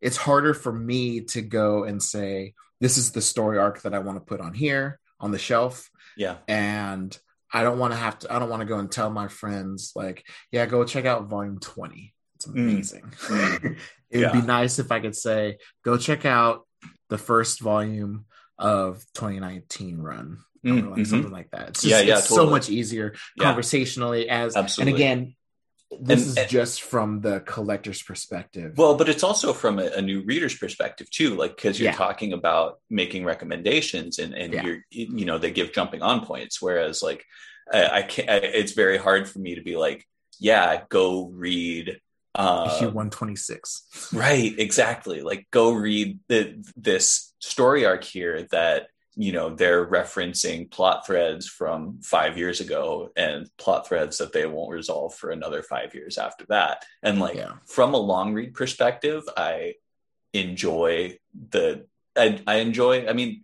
it's 0.00 0.16
harder 0.16 0.54
for 0.54 0.72
me 0.72 1.20
to 1.22 1.42
go 1.42 1.82
and 1.84 2.02
say 2.02 2.54
this 2.80 2.96
is 2.98 3.12
the 3.12 3.20
story 3.20 3.58
arc 3.58 3.82
that 3.82 3.94
i 3.94 3.98
want 3.98 4.16
to 4.16 4.24
put 4.24 4.40
on 4.40 4.54
here 4.54 4.98
on 5.20 5.30
the 5.30 5.38
shelf 5.38 5.90
Yeah. 6.16 6.36
and 6.48 7.16
I 7.52 7.64
don't 7.64 7.80
want 7.80 7.92
to 7.92 7.98
have 7.98 8.16
to. 8.20 8.32
I 8.32 8.38
don't 8.38 8.48
want 8.48 8.60
to 8.60 8.66
go 8.66 8.78
and 8.78 8.88
tell 8.92 9.10
my 9.10 9.26
friends 9.26 9.90
like, 9.96 10.24
yeah, 10.52 10.66
go 10.66 10.84
check 10.84 11.04
out 11.04 11.28
volume 11.28 11.58
twenty. 11.58 12.14
It's 12.36 12.46
amazing. 12.46 13.02
Mm. 13.26 13.76
it 14.10 14.18
would 14.20 14.32
be 14.32 14.46
nice 14.46 14.78
if 14.78 14.92
I 14.92 15.00
could 15.00 15.16
say, 15.16 15.58
go 15.84 15.96
check 15.98 16.24
out 16.24 16.64
the 17.08 17.18
first 17.18 17.58
volume 17.60 18.26
of 18.56 19.04
2019 19.14 19.98
run, 19.98 20.38
Mm, 20.64 20.90
like 20.90 21.00
mhm. 21.00 21.06
something 21.08 21.32
like 21.32 21.50
that. 21.50 21.70
It's 21.70 21.82
just, 21.82 21.90
Yeah, 21.90 22.00
yeah, 22.02 22.18
it's 22.18 22.28
so 22.28 22.46
much 22.48 22.70
easier 22.70 23.14
Yeah. 23.36 23.44
conversationally 23.46 24.28
as 24.28 24.54
Absolutely. 24.54 24.92
and 24.92 24.96
again, 24.96 25.34
this 26.00 26.20
And- 26.20 26.28
is 26.30 26.36
and- 26.36 26.48
just 26.48 26.82
from 26.82 27.20
the 27.20 27.40
collector's 27.40 28.02
perspective. 28.02 28.76
Well, 28.76 28.94
but 28.94 29.08
it's 29.08 29.22
also 29.24 29.52
from 29.52 29.78
a, 29.78 29.86
a 29.86 30.00
new 30.02 30.22
reader's 30.22 30.56
perspective 30.56 31.10
too, 31.10 31.34
like 31.36 31.56
because 31.56 31.78
you're 31.80 31.90
Yeah. 31.90 31.96
talking 31.96 32.32
about 32.32 32.78
making 32.88 33.24
recommendations 33.24 34.18
and 34.18 34.34
and 34.34 34.52
Yeah. 34.54 34.64
you're 34.64 34.78
you 34.90 35.24
know 35.24 35.38
they 35.38 35.50
give 35.50 35.72
jumping 35.72 36.02
on 36.02 36.24
points, 36.24 36.62
whereas 36.62 37.02
like 37.02 37.24
I, 37.72 37.98
I 37.98 38.02
can't. 38.02 38.28
I, 38.30 38.36
it's 38.36 38.72
very 38.72 38.98
hard 38.98 39.28
for 39.28 39.38
me 39.38 39.54
to 39.56 39.62
be 39.62 39.76
like, 39.76 40.06
yeah, 40.38 40.82
go 40.88 41.26
read. 41.26 42.00
uh, 42.36 42.70
issue 42.76 42.86
Uh, 42.88 42.92
126. 42.92 44.08
right, 44.12 44.54
exactly. 44.58 45.20
Like 45.20 45.48
go 45.50 45.72
read 45.72 46.20
the, 46.28 46.62
this 46.76 47.34
story 47.40 47.84
arc 47.84 48.04
here 48.04 48.46
that 48.52 48.86
you 49.16 49.32
know 49.32 49.50
they're 49.50 49.86
referencing 49.86 50.70
plot 50.70 51.04
threads 51.06 51.46
from 51.48 52.00
five 52.02 52.38
years 52.38 52.60
ago 52.60 53.10
and 53.16 53.48
plot 53.58 53.86
threads 53.86 54.18
that 54.18 54.32
they 54.32 54.46
won't 54.46 54.70
resolve 54.70 55.14
for 55.14 55.30
another 55.30 55.62
five 55.62 55.94
years 55.94 56.16
after 56.16 56.44
that 56.48 56.84
and 57.02 57.18
like 57.18 57.36
Yeah. 57.36 57.54
from 57.66 57.94
a 57.94 57.98
long 57.98 58.32
read 58.34 58.54
perspective 58.54 59.22
i 59.36 59.74
enjoy 60.32 61.18
the 61.50 61.86
I, 62.16 62.40
I 62.46 62.56
enjoy 62.56 63.08
i 63.08 63.12
mean 63.12 63.42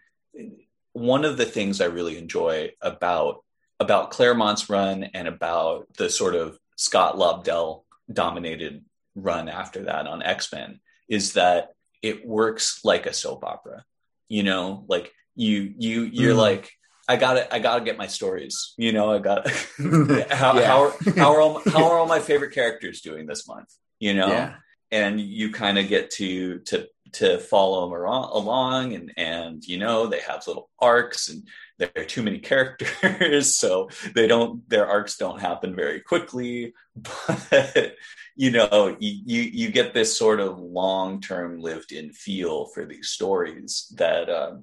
one 0.92 1.24
of 1.24 1.36
the 1.36 1.44
things 1.44 1.80
i 1.80 1.86
really 1.86 2.16
enjoy 2.16 2.70
about 2.80 3.44
about 3.80 4.10
claremont's 4.12 4.70
run 4.70 5.04
and 5.14 5.26
about 5.26 5.92
the 5.98 6.08
sort 6.08 6.34
of 6.36 6.58
scott 6.76 7.16
lobdell 7.16 7.82
dominated 8.12 8.84
run 9.16 9.48
after 9.48 9.84
that 9.84 10.06
on 10.06 10.22
x-men 10.22 10.80
is 11.08 11.32
that 11.32 11.70
it 12.02 12.26
works 12.26 12.80
like 12.84 13.06
a 13.06 13.12
soap 13.12 13.44
opera 13.44 13.84
you 14.28 14.44
know 14.44 14.84
like 14.88 15.12
you 15.37 15.72
you 15.78 16.03
you're 16.03 16.34
Mm. 16.34 16.39
like 16.39 16.72
i 17.09 17.14
gotta 17.16 17.43
i 17.55 17.59
gotta 17.61 17.84
get 17.84 17.97
my 17.99 18.07
stories 18.09 18.74
you 18.76 18.93
know 18.93 19.12
i 19.12 19.18
gotta 19.18 19.49
how, 20.34 20.59
Yeah. 20.59 20.66
how, 20.66 20.93
how 21.16 21.32
are 21.34 21.41
all 21.41 21.62
how 21.70 21.84
are 21.91 21.99
all 21.99 22.07
my 22.07 22.20
favorite 22.20 22.53
characters 22.53 23.01
doing 23.03 23.26
this 23.26 23.47
month 23.47 23.72
you 24.01 24.14
know 24.14 24.28
Yeah. 24.28 24.55
and 24.91 25.20
you 25.20 25.53
kind 25.53 25.78
of 25.78 25.89
get 25.89 26.11
to 26.12 26.59
to 26.61 26.89
to 27.12 27.39
follow 27.39 27.89
them 27.89 27.93
along 28.03 28.95
and 28.95 29.12
and 29.16 29.64
you 29.64 29.78
know 29.78 30.07
they 30.09 30.20
have 30.20 30.47
little 30.47 30.68
arcs 30.80 31.28
and 31.28 31.47
there 31.78 31.91
are 31.97 32.05
too 32.05 32.22
many 32.22 32.39
characters 32.41 33.57
so 33.57 33.89
they 34.14 34.26
don't 34.26 34.68
their 34.68 34.87
arcs 34.87 35.16
don't 35.16 35.41
happen 35.41 35.76
very 35.76 36.01
quickly 36.01 36.74
but 36.97 37.95
you 38.34 38.51
know 38.51 38.97
you 38.99 39.12
you, 39.24 39.43
you 39.43 39.70
get 39.70 39.95
this 39.95 40.18
sort 40.18 40.41
of 40.41 40.59
long-term 40.59 41.61
lived 41.61 41.93
in 41.93 42.11
feel 42.12 42.66
for 42.74 42.84
these 42.84 43.09
stories 43.09 43.93
that 43.97 44.28
um 44.28 44.62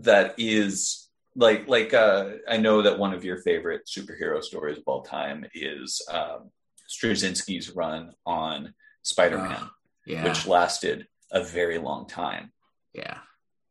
that 0.00 0.34
is 0.38 1.08
like 1.36 1.66
like 1.68 1.92
uh 1.94 2.30
i 2.48 2.56
know 2.56 2.82
that 2.82 2.98
one 2.98 3.12
of 3.14 3.24
your 3.24 3.38
favorite 3.38 3.82
superhero 3.86 4.42
stories 4.42 4.78
of 4.78 4.84
all 4.86 5.02
time 5.02 5.44
is 5.54 6.00
um 6.10 6.50
straczynski's 6.88 7.70
run 7.70 8.12
on 8.26 8.74
spider-man 9.02 9.52
Uh, 9.52 9.68
yeah. 10.06 10.24
which 10.24 10.46
lasted 10.46 11.06
a 11.30 11.42
very 11.42 11.78
long 11.78 12.06
time 12.06 12.52
yeah. 12.92 13.18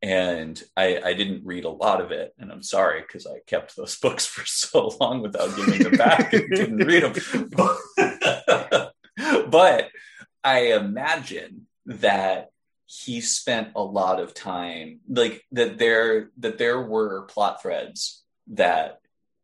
and 0.02 0.62
I, 0.76 1.00
I 1.06 1.14
didn't 1.14 1.46
read 1.46 1.66
a 1.66 1.70
lot 1.70 2.02
of 2.02 2.12
it 2.12 2.34
and 2.40 2.52
i'm 2.52 2.64
sorry 2.64 3.02
because 3.02 3.28
i 3.28 3.38
kept 3.46 3.76
those 3.76 3.98
books 4.02 4.26
for 4.26 4.46
so 4.46 4.96
long 5.00 5.22
without 5.22 5.56
giving 5.56 5.84
them 5.84 5.98
back 5.98 6.34
and 6.34 6.50
didn't 6.50 6.78
read 6.78 7.04
them 7.04 7.50
but 9.50 9.90
i 10.44 10.60
imagine 10.74 11.68
that 11.86 12.50
he 12.94 13.22
spent 13.22 13.70
a 13.76 13.82
lot 13.82 14.20
of 14.20 14.34
time 14.34 15.00
like 15.08 15.46
that 15.54 15.78
there 15.78 16.30
that 16.38 16.58
there 16.58 16.82
were 16.82 17.22
plot 17.24 17.62
threads 17.62 18.24
that 18.48 19.00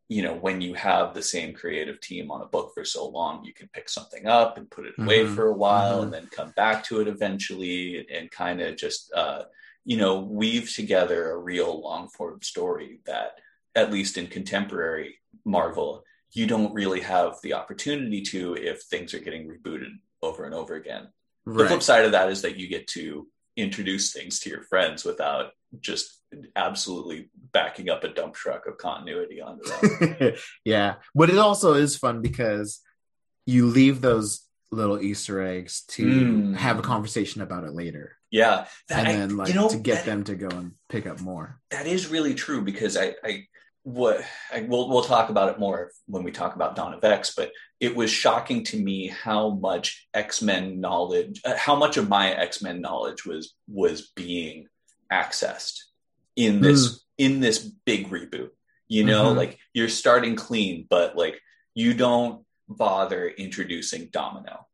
you 0.10 0.22
know 0.22 0.34
when 0.36 0.60
you 0.60 0.74
have 0.74 1.14
the 1.14 1.22
same 1.22 1.54
creative 1.54 2.02
team 2.02 2.30
on 2.30 2.42
a 2.42 2.46
book 2.46 2.72
for 2.74 2.84
so 2.84 3.08
long 3.08 3.46
you 3.46 3.54
can 3.54 3.70
pick 3.70 3.88
something 3.88 4.28
up 4.28 4.58
and 4.58 4.70
put 4.70 4.86
it 4.86 4.96
away 5.00 5.24
Mhm. 5.24 5.34
for 5.34 5.48
a 5.48 5.54
while 5.54 6.00
Mhm. 6.00 6.04
and 6.04 6.14
then 6.14 6.28
come 6.28 6.52
back 6.58 6.84
to 6.86 7.00
it 7.00 7.08
eventually 7.08 8.06
and 8.10 8.30
kind 8.30 8.60
of 8.62 8.76
just 8.76 9.14
uh 9.14 9.44
you 9.86 9.96
know 9.96 10.20
weave 10.20 10.74
together 10.74 11.32
a 11.32 11.38
real 11.38 11.80
long 11.82 12.10
form 12.10 12.42
story 12.42 13.00
that 13.06 13.40
at 13.76 13.92
least 13.94 14.18
in 14.18 14.28
contemporary 14.28 15.20
marvel 15.46 16.04
you 16.34 16.46
don't 16.48 16.74
really 16.74 17.00
have 17.00 17.38
the 17.44 17.54
opportunity 17.54 18.22
to 18.22 18.56
if 18.56 18.82
things 18.84 19.14
are 19.14 19.20
getting 19.20 19.48
rebooted 19.48 19.94
over 20.22 20.44
and 20.44 20.54
over 20.54 20.76
again 20.76 21.08
the 21.46 21.66
flip 21.66 21.82
side 21.82 22.04
of 22.04 22.12
that 22.12 22.30
is 22.30 22.42
that 22.42 22.58
you 22.58 22.68
get 22.68 22.88
to 22.90 23.26
introduce 23.58 24.14
things 24.14 24.40
to 24.42 24.50
your 24.50 24.62
friends 24.64 25.04
without 25.04 25.52
just 25.80 26.20
absolutely 26.56 27.30
backing 27.52 27.90
up 27.90 28.04
a 28.04 28.10
dump 28.10 28.34
truck 28.36 28.68
of 28.68 28.78
continuity 28.78 29.42
onto 29.42 29.64
them. 29.66 30.34
yeah, 30.66 30.96
but 31.16 31.30
it 31.30 31.38
also 31.38 31.74
is 31.74 31.98
fun 31.98 32.22
because 32.22 32.80
you 33.46 33.66
leave 33.66 34.02
those 34.02 34.46
little 34.72 35.00
Easter 35.02 35.42
eggs 35.42 35.84
to 35.88 36.06
Mm. 36.06 36.56
have 36.56 36.78
a 36.80 36.82
conversation 36.82 37.42
about 37.42 37.64
it 37.64 37.74
later, 37.74 38.18
yeah, 38.30 38.68
that, 38.90 39.08
and 39.08 39.22
then 39.32 39.38
like 39.38 39.48
you 39.50 39.56
know, 39.56 39.70
to 39.70 39.78
get 39.78 39.98
that- 39.98 40.06
them 40.06 40.24
to 40.26 40.36
go 40.36 40.50
and 40.50 40.72
pick 40.90 41.08
up 41.08 41.20
more. 41.22 41.60
that 41.72 41.88
is 41.88 42.08
really 42.08 42.34
true 42.36 42.62
because 42.62 42.98
I, 42.98 43.16
I 43.24 43.46
what 43.88 44.22
I, 44.54 44.62
we'll 44.68 44.90
we'll 44.90 45.02
talk 45.04 45.30
about 45.30 45.48
it 45.48 45.60
more 45.60 45.92
when 46.08 46.24
we 46.24 46.32
talk 46.34 46.56
about 46.56 46.76
Dawn 46.76 46.94
of 46.94 47.02
X, 47.06 47.34
but 47.38 47.54
it 47.80 47.96
was 47.96 48.12
shocking 48.12 48.66
to 48.66 48.78
me 48.78 49.08
how 49.08 49.52
much 49.52 50.10
X 50.14 50.42
Men 50.42 50.82
knowledge, 50.82 51.42
uh, 51.46 51.56
how 51.56 51.74
much 51.74 51.96
of 51.96 52.10
my 52.10 52.32
X 52.32 52.62
Men 52.62 52.82
knowledge 52.82 53.26
was 53.26 53.54
was 53.70 54.12
being 54.14 54.68
accessed 55.10 55.80
in 56.36 56.60
this 56.60 57.06
in 57.18 57.40
this 57.40 57.60
big 57.60 58.10
reboot. 58.10 58.50
You 58.90 59.06
know, 59.06 59.34
Mhm. 59.34 59.38
like 59.38 59.58
you're 59.74 59.88
starting 59.88 60.36
clean, 60.36 60.86
but 60.90 61.16
like 61.16 61.40
you 61.74 61.94
don't 61.94 62.46
bother 62.68 63.30
introducing 63.30 64.10
Domino. 64.12 64.68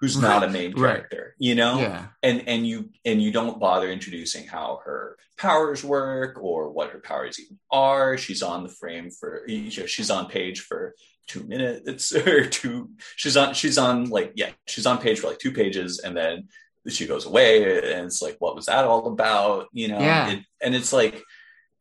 Who's 0.00 0.20
not 0.20 0.42
a 0.44 0.48
main 0.48 0.72
Right. 0.72 0.96
character, 0.96 1.34
you 1.38 1.54
know? 1.54 1.78
Yeah. 1.80 2.06
and 2.22 2.46
and 2.48 2.66
you 2.66 2.90
and 3.04 3.20
you 3.22 3.30
don't 3.32 3.58
bother 3.58 3.90
introducing 3.90 4.46
how 4.46 4.80
her 4.84 5.16
powers 5.38 5.82
work 5.84 6.38
or 6.40 6.70
what 6.70 6.90
her 6.90 6.98
powers 7.00 7.38
even 7.40 7.58
are 7.70 8.16
she's 8.16 8.42
on 8.42 8.62
the 8.62 8.68
frame 8.70 9.10
for 9.10 9.42
you 9.46 9.64
know, 9.80 9.86
she's 9.86 10.10
on 10.10 10.26
page 10.28 10.60
for 10.60 10.94
two 11.26 11.42
minutes 11.44 12.14
or 12.14 12.46
two 12.46 12.90
she's 13.16 13.36
on 13.36 13.52
she's 13.54 13.76
on 13.78 14.08
like 14.10 14.32
yeah 14.36 14.50
she's 14.66 14.86
on 14.86 14.98
page 14.98 15.20
for 15.20 15.28
like 15.28 15.38
two 15.38 15.52
pages 15.52 15.98
and 15.98 16.16
then 16.16 16.48
she 16.88 17.06
goes 17.06 17.26
away 17.26 17.52
and 17.92 18.06
it's 18.06 18.22
like 18.22 18.36
what 18.38 18.54
was 18.56 18.66
that 18.66 18.84
all 18.84 19.06
about 19.08 19.66
you 19.72 19.88
know 19.88 19.98
Yeah. 19.98 20.30
It- 20.30 20.44
and 20.62 20.74
it's 20.74 20.92
like 20.92 21.22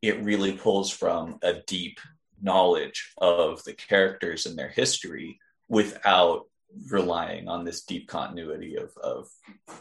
it 0.02 0.22
really 0.24 0.54
pulls 0.54 0.90
from 0.92 1.38
a 1.42 1.54
deep 1.68 2.00
knowledge 2.42 3.12
of 3.18 3.64
the 3.64 3.74
characters 3.74 4.46
and 4.46 4.58
their 4.58 4.70
history 4.70 5.40
without 5.70 6.44
relying 6.90 7.48
on 7.48 7.66
this 7.66 7.84
deep 7.84 8.08
continuity 8.08 8.76
of 8.78 8.96
of 8.98 9.28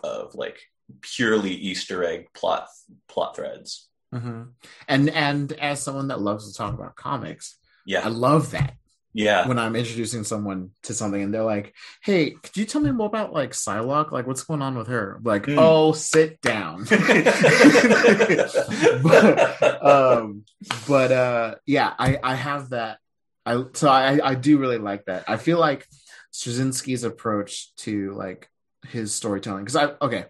of 0.03 0.34
like 0.34 0.59
purely 1.01 1.51
Easter 1.53 2.05
egg 2.05 2.28
plot 2.34 2.68
plot 3.09 3.36
threads. 3.36 3.88
Mhm. 4.14 4.49
And 4.88 5.11
and 5.11 5.53
as 5.53 5.82
someone 5.82 6.09
that 6.09 6.20
loves 6.20 6.51
to 6.51 6.57
talk 6.57 6.74
about 6.74 6.97
comics, 6.97 7.57
yeah, 7.86 8.05
I 8.05 8.09
love 8.09 8.51
that 8.53 8.74
yeah, 9.16 9.47
when 9.47 9.61
I'm 9.61 9.76
introducing 9.76 10.24
someone 10.24 10.70
to 10.82 10.92
something 10.92 11.22
and 11.22 11.32
they're 11.32 11.45
like, 11.45 11.72
"Hey, 12.03 12.30
could 12.30 12.57
you 12.57 12.64
tell 12.64 12.80
me 12.80 12.90
more 12.90 13.07
about 13.07 13.32
like 13.32 13.53
Psylocke? 13.53 14.11
Like, 14.11 14.26
what's 14.26 14.42
going 14.42 14.61
on 14.61 14.76
with 14.76 14.88
her?" 14.88 15.20
Like, 15.22 15.45
Mm. 15.45 15.55
oh, 15.59 15.92
sit 15.92 16.40
down. 16.40 16.84
but, 19.03 19.84
um, 19.84 20.45
but 20.88 21.12
uh, 21.12 21.55
yeah, 21.66 21.92
I 21.99 22.18
I 22.22 22.34
have 22.34 22.70
that. 22.70 22.99
I 23.47 23.62
so 23.74 23.88
I 23.88 24.20
I 24.22 24.34
do 24.34 24.59
really 24.59 24.78
like 24.78 25.05
that. 25.07 25.24
I 25.28 25.36
feel 25.36 25.59
like 25.59 25.86
Straczynski's 26.35 27.05
approach 27.05 27.74
to 27.76 28.12
like 28.14 28.49
his 28.89 29.14
storytelling. 29.14 29.64
Because 29.64 29.76
I 29.76 29.93
okay, 30.05 30.24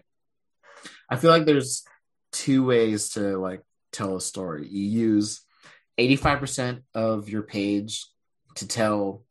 I 1.09 1.15
feel 1.15 1.31
like 1.31 1.45
there's 1.45 1.83
two 2.31 2.63
ways 2.63 3.09
to 3.11 3.37
like 3.39 3.61
tell 3.91 4.15
a 4.15 4.21
story. 4.21 4.67
You 4.67 4.83
use 4.83 5.41
85% 5.99 6.83
of 6.93 7.27
your 7.27 7.41
page 7.41 8.05
to 8.55 8.67
tell 8.67 9.23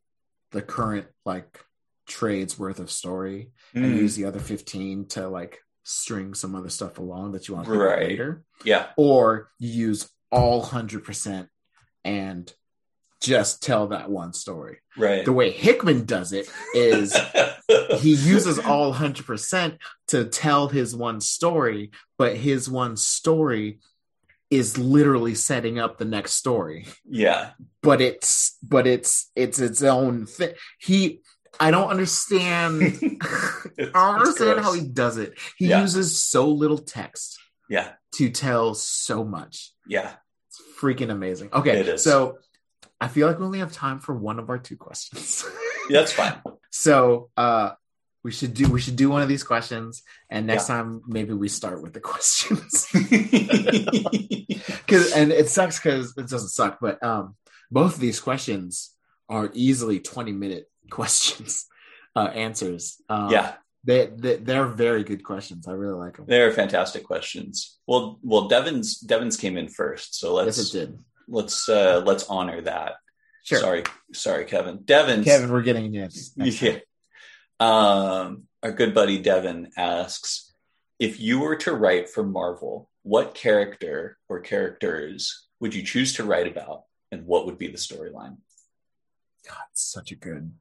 the 0.50 0.62
current 0.62 1.06
like 1.24 1.60
trades 2.08 2.58
worth 2.58 2.80
of 2.80 2.90
story 2.90 3.50
and 3.74 3.84
Mm, 3.86 3.96
use 3.96 4.16
the 4.16 4.24
other 4.24 4.40
15 4.40 5.06
to 5.08 5.28
like 5.28 5.60
string 5.84 6.34
some 6.34 6.54
other 6.54 6.70
stuff 6.70 6.98
along 6.98 7.32
that 7.32 7.46
you 7.46 7.54
want 7.54 7.66
to 7.66 7.72
Right. 7.72 8.08
later. 8.08 8.42
Yeah, 8.64 8.88
or 8.96 9.50
you 9.58 9.70
use 9.88 10.10
all 10.32 10.62
100% 10.64 11.48
and 12.04 12.52
just 13.24 13.62
tell 13.62 13.88
that 13.88 14.10
one 14.10 14.32
story. 14.32 14.78
Right. 14.96 15.24
the 15.24 15.32
way 15.32 15.50
hickman 15.50 16.04
does 16.04 16.32
it 16.32 16.48
is 16.74 17.16
he 17.98 18.10
uses 18.14 18.58
all 18.60 18.94
100% 18.94 19.78
to 20.08 20.24
tell 20.26 20.68
his 20.68 20.94
one 20.94 21.20
story 21.20 21.90
but 22.16 22.36
his 22.36 22.68
one 22.70 22.96
story 22.96 23.80
is 24.50 24.78
literally 24.78 25.34
setting 25.34 25.80
up 25.80 25.98
the 25.98 26.04
next 26.04 26.34
story. 26.34 26.86
Yeah, 27.08 27.50
but 27.82 28.00
it's 28.00 28.56
but 28.62 28.86
it's 28.86 29.30
it's 29.34 29.58
its 29.58 29.82
own 29.82 30.26
thing 30.26 30.52
he 30.78 31.22
i 31.58 31.70
don't 31.72 31.88
understand. 31.90 32.80
I 33.22 33.82
don't 33.92 34.16
understand 34.20 34.60
how 34.60 34.72
he 34.74 34.82
does 34.86 35.16
it. 35.16 35.32
He 35.56 35.68
Yeah. 35.68 35.80
uses 35.80 36.22
so 36.22 36.48
little 36.48 36.78
text 36.78 37.38
yeah, 37.68 37.92
to 38.16 38.28
tell 38.30 38.74
so 38.74 39.24
much. 39.24 39.72
Yeah. 39.88 40.12
it's 40.48 40.60
freaking 40.80 41.10
amazing. 41.10 41.48
Okay 41.52 41.80
It 41.80 41.88
is. 41.88 42.04
so 42.04 42.38
i 43.00 43.08
feel 43.08 43.26
like 43.26 43.38
we 43.38 43.44
only 43.44 43.58
have 43.58 43.72
time 43.72 43.98
for 44.00 44.14
one 44.14 44.38
of 44.38 44.50
our 44.50 44.58
two 44.58 44.76
questions. 44.76 45.44
That's 45.90 46.12
fine. 46.12 46.40
so 46.70 47.30
uh 47.36 47.72
we 48.22 48.32
should 48.32 48.54
do 48.54 48.68
we 48.70 48.80
should 48.80 48.96
do 48.96 49.10
one 49.10 49.20
of 49.20 49.28
these 49.28 49.44
questions 49.44 50.02
and 50.30 50.46
next 50.46 50.66
time 50.66 51.02
maybe 51.06 51.34
we 51.34 51.48
start 51.48 51.82
with 51.82 51.92
the 51.92 52.00
questions. 52.00 52.86
Because 54.86 55.12
and 55.12 55.32
it 55.32 55.48
sucks 55.48 55.78
because 55.78 56.14
it 56.16 56.28
doesn't 56.28 56.48
suck 56.50 56.78
but 56.80 57.02
um 57.02 57.36
both 57.70 57.94
of 57.94 58.00
these 58.00 58.20
questions 58.20 58.90
are 59.28 59.50
easily 59.54 59.98
20 60.00 60.32
minute 60.32 60.70
questions 60.90 61.66
uh 62.16 62.30
answers. 62.34 63.00
Um 63.08 63.30
yeah, 63.30 63.54
they, 63.84 64.06
they 64.06 64.36
they're 64.36 64.66
very 64.66 65.04
good 65.04 65.22
questions. 65.24 65.66
I 65.68 65.72
really 65.72 65.98
like 65.98 66.16
them 66.16 66.26
they're 66.28 66.52
fantastic 66.52 67.04
questions. 67.04 67.78
Well, 67.86 68.18
well, 68.22 68.48
Devin's 68.48 68.98
Devin's 69.00 69.36
came 69.36 69.56
in 69.56 69.68
first, 69.68 70.18
so 70.18 70.34
let's 70.34 70.56
yes 70.58 70.74
it 70.74 70.78
did 70.78 70.98
let's 71.28 71.68
uh 71.68 72.02
let's 72.04 72.24
honor 72.28 72.60
that. 72.62 72.94
sure 73.44 73.58
Sorry, 73.58 73.82
sorry, 74.12 74.44
Kevin. 74.44 74.82
Devin. 74.84 75.24
kevin 75.24 75.50
we're 75.50 75.62
getting 75.62 75.92
you. 75.92 76.08
Yeah. 76.36 76.78
Um, 77.60 78.44
our 78.62 78.72
good 78.72 78.94
buddy 78.94 79.18
Devin 79.18 79.70
asks 79.76 80.52
if 80.98 81.20
you 81.20 81.40
were 81.40 81.56
to 81.56 81.72
write 81.72 82.08
for 82.08 82.24
Marvel, 82.24 82.88
what 83.02 83.34
character 83.34 84.18
or 84.28 84.40
characters 84.40 85.46
would 85.60 85.74
you 85.74 85.82
choose 85.82 86.14
to 86.14 86.24
write 86.24 86.46
about, 86.46 86.84
and 87.10 87.26
what 87.26 87.46
would 87.46 87.58
be 87.58 87.68
the 87.68 87.78
storyline? 87.78 88.38
God, 89.46 89.64
such 89.72 90.12
a 90.12 90.16
good 90.16 90.52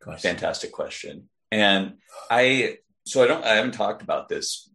question 0.00 0.30
Fantastic 0.30 0.72
question. 0.72 1.28
And 1.50 1.94
I, 2.30 2.78
so 3.04 3.22
I 3.22 3.26
don't, 3.26 3.44
I 3.44 3.54
haven't 3.54 3.72
talked 3.72 4.02
about 4.02 4.28
this 4.28 4.68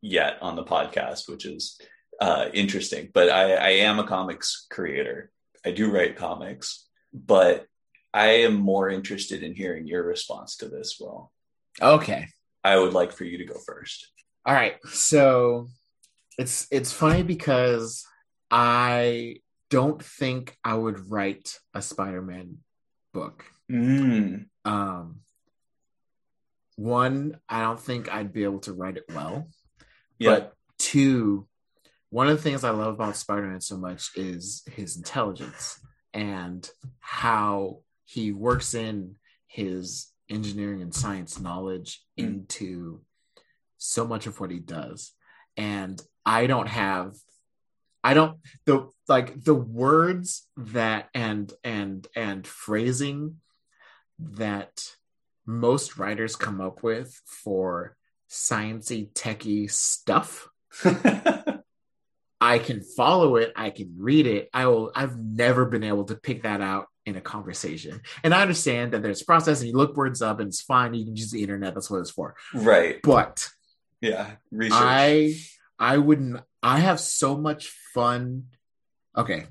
yet 0.00 0.38
on 0.40 0.56
the 0.56 0.64
podcast, 0.64 1.28
which 1.28 1.44
is 1.44 1.78
uh, 2.20 2.48
interesting. 2.52 3.08
But 3.12 3.30
I, 3.30 3.54
I 3.54 3.68
am 3.70 3.98
a 3.98 4.06
comics 4.06 4.66
creator. 4.70 5.30
I 5.64 5.70
do 5.72 5.90
write 5.90 6.16
comics, 6.16 6.86
but 7.12 7.66
I 8.12 8.26
am 8.44 8.54
more 8.54 8.88
interested 8.88 9.42
in 9.42 9.54
hearing 9.54 9.86
your 9.86 10.02
response 10.02 10.56
to 10.56 10.68
this. 10.68 10.98
Well, 11.00 11.32
okay 11.80 12.26
I 12.62 12.78
would 12.78 12.92
like 12.92 13.12
for 13.12 13.24
you 13.24 13.38
to 13.38 13.44
go 13.44 13.58
first. 13.66 14.08
All 14.44 14.54
right. 14.54 14.76
So 14.90 15.68
it's 16.38 16.66
it's 16.70 16.92
funny 16.92 17.22
because 17.22 18.04
I 18.50 19.36
don't 19.70 20.02
think 20.02 20.56
I 20.64 20.74
would 20.74 21.10
write 21.10 21.58
a 21.74 21.80
Spider-Man 21.82 22.58
book. 23.14 23.44
Mm, 23.70 24.46
Um 24.64 25.20
one, 26.76 27.38
I 27.48 27.62
don't 27.62 27.80
think 27.80 28.10
I'd 28.10 28.32
be 28.32 28.44
able 28.44 28.60
to 28.60 28.72
write 28.72 28.96
it 28.96 29.04
well. 29.10 29.48
yeah. 30.18 30.30
But 30.30 30.54
two, 30.78 31.46
one 32.10 32.28
of 32.28 32.36
the 32.36 32.42
things 32.42 32.64
I 32.64 32.70
love 32.70 32.94
about 32.94 33.16
Spider-Man 33.16 33.60
so 33.60 33.76
much 33.76 34.10
is 34.16 34.62
his 34.70 34.96
intelligence 34.96 35.80
and 36.12 36.68
how 36.98 37.78
he 38.04 38.32
works 38.32 38.74
in 38.74 39.14
his 39.46 40.08
engineering 40.28 40.82
and 40.82 40.94
science 40.94 41.38
knowledge 41.40 42.00
Mm. 42.18 42.24
into 42.24 43.00
so 43.78 44.06
much 44.06 44.26
of 44.26 44.40
what 44.40 44.50
he 44.50 44.58
does. 44.58 45.12
And 45.56 46.00
I 46.26 46.46
don't 46.46 46.68
have 46.68 47.14
I 48.02 48.14
don't 48.14 48.38
the 48.64 48.88
like 49.08 49.44
the 49.44 49.54
words 49.54 50.46
that 50.56 51.08
and 51.14 51.52
and 51.64 52.06
and 52.16 52.46
phrasing 52.46 53.36
that 54.18 54.84
most 55.46 55.98
writers 55.98 56.34
come 56.36 56.60
up 56.60 56.82
with 56.82 57.20
for 57.26 57.96
sciencey 58.28 59.12
techie 59.12 59.70
stuff 59.70 60.48
I 62.40 62.58
can 62.58 62.80
follow 62.82 63.36
it, 63.36 63.52
I 63.54 63.70
can 63.70 63.94
read 63.98 64.26
it. 64.26 64.48
I 64.54 64.66
will 64.66 64.92
I've 64.94 65.18
never 65.18 65.66
been 65.66 65.84
able 65.84 66.04
to 66.04 66.14
pick 66.16 66.42
that 66.44 66.60
out 66.60 66.86
in 67.06 67.16
a 67.16 67.20
conversation. 67.20 68.00
And 68.24 68.32
I 68.34 68.42
understand 68.42 68.92
that 68.92 69.02
there's 69.02 69.22
process 69.22 69.60
and 69.60 69.68
you 69.70 69.76
look 69.76 69.96
words 69.96 70.22
up 70.22 70.40
and 70.40 70.48
it's 70.48 70.62
fine. 70.62 70.94
You 70.94 71.04
can 71.04 71.16
use 71.16 71.30
the 71.30 71.42
internet, 71.42 71.74
that's 71.74 71.90
what 71.90 71.98
it's 72.00 72.10
for. 72.10 72.34
right. 72.54 72.98
But 73.02 73.48
Yeah. 74.00 74.32
Research. 74.50 74.78
I 74.80 75.34
I 75.78 75.98
wouldn't 75.98 76.40
I 76.62 76.78
have 76.80 77.00
so 77.00 77.36
much 77.36 77.72
fun. 77.94 78.44
Okay. 79.16 79.46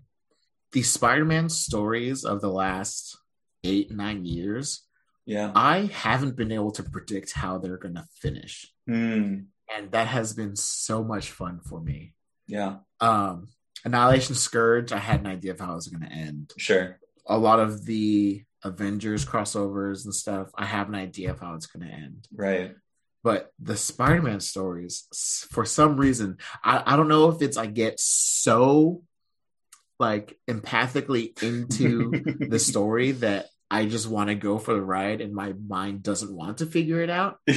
The 0.71 0.83
Spider-Man 0.83 1.49
stories 1.49 2.23
of 2.23 2.41
the 2.41 2.51
last 2.51 3.17
eight, 3.63 3.91
nine 3.91 4.23
years, 4.25 4.83
yeah. 5.25 5.51
I 5.55 5.89
haven't 5.91 6.35
been 6.37 6.51
able 6.51 6.71
to 6.71 6.83
predict 6.83 7.33
how 7.33 7.57
they're 7.57 7.77
gonna 7.77 8.07
finish. 8.15 8.71
Mm, 8.89 9.45
And 9.75 9.91
that 9.91 10.07
has 10.07 10.33
been 10.33 10.55
so 10.55 11.03
much 11.03 11.29
fun 11.31 11.59
for 11.59 11.81
me. 11.81 12.13
Yeah. 12.49 12.77
um 12.99 13.47
annihilation 13.85 14.35
scourge 14.35 14.91
i 14.91 14.97
had 14.97 15.21
an 15.21 15.27
idea 15.27 15.51
of 15.53 15.59
how 15.59 15.71
it 15.71 15.75
was 15.75 15.87
going 15.87 16.03
to 16.03 16.11
end 16.11 16.51
Sure. 16.57 16.99
a 17.25 17.37
lot 17.37 17.59
of 17.59 17.85
the 17.85 18.43
avengers 18.63 19.23
crossovers 19.25 20.03
and 20.03 20.13
stuff 20.13 20.49
i 20.55 20.65
have 20.65 20.89
an 20.89 20.95
idea 20.95 21.31
of 21.31 21.39
how 21.39 21.53
it's 21.53 21.67
going 21.67 21.87
to 21.87 21.93
end 21.93 22.27
Right. 22.33 22.75
but 23.23 23.53
the 23.59 23.77
spider-man 23.77 24.41
stories 24.41 25.07
for 25.51 25.63
some 25.63 25.95
reason 25.95 26.37
I, 26.63 26.83
I 26.85 26.95
don't 26.97 27.07
know 27.07 27.29
if 27.29 27.41
it's 27.41 27.55
i 27.57 27.67
get 27.67 27.99
so 27.99 29.03
like 29.99 30.37
empathically 30.49 31.41
into 31.41 32.11
the 32.49 32.59
story 32.59 33.11
that 33.13 33.45
i 33.71 33.85
just 33.85 34.07
want 34.09 34.27
to 34.29 34.35
go 34.35 34.57
for 34.57 34.73
the 34.73 34.81
ride 34.81 35.21
and 35.21 35.33
my 35.33 35.53
mind 35.67 36.03
doesn't 36.03 36.35
want 36.35 36.57
to 36.57 36.65
figure 36.65 37.01
it 37.01 37.09
out 37.09 37.37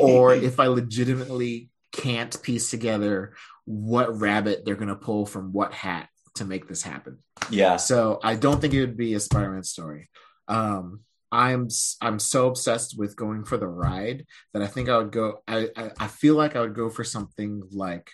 or 0.00 0.34
if 0.34 0.60
I 0.60 0.66
legitimately 0.68 1.70
can't 1.92 2.40
piece 2.42 2.70
together 2.70 3.34
what 3.64 4.18
rabbit 4.20 4.64
they're 4.64 4.74
going 4.76 4.88
to 4.88 4.94
pull 4.96 5.26
from 5.26 5.52
what 5.52 5.72
hat 5.72 6.08
to 6.36 6.44
make 6.44 6.68
this 6.68 6.82
happen. 6.82 7.18
yeah. 7.50 7.76
So 7.76 8.20
I 8.22 8.34
don't 8.36 8.60
think 8.60 8.74
it 8.74 8.80
would 8.80 8.96
be 8.96 9.14
a 9.14 9.20
Spider-Man 9.20 9.62
story. 9.64 10.08
Um, 10.48 11.00
I'm 11.32 11.68
I'm 12.00 12.18
so 12.18 12.48
obsessed 12.48 12.98
with 12.98 13.14
going 13.14 13.44
for 13.44 13.56
the 13.56 13.68
ride 13.68 14.26
that 14.52 14.62
I 14.62 14.66
think 14.66 14.88
I 14.88 14.98
would 14.98 15.12
go. 15.12 15.42
I 15.46 15.68
I, 15.76 15.90
I 16.00 16.06
feel 16.08 16.34
like 16.34 16.56
I 16.56 16.60
would 16.60 16.74
go 16.74 16.90
for 16.90 17.04
something 17.04 17.62
like 17.70 18.10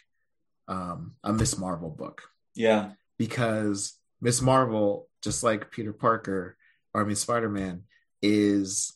um, 0.68 1.14
a 1.24 1.32
Miss 1.32 1.56
Marvel 1.58 1.88
book 1.90 2.22
Yeah. 2.54 2.90
because 3.18 3.94
Miss 4.20 4.42
Marvel, 4.42 5.08
just 5.22 5.42
like 5.42 5.70
Peter 5.70 5.92
Parker 5.94 6.56
or 6.92 7.02
I 7.02 7.04
mean 7.04 7.16
Spider 7.16 7.48
Man, 7.48 7.84
is 8.20 8.92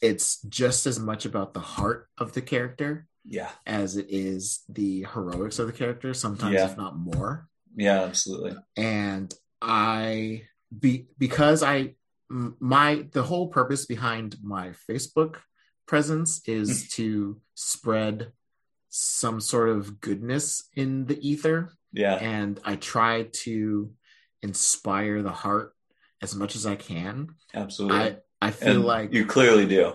it's 0.00 0.40
just 0.42 0.86
as 0.86 0.98
much 0.98 1.24
about 1.26 1.52
the 1.54 1.60
heart 1.60 2.08
of 2.18 2.32
the 2.32 2.42
character 2.42 3.06
Yeah. 3.28 3.50
as 3.66 3.96
it 3.96 4.06
is 4.08 4.60
the 4.68 5.06
heroics 5.12 5.58
of 5.58 5.66
the 5.66 5.72
character. 5.72 6.14
Sometimes, 6.14 6.54
Yeah. 6.54 6.70
if 6.70 6.76
not 6.76 6.96
more 6.98 7.48
Yeah. 7.74 8.02
Absolutely. 8.02 8.56
and 8.76 9.32
I 9.62 10.42
be 10.76 11.06
because 11.18 11.62
i 11.62 11.94
my 12.28 13.06
the 13.12 13.22
whole 13.22 13.48
purpose 13.48 13.86
behind 13.86 14.36
my 14.42 14.72
Facebook 14.90 15.36
presence 15.86 16.42
is 16.46 16.82
hmm. 16.82 16.86
to 16.90 17.40
spread 17.54 18.32
some 18.88 19.40
sort 19.40 19.68
of 19.68 20.00
goodness 20.00 20.68
in 20.74 21.06
the 21.06 21.18
ether 21.26 21.70
Yeah. 21.92 22.14
and 22.16 22.58
I 22.64 22.76
try 22.76 23.28
to 23.44 23.92
inspire 24.42 25.22
the 25.22 25.30
heart 25.30 25.72
as 26.22 26.34
much 26.34 26.56
as 26.56 26.66
I 26.66 26.76
can. 26.76 27.34
Absolutely. 27.54 27.98
I 27.98 28.16
I 28.40 28.50
feel 28.50 28.76
and 28.76 28.84
like 28.84 29.12
you 29.12 29.26
clearly 29.26 29.66
do. 29.66 29.94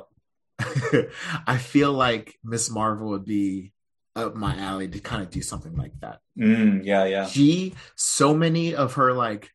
I 1.47 1.57
feel 1.57 1.91
like 1.93 2.36
Miss 2.43 2.70
Marvel 2.70 3.09
would 3.09 3.26
be 3.26 3.74
up 4.16 4.36
my 4.36 4.55
alley 4.57 4.88
to 4.89 4.99
kind 4.99 5.22
of 5.24 5.30
do 5.30 5.41
something 5.41 5.76
like 5.76 5.93
that. 6.01 6.20
Mm, 6.38 6.82
yeah. 6.84 7.05
Yeah. 7.05 7.26
she 7.28 7.76
so 7.95 8.34
many 8.34 8.76
of 8.76 8.93
her 8.95 9.14
like 9.14 9.49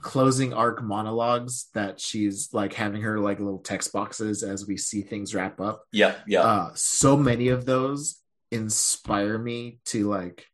closing 0.00 0.52
arc 0.54 0.82
monologues 0.82 1.68
that 1.74 2.00
she's 2.00 2.48
like 2.52 2.72
having 2.72 3.02
her 3.02 3.18
like 3.18 3.38
little 3.40 3.58
text 3.58 3.92
boxes 3.92 4.42
as 4.42 4.66
we 4.66 4.76
see 4.76 5.02
things 5.02 5.34
wrap 5.34 5.60
up 5.60 5.82
Yeah. 5.92 6.14
Yeah. 6.26 6.42
uh 6.42 6.70
so 6.74 7.16
many 7.16 7.48
of 7.48 7.66
those 7.66 8.20
inspire 8.52 9.36
me 9.38 9.80
to 9.86 10.08
like 10.08 10.46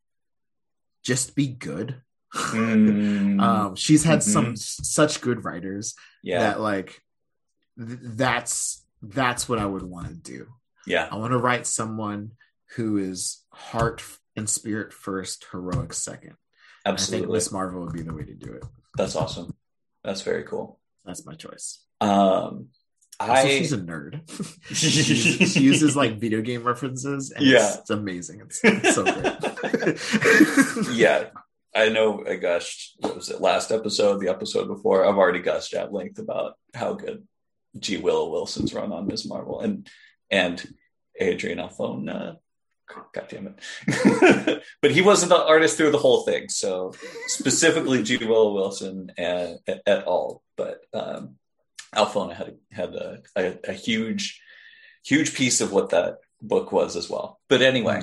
just 1.02 1.34
be 1.36 1.46
good 1.48 2.00
Mm, 2.34 3.40
um 3.48 3.76
she's 3.76 4.02
had 4.02 4.22
some 4.22 4.46
Mhm. 4.46 4.52
s- 4.55 4.80
such 4.82 5.20
good 5.20 5.44
writers 5.44 5.94
yeah. 6.22 6.40
that 6.40 6.61
like 6.61 7.00
th- 7.78 7.98
that's 8.02 8.84
that's 9.09 9.48
what 9.48 9.59
i 9.59 9.66
would 9.66 9.82
want 9.82 10.09
to 10.09 10.14
do 10.14 10.46
yeah. 10.86 11.09
i 11.11 11.16
want 11.16 11.32
to 11.32 11.38
write 11.38 11.66
someone 11.66 12.32
who 12.76 12.96
is 12.98 13.44
heart 13.52 14.02
and 14.36 14.48
spirit 14.48 14.92
first 14.92 15.46
heroic 15.52 15.92
second 15.92 16.34
I 16.86 16.90
think 16.90 16.98
Absolutely. 16.98 17.32
Miss 17.32 17.50
Marvel 17.50 17.80
would 17.80 17.94
be 17.94 18.02
the 18.02 18.12
way 18.12 18.24
to 18.24 18.34
do 18.34 18.52
it. 18.52 18.62
That's 18.94 19.16
awesome. 19.16 19.55
That's 20.02 20.20
very 20.20 20.42
cool. 20.44 20.78
That's 21.07 21.24
my 21.24 21.32
choice. 21.32 21.82
Um, 22.02 22.68
Also, 23.18 23.32
I 23.32 23.48
she's 23.48 23.72
a 23.72 23.78
nerd. 23.78 24.20
she, 24.74 24.88
uses, 24.88 25.52
she 25.55 25.61
uses 25.61 25.96
like 25.96 26.18
video 26.18 26.42
game 26.42 26.62
references, 26.62 27.30
and 27.30 27.42
Yeah. 27.42 27.68
it's, 27.68 27.76
it's 27.78 27.90
amazing. 27.90 28.42
It's, 28.42 28.61
it's 28.62 28.94
so 28.94 29.05
great. 30.84 30.88
yeah, 30.94 31.30
I 31.74 31.88
know. 31.88 32.22
I 32.28 32.36
gushed. 32.36 32.96
What 32.98 33.16
was 33.16 33.30
it? 33.30 33.40
Last 33.40 33.70
episode, 33.72 34.20
the 34.20 34.28
episode 34.28 34.68
before. 34.68 35.07
I've 35.07 35.16
already 35.16 35.40
gushed 35.40 35.72
at 35.72 35.90
length 35.90 36.18
about 36.18 36.59
how 36.74 36.92
good 36.92 37.26
G. 37.79 37.97
Willow 37.97 38.31
Wilson's 38.31 38.75
run 38.75 38.93
on 38.93 39.07
Miss 39.07 39.27
Marvel 39.27 39.61
and 39.61 39.89
and 40.31 40.75
Adrian. 41.18 41.61
Uh, 41.61 42.35
God 42.87 43.27
damn 43.29 43.55
it! 43.87 44.62
but 44.83 44.91
he 44.91 45.03
wasn't 45.03 45.31
the 45.31 45.43
artist 45.43 45.77
through 45.77 45.91
the 45.91 45.99
whole 45.99 46.22
thing. 46.25 46.49
So 46.49 46.95
specifically, 47.27 48.03
G. 48.03 48.18
Willow 48.18 48.55
Wilson 48.55 49.11
and, 49.16 49.59
at 49.87 50.05
all. 50.05 50.43
But 50.57 50.81
um, 50.93 51.37
Alphona 51.95 52.35
had 52.35 52.49
a, 52.49 52.75
had 52.75 52.95
a, 52.95 53.22
a, 53.37 53.70
a 53.70 53.72
huge 53.72 54.41
huge 55.05 55.35
piece 55.35 55.61
of 55.61 55.72
what 55.72 55.91
that 55.91 56.18
book 56.41 56.72
was 56.72 56.97
as 56.97 57.09
well. 57.09 57.41
But 57.49 57.62
anyway, 57.62 58.03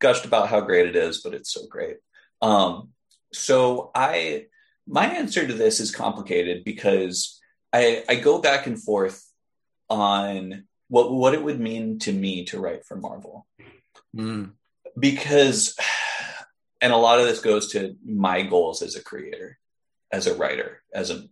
gushed 0.00 0.24
about 0.24 0.48
how 0.48 0.60
great 0.60 0.88
it 0.88 0.96
is, 0.96 1.22
but 1.22 1.34
it's 1.34 1.52
so 1.52 1.66
great. 1.68 1.96
Um, 2.42 2.90
so 3.32 3.90
I 3.94 4.46
my 4.86 5.06
answer 5.06 5.46
to 5.46 5.54
this 5.54 5.80
is 5.80 5.94
complicated 5.94 6.64
because 6.64 7.39
I 7.72 8.04
I 8.08 8.16
go 8.16 8.40
back 8.40 8.66
and 8.66 8.82
forth 8.82 9.24
on 9.88 10.64
what 10.88 11.12
what 11.12 11.34
it 11.34 11.42
would 11.42 11.60
mean 11.60 11.98
to 12.00 12.12
me 12.12 12.44
to 12.46 12.60
write 12.60 12.84
for 12.84 12.96
Marvel. 12.96 13.46
Mm, 14.16 14.52
because 14.98 15.76
and 16.80 16.92
a 16.92 16.96
lot 16.96 17.20
of 17.20 17.26
this 17.26 17.40
goes 17.40 17.72
to 17.72 17.96
my 18.04 18.42
goals 18.42 18.82
as 18.82 18.96
a 18.96 19.02
creator 19.02 19.58
as 20.12 20.26
a 20.26 20.34
writer 20.34 20.82
as 20.92 21.10
a 21.10 21.24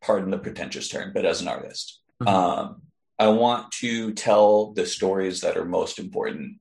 pardon 0.00 0.30
the 0.30 0.38
pretentious 0.38 0.88
term 0.88 1.12
but 1.12 1.26
as 1.26 1.40
an 1.42 1.48
artist. 1.48 2.00
Mhm. 2.22 2.28
um, 2.28 2.82
i 3.18 3.28
want 3.28 3.70
to 3.72 4.12
tell 4.14 4.72
the 4.72 4.86
stories 4.86 5.42
that 5.42 5.56
are 5.58 5.64
most 5.66 5.98
important 5.98 6.60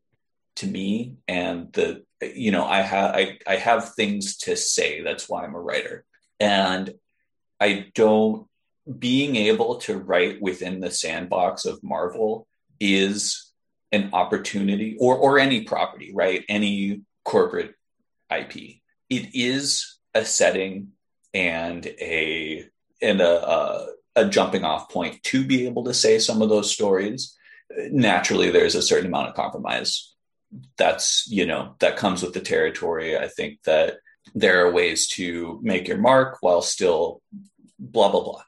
to 0.57 0.67
me 0.67 1.15
and 1.27 1.71
the 1.73 2.03
you 2.21 2.51
know 2.51 2.65
i 2.65 2.81
have 2.81 3.15
I, 3.15 3.37
I 3.47 3.55
have 3.55 3.93
things 3.95 4.37
to 4.39 4.55
say. 4.55 5.01
That's 5.01 5.29
why 5.29 5.43
i'm 5.43 5.55
a 5.55 5.61
writer. 5.61 6.03
And 6.39 6.93
i 7.59 7.87
don't 7.95 8.47
being 8.99 9.35
able 9.35 9.77
to 9.77 9.97
write 9.97 10.41
within 10.41 10.79
the 10.79 10.91
sandbox 10.91 11.65
of 11.65 11.83
marvel 11.83 12.47
is 12.79 13.51
an 13.91 14.09
opportunity 14.13 14.97
or 14.99 15.15
or 15.15 15.39
any 15.39 15.61
property 15.61 16.11
right? 16.13 16.43
Any 16.49 17.01
corporate 17.23 17.75
ip 18.31 18.55
it 19.09 19.29
is 19.33 19.97
a 20.13 20.25
setting 20.25 20.89
and 21.33 21.85
a 21.85 22.65
and 23.01 23.21
a, 23.21 23.49
a 23.49 23.87
a 24.15 24.25
jumping 24.29 24.63
off 24.63 24.89
point 24.89 25.23
to 25.23 25.43
be 25.45 25.65
able 25.65 25.85
to 25.85 25.93
say 25.93 26.19
some 26.19 26.41
of 26.41 26.49
those 26.49 26.71
stories. 26.71 27.35
Naturally 27.91 28.51
there's 28.51 28.75
a 28.75 28.81
certain 28.81 29.07
amount 29.07 29.29
of 29.29 29.35
compromise. 29.35 30.13
That's 30.77 31.25
you 31.29 31.45
know 31.45 31.75
that 31.79 31.97
comes 31.97 32.21
with 32.21 32.33
the 32.33 32.41
territory. 32.41 33.17
I 33.17 33.27
think 33.27 33.63
that 33.63 33.97
there 34.35 34.65
are 34.65 34.71
ways 34.71 35.07
to 35.09 35.59
make 35.63 35.87
your 35.87 35.97
mark 35.97 36.37
while 36.41 36.61
still 36.61 37.21
blah 37.79 38.09
blah 38.09 38.23
blah 38.23 38.43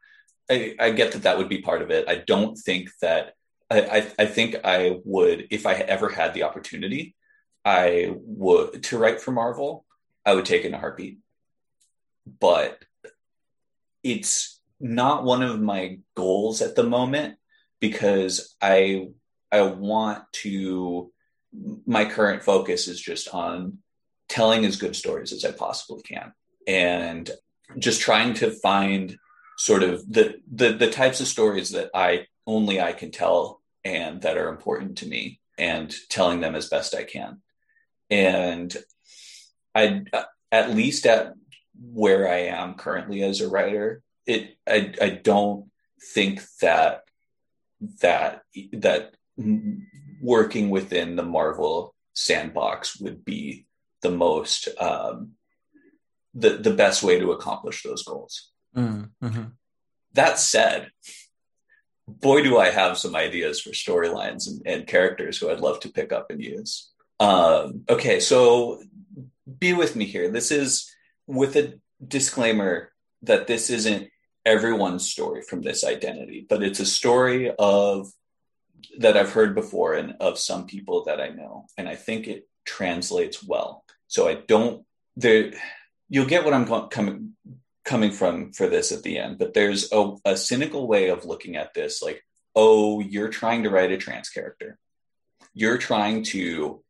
i, 0.50 0.76
I 0.80 0.92
get 0.92 1.14
that 1.14 1.24
that 1.24 1.38
would 1.38 1.50
be 1.50 1.62
part 1.62 1.82
of 1.82 1.92
it 1.92 2.08
i 2.08 2.16
don't 2.16 2.58
think 2.58 2.90
that 3.02 3.34
I, 3.70 4.08
I, 4.20 4.26
think 4.28 4.58
I 4.64 5.00
would, 5.06 5.48
if 5.50 5.66
I 5.66 5.74
ever 5.74 6.10
had 6.10 6.36
the 6.36 6.44
opportunity, 6.44 7.16
I 7.64 8.14
would 8.14 8.84
to 8.84 8.98
write 9.00 9.22
for 9.22 9.32
Marvel, 9.32 9.86
I 10.24 10.34
would 10.34 10.46
take 10.46 10.66
in 10.66 10.74
a 10.74 10.80
heartbeat. 10.80 11.18
But 12.40 12.84
it's 14.04 14.62
not 14.80 15.24
one 15.24 15.42
of 15.42 15.60
my 15.60 16.00
goals 16.16 16.62
at 16.62 16.76
the 16.76 16.84
moment 16.84 17.38
because 17.80 18.56
I 18.62 19.10
I 19.52 19.64
want 19.64 20.24
to 20.44 21.12
my 21.88 22.06
current 22.06 22.44
focus 22.44 22.88
is 22.88 23.00
just 23.00 23.34
on 23.34 23.80
telling 24.28 24.66
as 24.66 24.76
good 24.76 24.96
stories 24.96 25.32
as 25.32 25.46
I 25.46 25.52
possibly 25.52 26.02
can 26.04 26.34
and 26.68 27.30
just 27.80 28.02
trying 28.02 28.34
to 28.36 28.52
find 28.52 29.18
sort 29.58 29.84
of 29.84 30.12
the 30.12 30.40
the 30.52 30.74
the 30.74 30.90
types 30.90 31.22
of 31.22 31.28
stories 31.28 31.72
that 31.72 31.90
I 31.94 32.28
only 32.46 32.80
I 32.82 32.94
can 32.94 33.12
tell 33.12 33.62
and 33.84 34.22
that 34.22 34.38
are 34.38 34.50
important 34.50 35.00
to 35.00 35.08
me 35.08 35.40
and 35.58 35.94
telling 36.10 36.42
them 36.42 36.56
as 36.56 36.70
best 36.70 36.96
I 36.96 37.04
can. 37.04 37.42
And 38.10 38.76
I 39.74 40.04
at 40.52 40.76
least 40.76 41.06
at 41.06 41.34
where 41.80 42.30
I 42.30 42.48
am 42.48 42.76
currently 42.76 43.24
as 43.24 43.42
a 43.42 43.50
writer, 43.50 44.02
it 44.26 44.58
I 44.68 44.94
I 45.02 45.10
don't 45.10 45.70
think 46.14 46.42
that 46.62 47.04
that 48.02 48.44
that 48.74 49.16
working 50.22 50.70
within 50.70 51.16
the 51.16 51.24
Marvel 51.24 51.94
sandbox 52.14 53.00
would 53.00 53.26
be 53.26 53.66
the 54.02 54.12
most 54.12 54.70
um, 54.80 55.32
the 56.34 56.52
the 56.58 56.74
best 56.74 57.04
way 57.04 57.20
to 57.20 57.32
accomplish 57.32 57.84
those 57.84 58.04
goals. 58.04 58.52
Mm, 58.76 59.10
mhm. 59.22 59.52
That 60.14 60.40
said, 60.40 60.92
boy, 62.08 62.44
do 62.44 62.58
I 62.58 62.70
have 62.70 62.98
some 62.98 63.16
ideas 63.16 63.62
for 63.62 63.72
storylines 63.72 64.48
and, 64.48 64.62
and 64.66 64.88
characters 64.88 65.38
who 65.38 65.50
I'd 65.50 65.60
love 65.60 65.80
to 65.82 65.90
pick 65.90 66.12
up 66.12 66.30
and 66.30 66.42
use. 66.42 66.92
Um, 67.20 67.84
okay, 67.90 68.20
so 68.20 68.82
be 69.60 69.74
with 69.74 69.96
me 69.96 70.06
here. 70.06 70.30
This 70.30 70.52
is 70.52 70.92
with 71.28 71.56
a 71.56 71.80
disclaimer 72.06 72.92
that 73.24 73.48
this 73.48 73.70
isn't 73.70 74.10
everyone's 74.46 75.10
story 75.10 75.42
from 75.42 75.62
this 75.62 75.84
identity, 75.84 76.46
but 76.48 76.62
it's 76.62 76.80
a 76.80 76.86
story 76.86 77.52
of 77.58 78.08
that 79.00 79.18
I've 79.18 79.32
heard 79.32 79.56
before 79.56 79.94
and 79.94 80.16
of 80.20 80.38
some 80.38 80.68
people 80.68 81.06
that 81.06 81.20
I 81.20 81.30
know, 81.30 81.66
and 81.78 81.90
I 81.90 81.96
think 81.96 82.28
it 82.28 82.48
translates 82.66 83.44
well. 83.44 83.84
So 84.08 84.28
I 84.28 84.36
don't 84.36 84.86
there. 85.16 85.52
You'll 86.08 86.28
get 86.28 86.46
what 86.46 86.54
I'm 86.54 86.66
go- 86.66 86.88
coming 86.88 87.36
coming 87.86 88.12
from 88.12 88.52
for 88.52 88.68
this 88.68 88.92
at 88.92 89.04
the 89.04 89.18
end, 89.18 89.38
but 89.38 89.54
there's 89.54 89.92
a, 89.92 90.14
a 90.26 90.36
cynical 90.38 90.88
way 90.88 91.10
of 91.10 91.26
looking 91.26 91.56
at 91.56 91.74
this, 91.74 92.02
like, 92.02 92.24
oh, 92.56 93.00
you're 93.00 93.30
trying 93.30 93.64
to 93.64 93.70
write 93.70 93.92
a 93.92 93.98
trans 93.98 94.30
character, 94.30 94.78
you're 95.54 95.78
trying 95.78 96.24
to, 96.24 96.84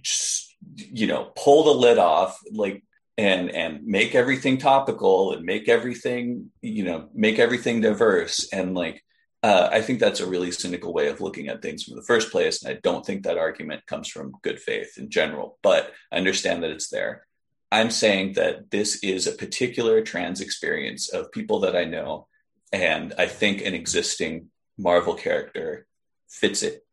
just, 0.00 0.54
you 0.76 1.06
know, 1.06 1.32
pull 1.34 1.64
the 1.64 1.70
lid 1.70 1.98
off, 1.98 2.38
like 2.52 2.84
and 3.18 3.50
and 3.50 3.84
make 3.84 4.14
everything 4.14 4.56
topical 4.56 5.32
and 5.32 5.44
make 5.44 5.68
everything 5.68 6.50
you 6.62 6.82
know 6.82 7.10
make 7.12 7.38
everything 7.38 7.82
diverse 7.82 8.50
and 8.52 8.74
like 8.74 9.04
uh, 9.42 9.68
I 9.72 9.82
think 9.82 9.98
that's 9.98 10.20
a 10.20 10.28
really 10.28 10.52
cynical 10.52 10.92
way 10.92 11.08
of 11.08 11.20
looking 11.20 11.48
at 11.48 11.62
things 11.62 11.82
from 11.82 11.96
the 11.96 12.04
first 12.04 12.30
place. 12.30 12.62
And 12.62 12.72
I 12.72 12.78
don't 12.80 13.04
think 13.04 13.24
that 13.24 13.38
argument 13.38 13.84
comes 13.86 14.08
from 14.08 14.34
good 14.42 14.60
faith 14.60 14.98
in 14.98 15.10
general, 15.10 15.58
but 15.62 15.92
I 16.12 16.16
understand 16.16 16.62
that 16.62 16.70
it's 16.70 16.90
there. 16.90 17.26
I'm 17.72 17.90
saying 17.90 18.34
that 18.34 18.70
this 18.70 19.02
is 19.02 19.26
a 19.26 19.32
particular 19.32 20.02
trans 20.02 20.42
experience 20.42 21.08
of 21.08 21.32
people 21.32 21.60
that 21.60 21.74
I 21.74 21.84
know. 21.84 22.28
And 22.70 23.14
I 23.16 23.26
think 23.26 23.62
an 23.62 23.72
existing 23.72 24.50
Marvel 24.76 25.14
character 25.14 25.86
fits 26.28 26.62
it 26.62 26.84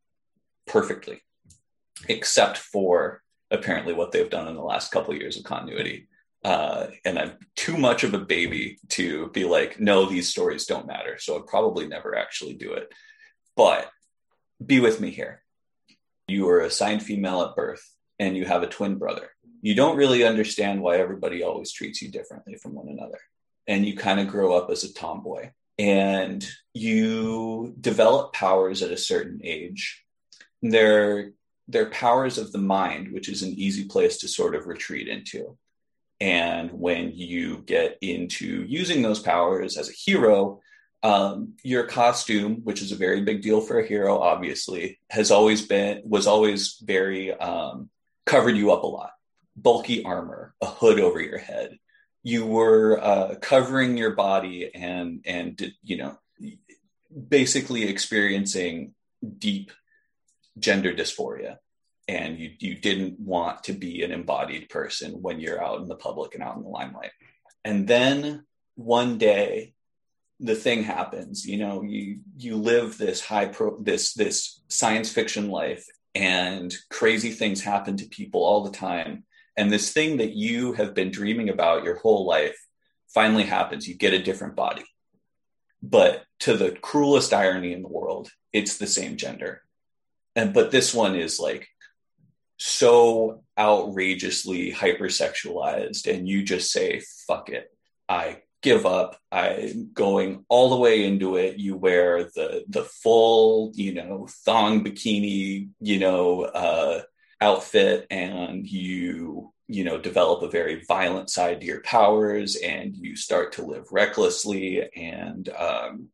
perfectly, 0.66 1.22
except 2.08 2.58
for 2.58 3.22
apparently 3.52 3.94
what 3.94 4.14
they've 4.14 4.30
done 4.30 4.48
in 4.48 4.56
the 4.56 4.62
last 4.62 4.92
couple 4.92 5.14
of 5.14 5.20
years 5.20 5.36
of 5.36 5.44
continuity. 5.44 6.08
Uh, 6.46 6.88
and 7.04 7.20
I'm 7.20 7.34
too 7.58 7.76
much 7.76 8.06
of 8.06 8.14
a 8.14 8.20
baby 8.20 8.80
to 8.90 9.28
be 9.32 9.44
like, 9.44 9.82
no, 9.82 10.06
these 10.06 10.30
stories 10.30 10.66
don't 10.66 10.88
matter. 10.88 11.18
So 11.20 11.36
I'd 11.36 11.48
probably 11.48 11.88
never 11.88 12.16
actually 12.16 12.54
do 12.54 12.72
it. 12.72 12.90
But 13.58 13.90
be 14.66 14.80
with 14.80 15.02
me 15.02 15.12
here. 15.12 15.44
You 16.30 16.48
are 16.48 16.62
assigned 16.62 17.04
female 17.04 17.42
at 17.42 17.56
birth 17.58 17.84
and 18.18 18.38
you 18.38 18.46
have 18.46 18.64
a 18.64 18.68
twin 18.68 18.98
brother. 18.98 19.32
You 19.62 19.76
don't 19.76 19.98
really 19.98 20.24
understand 20.24 20.82
why 20.82 20.98
everybody 20.98 21.44
always 21.44 21.72
treats 21.72 22.02
you 22.02 22.10
differently 22.10 22.56
from 22.56 22.74
one 22.74 22.90
another. 22.90 23.20
And 23.68 23.86
you 23.86 23.96
kind 23.96 24.20
of 24.20 24.28
grow 24.28 24.54
up 24.54 24.70
as 24.70 24.84
a 24.84 24.94
tomboy 24.94 25.52
and 25.78 26.46
you 26.74 27.76
develop 27.80 28.34
powers 28.34 28.82
at 28.82 28.92
a 28.92 28.98
certain 28.98 29.42
age. 29.44 30.04
They're, 30.62 31.32
they're 31.68 31.90
powers 31.90 32.38
of 32.38 32.52
the 32.52 32.58
mind, 32.58 33.12
which 33.12 33.30
is 33.30 33.44
an 33.44 33.54
easy 33.54 33.86
place 33.86 34.18
to 34.18 34.28
sort 34.28 34.56
of 34.56 34.66
retreat 34.66 35.08
into 35.08 35.58
and 36.22 36.72
when 36.72 37.12
you 37.14 37.60
get 37.60 37.98
into 38.02 38.64
using 38.68 39.02
those 39.02 39.20
powers 39.20 39.78
as 39.78 39.90
a 39.90 39.94
hero, 39.94 40.60
um, 41.02 41.54
your 41.64 41.86
costume, 41.86 42.58
which 42.64 42.82
is 42.82 42.92
a 42.92 42.98
very 42.98 43.22
big 43.22 43.42
deal 43.42 43.62
for 43.62 43.80
a 43.80 43.88
hero, 43.88 44.20
obviously, 44.20 45.00
has 45.10 45.32
always 45.32 45.66
been 45.66 46.02
was 46.04 46.28
always 46.28 46.78
very 46.84 47.32
um, 47.34 47.90
covered 48.26 48.58
you 48.58 48.72
up 48.72 48.84
a 48.84 48.88
lot. 48.88 49.12
Bulky 49.62 50.04
armor, 50.04 50.54
a 50.62 50.66
hood 50.66 51.00
over 51.00 51.22
your 51.22 51.38
head. 51.38 51.78
You 52.24 52.46
were 52.46 53.00
uh, 53.02 53.36
covering 53.42 53.98
your 53.98 54.16
body 54.16 54.72
and 54.74 55.22
and 55.26 55.74
you 55.84 55.98
know 55.98 56.18
basically 57.28 57.84
experiencing 57.84 58.94
deep 59.38 59.72
gender 60.58 60.94
dysphoria. 60.94 61.58
And 62.08 62.40
you 62.40 62.52
you 62.60 62.76
didn't 62.76 63.20
want 63.20 63.66
to 63.66 63.74
be 63.74 64.04
an 64.04 64.12
embodied 64.12 64.70
person 64.70 65.22
when 65.22 65.40
you're 65.40 65.64
out 65.64 65.82
in 65.82 65.88
the 65.88 65.96
public 65.96 66.36
and 66.36 66.44
out 66.44 66.58
in 66.58 66.64
the 66.64 66.70
limelight. 66.70 67.12
And 67.64 67.88
then 67.88 68.46
one 68.76 69.18
day 69.18 69.74
the 70.40 70.56
thing 70.56 70.84
happens. 70.84 71.46
You 71.46 71.58
know 71.58 71.84
you 71.84 72.20
you 72.38 72.56
live 72.56 72.98
this 72.98 73.22
high 73.22 73.48
pro 73.48 73.80
this 73.80 74.14
this 74.14 74.62
science 74.68 75.12
fiction 75.12 75.50
life 75.50 75.86
and 76.16 76.76
crazy 76.90 77.32
things 77.32 77.62
happen 77.62 77.98
to 77.98 78.08
people 78.08 78.44
all 78.44 78.64
the 78.64 78.72
time 78.72 79.24
and 79.60 79.70
this 79.70 79.92
thing 79.92 80.18
that 80.18 80.32
you 80.32 80.72
have 80.74 80.94
been 80.94 81.12
dreaming 81.12 81.50
about 81.50 81.84
your 81.84 81.98
whole 81.98 82.26
life 82.26 82.58
finally 83.10 83.44
happens. 83.44 83.88
You 83.88 83.96
get 83.96 84.14
a 84.14 84.24
different 84.24 84.56
body. 84.56 84.86
But 85.84 86.24
to 86.42 86.56
the 86.56 86.72
cruelest 86.72 87.34
irony 87.34 87.74
in 87.74 87.82
the 87.82 87.90
world 87.90 88.30
it's 88.54 88.78
the 88.78 88.88
same 88.88 89.18
gender. 89.18 89.62
And 90.36 90.54
but 90.54 90.72
this 90.72 90.94
one 90.94 91.16
is 91.16 91.40
like 91.40 91.68
so 92.58 93.44
outrageously 93.58 94.72
hypersexualized 94.72 96.08
and 96.08 96.28
you 96.28 96.44
just 96.44 96.72
say 96.72 97.02
fuck 97.28 97.50
it. 97.50 97.70
I 98.08 98.42
give 98.62 98.86
up. 98.86 99.18
I'm 99.32 99.92
going 99.94 100.46
all 100.50 100.70
the 100.70 100.78
way 100.78 101.06
into 101.06 101.36
it. 101.36 101.58
You 101.58 101.76
wear 101.76 102.24
the 102.24 102.64
the 102.70 102.84
full 102.84 103.72
you 103.76 103.94
know 103.94 104.28
thong 104.46 104.86
bikini 104.86 105.70
you 105.82 106.00
know 106.00 106.44
uh 106.44 107.02
outfit 107.42 108.06
and 108.10 108.68
you 108.68 109.54
you 109.68 109.84
know 109.84 110.00
develop 110.00 110.42
a 110.42 110.50
very 110.50 110.84
violent 110.88 111.30
side 111.30 111.62
to 111.62 111.66
your 111.66 111.82
powers 111.82 112.56
and 112.58 112.96
you 112.96 113.16
start 113.16 113.54
to 113.54 113.66
live 113.66 113.86
recklessly 113.92 114.90
and 114.96 115.50
um 115.58 116.10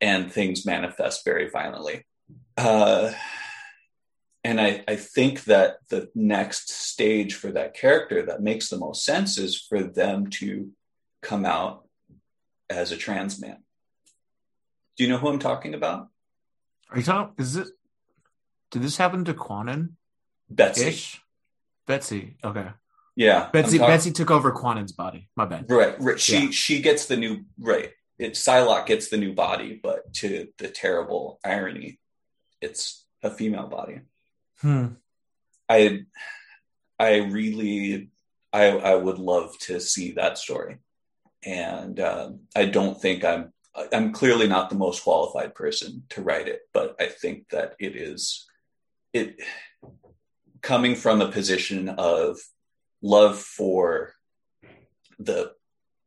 and 0.00 0.30
things 0.30 0.66
manifest 0.66 1.24
very 1.24 1.48
violently 1.48 2.04
uh 2.58 3.12
and 4.46 4.60
I, 4.60 4.84
I 4.86 4.94
think 4.94 5.42
that 5.44 5.78
the 5.88 6.08
next 6.14 6.70
stage 6.70 7.34
for 7.34 7.50
that 7.50 7.74
character 7.74 8.26
that 8.26 8.42
makes 8.42 8.68
the 8.68 8.78
most 8.78 9.04
sense 9.04 9.38
is 9.38 9.60
for 9.60 9.82
them 9.82 10.28
to 10.38 10.70
come 11.20 11.44
out 11.44 11.88
as 12.70 12.92
a 12.92 12.96
trans 12.96 13.40
man. 13.40 13.56
Do 14.96 15.02
you 15.02 15.10
know 15.10 15.18
who 15.18 15.28
I'm 15.28 15.40
talking 15.40 15.74
about? 15.74 16.10
Are 16.90 16.98
you 16.98 17.02
talking? 17.02 17.34
Is 17.38 17.56
it? 17.56 17.66
Did 18.70 18.82
this 18.82 18.96
happen 18.96 19.24
to 19.24 19.34
Kwannon? 19.34 19.94
Betsy. 20.48 20.86
Ish? 20.86 21.20
Betsy. 21.86 22.36
Okay. 22.44 22.68
Yeah. 23.14 23.48
Betsy. 23.52 23.78
Talk- 23.78 23.88
Betsy 23.88 24.12
took 24.12 24.30
over 24.30 24.52
Kwannon's 24.52 24.92
body. 24.92 25.28
My 25.36 25.46
bad. 25.46 25.70
Right. 25.70 26.00
right. 26.00 26.20
She 26.20 26.44
yeah. 26.44 26.50
she 26.50 26.80
gets 26.80 27.06
the 27.06 27.16
new 27.16 27.44
right. 27.58 27.90
It 28.18 28.32
Psylocke 28.32 28.86
gets 28.86 29.08
the 29.08 29.18
new 29.18 29.34
body, 29.34 29.78
but 29.82 30.12
to 30.14 30.48
the 30.58 30.68
terrible 30.68 31.38
irony, 31.44 32.00
it's 32.60 33.04
a 33.22 33.30
female 33.30 33.66
body. 33.66 34.00
Hmm. 34.60 34.86
I 35.68 36.04
I 36.98 37.16
really 37.16 38.10
I 38.52 38.68
I 38.68 38.94
would 38.94 39.18
love 39.18 39.58
to 39.60 39.80
see 39.80 40.12
that 40.12 40.38
story, 40.38 40.78
and 41.44 42.00
uh, 42.00 42.30
I 42.54 42.66
don't 42.66 43.00
think 43.00 43.24
I'm 43.24 43.52
I'm 43.92 44.12
clearly 44.12 44.48
not 44.48 44.70
the 44.70 44.76
most 44.76 45.02
qualified 45.02 45.54
person 45.54 46.04
to 46.10 46.22
write 46.22 46.48
it, 46.48 46.62
but 46.72 46.96
I 47.00 47.06
think 47.06 47.50
that 47.50 47.74
it 47.78 47.96
is 47.96 48.46
it 49.12 49.36
coming 50.66 50.96
from 50.96 51.22
a 51.22 51.30
position 51.30 51.88
of 51.90 52.40
love 53.00 53.38
for 53.38 54.12
the 55.20 55.52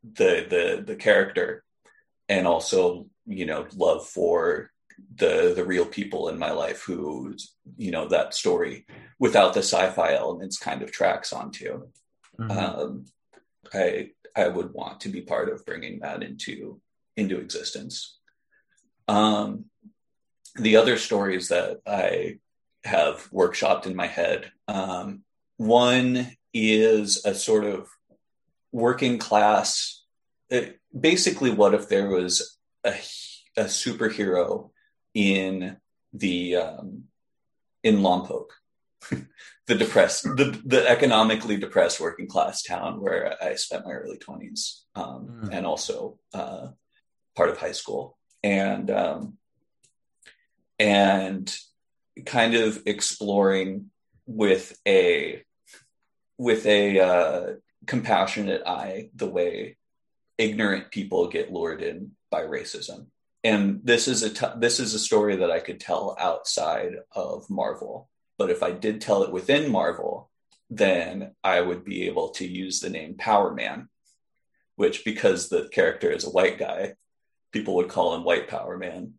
the 0.03 0.45
the 0.49 0.84
the 0.86 0.95
character 0.97 1.64
and 2.28 2.45
also 2.45 3.07
you 3.26 3.45
know 3.45 3.66
love 3.74 4.05
for 4.05 4.70
the 5.16 5.53
the 5.55 5.64
real 5.64 5.86
people 5.86 6.28
in 6.28 6.38
my 6.38 6.51
life 6.51 6.82
who 6.82 7.34
you 7.78 7.89
know 7.89 8.10
that 8.10 8.34
story 8.34 8.86
without 9.18 9.53
the 9.53 9.62
sci-fi 9.62 10.14
elements 10.14 10.57
kind 10.57 10.82
of 10.82 10.91
tracks 10.91 11.32
onto 11.32 11.88
mm-hmm. 12.38 12.51
um, 12.51 13.05
i 13.74 14.10
i 14.36 14.45
would 14.45 14.74
want 14.74 14.99
to 14.99 15.07
be 15.07 15.22
part 15.22 15.47
of 15.47 15.66
bringing 15.66 16.01
that 16.01 16.22
into 16.22 16.82
into 17.16 17.39
existence 17.39 18.18
um, 19.07 19.66
the 20.55 20.76
other 20.76 20.97
stories 20.97 21.47
that 21.47 21.78
i 21.88 22.38
have 22.84 23.30
workshopped 23.32 23.86
in 23.86 23.95
my 23.95 24.07
head. 24.07 24.51
Um, 24.67 25.23
one 25.57 26.32
is 26.53 27.25
a 27.25 27.36
sort 27.36 27.65
of 27.65 27.88
working 28.71 29.17
class 29.17 29.99
it, 30.49 30.80
basically 30.97 31.51
what 31.51 31.73
if 31.73 31.88
there 31.88 32.09
was 32.09 32.57
a, 32.84 32.93
a 33.57 33.65
superhero 33.65 34.71
in 35.13 35.77
the 36.13 36.55
um, 36.55 37.03
in 37.84 37.97
Lompoc, 37.97 38.47
the 39.67 39.75
depressed, 39.75 40.23
the 40.23 40.59
the 40.65 40.88
economically 40.88 41.57
depressed 41.57 41.99
working 41.99 42.27
class 42.27 42.63
town 42.63 42.99
where 42.99 43.36
I 43.41 43.55
spent 43.55 43.86
my 43.86 43.91
early 43.91 44.17
twenties, 44.17 44.86
um, 44.95 45.41
mm. 45.43 45.49
and 45.51 45.65
also 45.65 46.17
uh, 46.34 46.69
part 47.36 47.49
of 47.49 47.57
high 47.57 47.73
school, 47.73 48.17
and 48.43 48.89
um, 48.89 49.38
and 50.80 51.55
kind 52.26 52.55
of 52.55 52.82
exploring 52.86 53.91
with 54.26 54.80
a 54.88 55.43
with 56.38 56.65
a 56.65 56.99
uh, 56.99 57.53
compassionate 57.86 58.63
eye 58.65 59.09
the 59.15 59.28
way 59.28 59.78
ignorant 60.38 60.91
people 60.91 61.28
get 61.28 61.51
lured 61.51 61.82
in 61.82 62.11
by 62.32 62.43
racism 62.43 63.07
and 63.43 63.82
this 63.84 64.07
is 64.07 64.24
a 64.24 64.30
t- 64.30 64.57
this 64.57 64.80
is 64.80 64.93
a 64.93 64.99
story 64.99 65.38
that 65.38 65.51
I 65.51 65.59
could 65.59 65.80
tell 65.80 66.15
outside 66.20 66.95
of 67.13 67.49
Marvel. 67.49 68.09
But 68.38 68.49
if 68.49 68.63
I 68.63 68.72
did 68.72 69.01
tell 69.01 69.24
it 69.24 69.32
within 69.32 69.72
Marvel, 69.72 70.30
then 70.70 71.36
I 71.43 71.61
would 71.61 71.86
be 71.86 72.07
able 72.07 72.30
to 72.32 72.47
use 72.47 72.80
the 72.80 72.89
name 72.89 73.15
Power 73.17 73.53
Man, 73.53 73.89
which 74.76 75.05
because 75.05 75.49
the 75.49 75.70
character 75.70 76.11
is 76.11 76.26
a 76.26 76.30
white 76.30 76.57
guy, 76.57 76.95
people 77.51 77.76
would 77.76 77.89
call 77.89 78.15
him 78.15 78.24
White 78.24 78.49
Power 78.49 78.78
Man, 78.78 79.13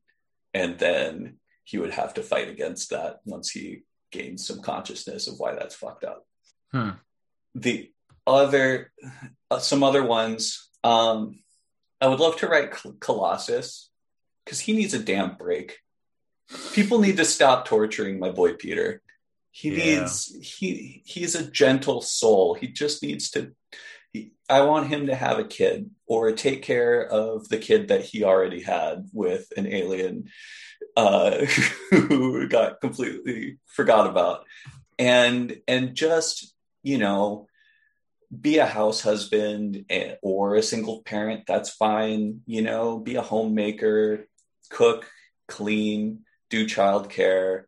and 0.52 0.78
then 0.78 1.38
he 1.70 1.78
would 1.78 1.92
have 1.92 2.14
to 2.14 2.22
fight 2.22 2.48
against 2.48 2.90
that 2.90 3.20
once 3.24 3.48
he 3.50 3.82
gains 4.10 4.44
some 4.44 4.60
consciousness 4.60 5.28
of 5.28 5.38
why 5.38 5.54
that's 5.54 5.76
fucked 5.76 6.02
up. 6.02 6.26
Hmm. 6.72 6.90
The 7.54 7.92
other, 8.26 8.90
uh, 9.52 9.60
some 9.60 9.84
other 9.84 10.04
ones. 10.04 10.68
Um, 10.82 11.44
I 12.00 12.08
would 12.08 12.18
love 12.18 12.36
to 12.38 12.48
write 12.48 12.72
Colossus 12.98 13.88
because 14.44 14.58
he 14.58 14.72
needs 14.72 14.94
a 14.94 14.98
damn 14.98 15.36
break. 15.36 15.78
People 16.72 16.98
need 16.98 17.18
to 17.18 17.24
stop 17.24 17.66
torturing 17.66 18.18
my 18.18 18.30
boy 18.30 18.54
Peter. 18.54 19.00
He 19.52 19.70
yeah. 19.70 20.00
needs 20.00 20.36
he 20.42 21.02
he's 21.04 21.36
a 21.36 21.48
gentle 21.48 22.00
soul. 22.00 22.54
He 22.54 22.66
just 22.66 23.00
needs 23.00 23.30
to 23.30 23.52
I 24.50 24.62
want 24.62 24.88
him 24.88 25.06
to 25.06 25.14
have 25.14 25.38
a 25.38 25.44
kid 25.44 25.90
or 26.06 26.32
take 26.32 26.62
care 26.62 27.06
of 27.06 27.48
the 27.48 27.58
kid 27.58 27.88
that 27.88 28.04
he 28.04 28.24
already 28.24 28.60
had 28.60 29.06
with 29.12 29.46
an 29.56 29.66
alien 29.66 30.28
uh, 30.96 31.44
who 31.90 32.48
got 32.48 32.80
completely 32.80 33.58
forgot 33.66 34.08
about, 34.08 34.44
and 34.98 35.56
and 35.68 35.94
just 35.94 36.54
you 36.82 36.98
know 36.98 37.46
be 38.40 38.58
a 38.58 38.66
house 38.66 39.00
husband 39.00 39.84
eh, 39.88 40.14
or 40.22 40.56
a 40.56 40.62
single 40.62 41.02
parent 41.02 41.44
that's 41.46 41.70
fine. 41.70 42.40
You 42.46 42.62
know 42.62 42.98
be 42.98 43.14
a 43.14 43.22
homemaker 43.22 44.26
cook 44.68 45.08
clean 45.46 46.24
do 46.48 46.66
childcare. 46.66 47.64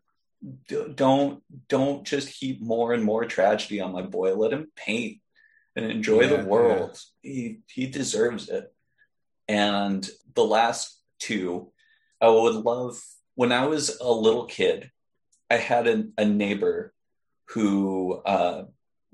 Don't 0.95 1.43
don't 1.69 2.05
just 2.05 2.29
heap 2.29 2.61
more 2.61 2.93
and 2.93 3.05
more 3.05 3.25
tragedy 3.25 3.81
on 3.81 3.93
my 3.93 4.03
boy. 4.03 4.35
Let 4.35 4.53
him 4.53 4.73
paint 4.75 5.22
and 5.77 5.87
enjoy 5.87 6.23
yeah, 6.23 6.37
the 6.37 6.45
world. 6.45 7.01
Yeah. 7.23 7.33
he 7.33 7.59
he 7.67 7.87
deserves 7.87 8.49
it. 8.49 8.73
And 9.49 10.09
the 10.35 10.45
last 10.45 11.03
two 11.23 11.71
i 12.21 12.29
would 12.29 12.57
love 12.57 13.01
when 13.35 13.53
i 13.53 13.65
was 13.65 13.99
a 14.01 14.11
little 14.11 14.47
kid 14.47 14.91
i 15.51 15.57
had 15.57 15.87
a, 15.87 16.05
a 16.19 16.25
neighbor 16.25 16.93
who 17.49 18.21
uh, 18.27 18.65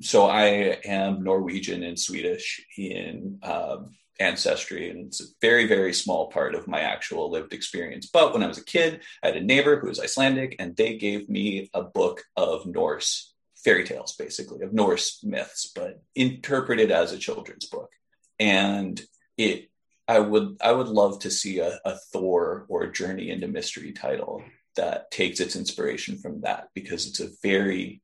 so 0.01 0.27
i 0.27 0.47
am 0.85 1.23
norwegian 1.23 1.83
and 1.83 1.99
swedish 1.99 2.65
in 2.77 3.39
uh, 3.43 3.77
ancestry 4.21 4.91
and 4.91 5.07
it's 5.07 5.21
a 5.21 5.27
very 5.41 5.67
very 5.67 5.93
small 5.93 6.29
part 6.29 6.55
of 6.55 6.67
my 6.67 6.81
actual 6.81 7.31
lived 7.31 7.53
experience. 7.53 8.11
But 8.13 8.33
when 8.33 8.43
i 8.43 8.49
was 8.49 8.59
a 8.59 8.65
kid 8.65 9.03
i 9.23 9.29
had 9.29 9.37
a 9.37 9.45
neighbor 9.53 9.79
who 9.79 9.89
was 9.89 10.01
icelandic 10.01 10.57
and 10.59 10.75
they 10.77 10.97
gave 10.97 11.29
me 11.29 11.71
a 11.75 11.83
book 11.83 12.25
of 12.37 12.67
norse 12.67 13.35
fairy 13.65 13.85
tales 13.85 14.15
basically 14.17 14.65
of 14.65 14.73
norse 14.73 15.23
myths 15.25 15.71
but 15.75 16.03
interpreted 16.15 16.91
as 16.91 17.13
a 17.13 17.19
children's 17.19 17.67
book 17.67 17.91
and 18.39 19.01
it 19.37 19.69
i 20.07 20.19
would 20.19 20.57
i 20.63 20.73
would 20.73 20.89
love 20.89 21.19
to 21.19 21.31
see 21.31 21.59
a, 21.59 21.79
a 21.85 21.97
thor 22.13 22.67
or 22.69 22.83
a 22.83 22.93
journey 22.93 23.31
into 23.31 23.49
mystery 23.49 23.93
title 23.93 24.43
that 24.77 25.11
takes 25.11 25.41
its 25.41 25.57
inspiration 25.57 26.19
from 26.19 26.43
that 26.43 26.69
because 26.75 27.07
it's 27.07 27.21
a 27.21 27.31
very 27.43 28.01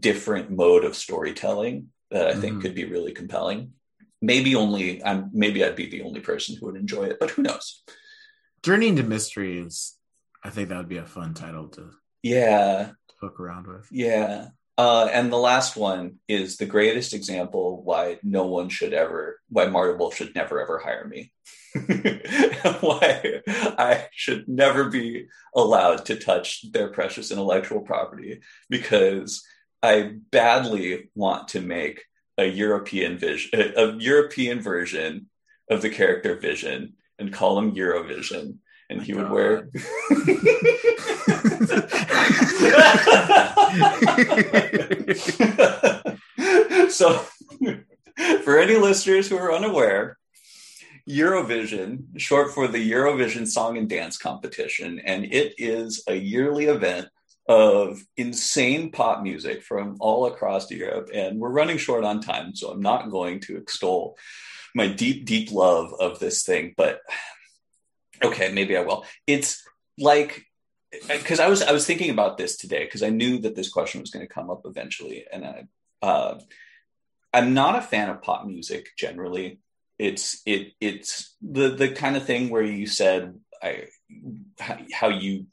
different 0.00 0.50
mode 0.50 0.84
of 0.84 0.96
storytelling 0.96 1.88
that 2.10 2.26
i 2.26 2.32
think 2.32 2.54
mm-hmm. 2.54 2.60
could 2.60 2.74
be 2.74 2.84
really 2.84 3.12
compelling 3.12 3.72
maybe 4.20 4.54
only 4.54 5.02
I'm 5.04 5.30
maybe 5.32 5.64
I'd 5.64 5.76
be 5.76 5.88
the 5.88 6.02
only 6.02 6.20
person 6.20 6.56
who 6.56 6.66
would 6.66 6.76
enjoy 6.76 7.04
it, 7.04 7.18
but 7.20 7.30
who 7.30 7.42
knows? 7.42 7.82
Journey 8.62 8.88
into 8.88 9.02
Mystery 9.02 9.58
is 9.58 9.96
I 10.42 10.50
think 10.50 10.68
that 10.68 10.78
would 10.78 10.88
be 10.88 10.98
a 10.98 11.04
fun 11.04 11.34
title 11.34 11.68
to 11.68 11.90
yeah 12.22 12.90
to 13.08 13.14
hook 13.20 13.40
around 13.40 13.66
with. 13.66 13.88
Yeah. 13.90 14.48
Uh, 14.78 15.10
and 15.12 15.32
the 15.32 15.36
last 15.36 15.76
one 15.76 16.20
is 16.28 16.56
the 16.56 16.64
greatest 16.64 17.12
example 17.12 17.82
why 17.82 18.16
no 18.22 18.46
one 18.46 18.68
should 18.68 18.92
ever, 18.92 19.40
why 19.48 19.66
Marvel 19.66 20.12
should 20.12 20.32
never 20.36 20.60
ever 20.60 20.78
hire 20.78 21.04
me. 21.04 21.32
why 22.80 23.42
I 23.76 24.06
should 24.12 24.48
never 24.48 24.88
be 24.88 25.26
allowed 25.54 26.06
to 26.06 26.16
touch 26.16 26.70
their 26.70 26.88
precious 26.88 27.32
intellectual 27.32 27.80
property 27.80 28.40
because 28.70 29.44
I 29.82 30.12
badly 30.30 31.10
want 31.16 31.48
to 31.48 31.60
make 31.60 32.04
a 32.38 32.46
European 32.46 33.18
vision, 33.18 33.72
a, 33.76 33.96
European 33.96 34.60
version 34.60 35.28
of 35.68 35.82
the 35.82 35.90
character 35.90 36.36
Vision, 36.36 36.94
and 37.18 37.32
call 37.32 37.58
him 37.58 37.74
Eurovision, 37.74 38.58
and 38.88 39.02
he 39.02 39.12
would 39.12 39.30
wear. 39.30 39.68
so, 46.90 47.24
for 48.42 48.58
any 48.58 48.76
listeners 48.76 49.28
who 49.28 49.36
are 49.36 49.52
unaware, 49.52 50.18
Eurovision, 51.08 52.18
short 52.18 52.52
for 52.52 52.68
the 52.68 52.90
Eurovision 52.90 53.46
Song 53.46 53.78
and 53.78 53.88
Dance 53.88 54.18
Competition, 54.18 55.00
and 55.04 55.24
it 55.24 55.54
is 55.58 56.02
a 56.06 56.14
yearly 56.14 56.66
event 56.66 57.08
of 57.48 58.02
insane 58.18 58.90
pop 58.90 59.22
music 59.22 59.62
from 59.62 59.96
all 60.00 60.26
across 60.26 60.70
Europe. 60.70 61.08
And 61.14 61.38
we're 61.38 61.48
running 61.48 61.78
short 61.78 62.04
on 62.04 62.20
time, 62.20 62.54
so 62.54 62.70
I'm 62.70 62.82
not 62.82 63.10
going 63.10 63.40
to 63.40 63.56
extol 63.56 64.18
my 64.74 64.86
deep, 64.86 65.24
deep 65.24 65.50
love 65.50 65.94
of 65.98 66.18
this 66.18 66.42
thing. 66.42 66.74
But 66.76 67.00
okay, 68.22 68.52
maybe 68.52 68.76
I 68.76 68.82
will. 68.82 69.06
It's 69.26 69.64
like 69.96 70.44
because 71.08 71.40
I 71.40 71.48
was 71.48 71.62
I 71.62 71.72
was 71.72 71.86
thinking 71.86 72.10
about 72.10 72.38
this 72.38 72.56
today 72.56 72.84
because 72.84 73.02
I 73.02 73.10
knew 73.10 73.38
that 73.40 73.54
this 73.54 73.70
question 73.70 74.00
was 74.00 74.10
going 74.10 74.26
to 74.26 74.32
come 74.32 74.50
up 74.50 74.62
eventually, 74.64 75.24
and 75.30 75.44
I 75.44 75.64
uh, 76.02 76.40
I'm 77.32 77.54
not 77.54 77.76
a 77.76 77.82
fan 77.82 78.08
of 78.08 78.22
pop 78.22 78.46
music 78.46 78.88
generally. 78.96 79.60
It's 79.98 80.40
it 80.46 80.72
it's 80.80 81.36
the 81.42 81.70
the 81.70 81.90
kind 81.90 82.16
of 82.16 82.24
thing 82.24 82.50
where 82.50 82.62
you 82.62 82.86
said 82.86 83.34
I 83.62 83.84
how 84.92 85.08
you 85.08 85.46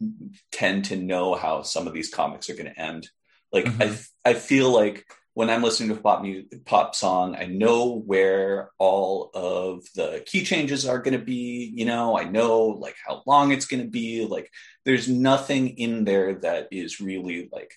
tend 0.52 0.86
to 0.86 0.96
know 0.96 1.36
how 1.36 1.64
some 1.64 1.88
of 1.88 1.94
these 1.94 2.10
comics 2.10 2.50
are 2.50 2.56
going 2.56 2.74
to 2.74 2.80
end. 2.80 3.10
Like 3.52 3.66
mm-hmm. 3.66 3.82
I 4.26 4.32
I 4.32 4.34
feel 4.34 4.72
like 4.72 5.06
when 5.36 5.50
I'm 5.50 5.64
listening 5.64 5.90
to 5.90 6.02
pop 6.02 6.22
music, 6.22 6.64
pop 6.64 6.96
song, 6.96 7.36
I 7.36 7.46
know 7.46 8.02
where 8.06 8.72
all 8.80 9.32
of 9.34 9.84
the 9.94 10.24
key 10.26 10.46
changes 10.46 10.88
are 10.88 11.00
going 11.00 11.20
to 11.20 11.24
be. 11.24 11.74
You 11.76 11.84
know, 11.84 12.18
I 12.18 12.24
know 12.24 12.68
like 12.68 12.96
how 13.06 13.22
long 13.28 13.52
it's 13.52 13.66
going 13.66 13.84
to 13.84 13.90
be. 13.90 14.26
Like, 14.26 14.50
there's 14.86 15.10
nothing 15.10 15.78
in 15.78 16.06
there 16.06 16.36
that 16.36 16.70
is 16.72 17.02
really 17.02 17.50
like 17.52 17.74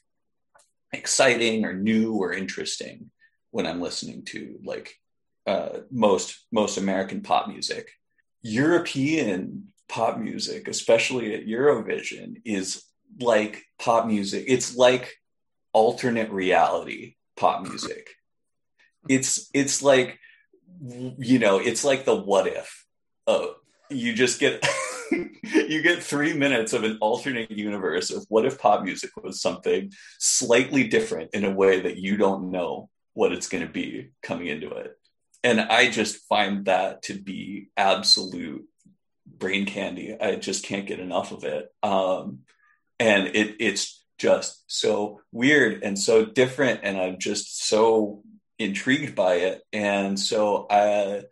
exciting 0.92 1.64
or 1.64 1.72
new 1.72 2.14
or 2.14 2.32
interesting 2.32 3.10
when 3.50 3.66
I'm 3.66 3.80
listening 3.80 4.24
to 4.26 4.60
like 4.64 4.94
uh, 5.44 5.80
most 5.90 6.46
most 6.52 6.78
American 6.78 7.22
pop 7.22 7.48
music. 7.48 7.90
European 8.40 9.72
pop 9.88 10.16
music, 10.16 10.68
especially 10.68 11.34
at 11.34 11.46
Eurovision, 11.46 12.40
is 12.44 12.84
like 13.18 13.64
pop 13.80 14.06
music. 14.06 14.44
It's 14.46 14.76
like 14.76 15.12
alternate 15.72 16.30
reality 16.30 17.16
pop 17.38 17.62
music. 17.62 18.10
It's 19.08 19.48
it's 19.54 19.82
like 19.82 20.18
you 20.80 21.38
know, 21.38 21.58
it's 21.58 21.84
like 21.84 22.04
the 22.04 22.14
what 22.14 22.46
if. 22.46 22.84
Oh, 23.26 23.54
you 23.90 24.14
just 24.14 24.40
get 24.40 24.66
you 25.42 25.82
get 25.82 26.02
three 26.02 26.34
minutes 26.34 26.72
of 26.72 26.84
an 26.84 26.98
alternate 27.00 27.50
universe 27.50 28.10
of 28.10 28.24
what 28.28 28.44
if 28.44 28.58
pop 28.58 28.82
music 28.82 29.10
was 29.22 29.40
something 29.40 29.92
slightly 30.18 30.86
different 30.88 31.30
in 31.32 31.44
a 31.44 31.50
way 31.50 31.80
that 31.80 31.96
you 31.96 32.16
don't 32.16 32.50
know 32.50 32.88
what 33.14 33.32
it's 33.32 33.48
going 33.48 33.66
to 33.66 33.72
be 33.72 34.10
coming 34.22 34.46
into 34.46 34.70
it. 34.70 34.96
And 35.42 35.60
I 35.60 35.90
just 35.90 36.26
find 36.28 36.66
that 36.66 37.02
to 37.04 37.14
be 37.14 37.68
absolute 37.76 38.64
brain 39.26 39.66
candy. 39.66 40.16
I 40.20 40.36
just 40.36 40.64
can't 40.64 40.86
get 40.86 41.00
enough 41.00 41.32
of 41.32 41.44
it. 41.44 41.68
Um, 41.82 42.40
and 42.98 43.28
it, 43.28 43.56
it's 43.60 43.97
just 44.18 44.64
so 44.66 45.20
weird 45.32 45.82
and 45.82 45.98
so 45.98 46.24
different. 46.24 46.80
And 46.82 46.98
I'm 46.98 47.18
just 47.18 47.66
so 47.66 48.22
intrigued 48.58 49.14
by 49.14 49.34
it. 49.34 49.62
And 49.72 50.18
so 50.18 50.66
I, 50.70 51.22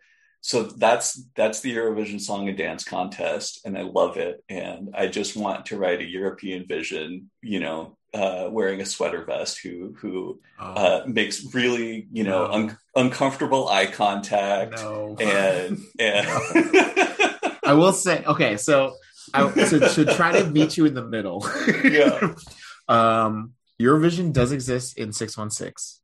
so 0.41 0.63
that's 0.63 1.21
that's 1.35 1.59
the 1.59 1.75
Eurovision 1.75 2.21
Song 2.21 2.47
and 2.47 2.57
Dance 2.57 2.85
Contest, 2.85 3.59
and 3.65 3.77
I 3.77 3.81
love 3.81 4.15
it. 4.15 4.45
And 4.47 4.95
I 4.95 5.07
just 5.07 5.35
want 5.35 5.65
to 5.65 5.77
write 5.77 5.99
a 5.99 6.05
European 6.05 6.65
vision, 6.65 7.29
you 7.41 7.59
know, 7.59 7.97
uh, 8.13 8.47
wearing 8.49 8.79
a 8.79 8.85
sweater 8.85 9.25
vest, 9.25 9.59
who 9.61 9.93
who 9.99 10.39
oh. 10.57 10.65
uh, 10.65 11.03
makes 11.05 11.53
really 11.53 12.07
you 12.13 12.23
know 12.23 12.47
no. 12.47 12.53
un- 12.53 12.77
uncomfortable 12.95 13.67
eye 13.67 13.87
contact, 13.87 14.77
no. 14.77 15.17
and 15.19 15.79
and 15.99 16.27
I 17.65 17.73
will 17.73 17.91
say, 17.91 18.23
okay, 18.23 18.55
so 18.55 18.95
I 19.33 19.49
to, 19.49 19.79
to 19.79 20.05
try 20.15 20.39
to 20.39 20.49
meet 20.49 20.77
you 20.77 20.85
in 20.85 20.93
the 20.93 21.03
middle. 21.03 21.45
yeah. 21.83 22.35
Um, 22.87 23.53
Eurovision 23.79 24.33
does 24.33 24.51
exist 24.51 24.97
in 24.97 25.13
six 25.13 25.37
one 25.37 25.49
six. 25.49 26.01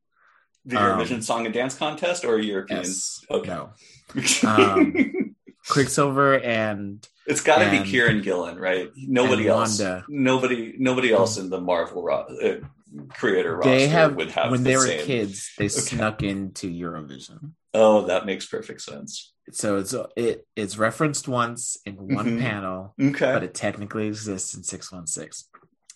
The 0.64 0.76
Eurovision 0.76 1.16
um, 1.16 1.22
Song 1.22 1.44
and 1.44 1.54
Dance 1.54 1.76
Contest 1.76 2.24
or 2.24 2.38
European? 2.38 2.82
Yes. 2.84 3.20
Okay. 3.30 3.48
No. 3.48 3.70
Um, 4.46 5.34
Quicksilver 5.68 6.40
and 6.40 7.06
it's 7.26 7.40
got 7.40 7.58
to 7.58 7.70
be 7.70 7.78
Kieron 7.78 8.22
Gillen, 8.22 8.58
right? 8.58 8.90
Nobody 8.96 9.48
else. 9.48 9.80
Wanda. 9.80 10.04
Nobody. 10.08 10.74
Nobody 10.78 11.12
else 11.12 11.38
in 11.38 11.48
the 11.48 11.60
Marvel 11.60 12.02
ro- 12.02 12.26
uh, 12.42 12.56
creator 13.08 13.56
roster 13.56 13.70
they 13.70 13.88
have, 13.88 14.14
would 14.16 14.30
have. 14.32 14.50
When 14.50 14.62
the 14.62 14.70
they 14.70 14.76
were 14.76 14.86
same. 14.86 15.06
kids, 15.06 15.52
they 15.58 15.64
okay. 15.64 15.68
snuck 15.68 16.22
into 16.22 16.70
Eurovision. 16.70 17.52
Oh, 17.72 18.02
that 18.06 18.26
makes 18.26 18.46
perfect 18.46 18.82
sense. 18.82 19.32
So 19.52 19.76
it's 19.78 19.94
it 20.16 20.46
it's 20.54 20.78
referenced 20.78 21.28
once 21.28 21.78
in 21.84 21.94
one 21.96 22.26
mm-hmm. 22.26 22.40
panel, 22.40 22.94
okay, 23.00 23.32
but 23.32 23.42
it 23.42 23.54
technically 23.54 24.06
exists 24.06 24.54
in 24.54 24.62
six 24.62 24.92
one 24.92 25.06
six. 25.06 25.48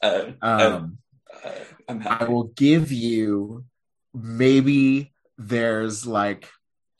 Uh, 0.03 0.32
um, 0.42 0.99
uh, 1.44 1.51
I'm. 1.88 2.07
I 2.07 2.24
will 2.24 2.44
give 2.44 2.92
you 2.92 3.64
maybe 4.14 5.12
there's 5.36 6.07
like 6.07 6.49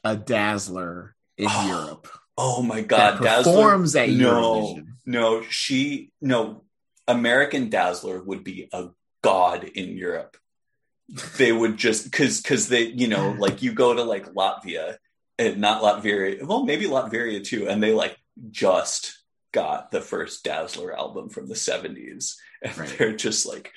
a 0.05 0.17
Dazzler 0.17 1.15
in 1.37 1.47
oh, 1.49 1.67
Europe. 1.87 2.09
Oh 2.37 2.63
my 2.63 2.81
god, 2.81 3.23
that 3.23 3.45
performs 3.45 3.93
Dazzler, 3.93 4.15
at 4.15 4.19
no, 4.19 4.43
Eurovision. 4.43 4.87
No, 5.07 5.43
she 5.43 6.13
no 6.21 6.65
American 7.07 7.71
Dazzler 7.71 8.23
would 8.23 8.45
be 8.45 8.69
a 8.73 8.89
god 9.23 9.65
in 9.65 9.97
Europe. 9.97 10.37
they 11.39 11.53
would 11.53 11.77
just 11.77 12.05
because 12.05 12.41
because 12.41 12.69
they 12.69 12.83
you 12.83 13.09
know 13.09 13.31
like 13.39 13.63
you 13.63 13.73
go 13.73 13.95
to 13.95 14.03
like 14.05 14.33
Latvia 14.35 14.97
and 15.39 15.59
not 15.59 15.83
Latvia 15.83 16.43
well 16.43 16.65
maybe 16.65 16.85
Latvia 16.87 17.43
too 17.43 17.69
and 17.69 17.83
they 17.83 17.93
like 17.93 18.17
just 18.51 19.19
got 19.53 19.91
the 19.91 20.01
first 20.01 20.45
Dazzler 20.45 20.97
album 20.97 21.29
from 21.29 21.49
the 21.49 21.55
70s 21.55 22.35
and 22.63 22.77
right. 22.77 22.95
they're 22.99 23.17
just 23.17 23.47
like 23.47 23.73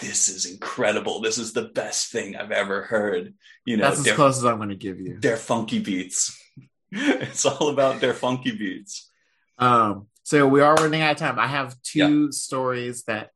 this 0.00 0.28
is 0.28 0.46
incredible. 0.46 1.20
This 1.20 1.38
is 1.38 1.52
the 1.52 1.64
best 1.64 2.12
thing 2.12 2.36
I've 2.36 2.52
ever 2.52 2.82
heard. 2.82 3.34
You 3.64 3.76
know 3.76 3.84
that's 3.84 4.06
as 4.06 4.14
close 4.14 4.38
as 4.38 4.44
I'm 4.44 4.58
going 4.58 4.68
to 4.68 4.76
give 4.76 5.00
you. 5.00 5.18
they're 5.20 5.36
funky 5.36 5.78
beats. 5.78 6.36
It's 6.90 7.44
all 7.44 7.68
about 7.68 8.00
their 8.00 8.14
funky 8.14 8.52
beats. 8.52 9.10
Um 9.58 10.06
so 10.22 10.48
we 10.48 10.62
are 10.62 10.74
running 10.74 11.02
out 11.02 11.12
of 11.12 11.16
time. 11.18 11.38
I 11.38 11.46
have 11.46 11.76
two 11.82 12.24
yeah. 12.24 12.30
stories 12.30 13.04
that 13.04 13.30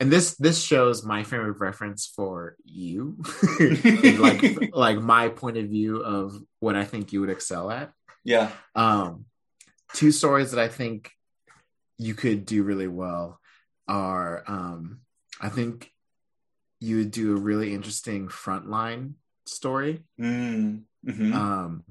and 0.00 0.10
this 0.10 0.36
this 0.36 0.62
shows 0.62 1.04
my 1.04 1.22
frame 1.22 1.44
of 1.44 1.60
reference 1.60 2.06
for 2.06 2.56
you. 2.64 3.22
Like 4.18 4.74
like 4.74 4.98
my 5.00 5.28
point 5.28 5.58
of 5.58 5.66
view 5.66 5.98
of 5.98 6.40
what 6.60 6.76
i 6.76 6.84
think 6.84 7.12
you 7.12 7.20
would 7.20 7.28
excel 7.28 7.70
at. 7.70 7.92
Yeah. 8.24 8.50
Um 8.74 9.26
two 9.92 10.10
stories 10.10 10.52
that 10.52 10.60
i 10.60 10.68
think 10.68 11.10
you 11.98 12.14
could 12.14 12.44
do 12.44 12.62
really 12.62 12.88
well 12.88 13.40
are 13.86 14.42
um 14.46 15.00
i 15.40 15.48
think 15.48 15.92
you 16.80 16.98
would 16.98 17.10
do 17.10 17.34
a 17.34 17.40
really 17.40 17.72
interesting 17.72 18.28
frontline 18.28 19.14
story. 19.46 20.02
Mm. 20.20 20.82
mm-hmm. 21.06 21.32
um 21.32 21.84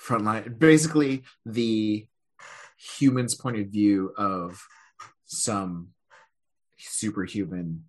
frontline 0.00 0.58
basically 0.58 1.24
the 1.44 2.06
human's 2.78 3.34
point 3.34 3.58
of 3.58 3.66
view 3.66 4.12
of 4.16 4.64
some 5.24 5.88
superhuman 6.78 7.84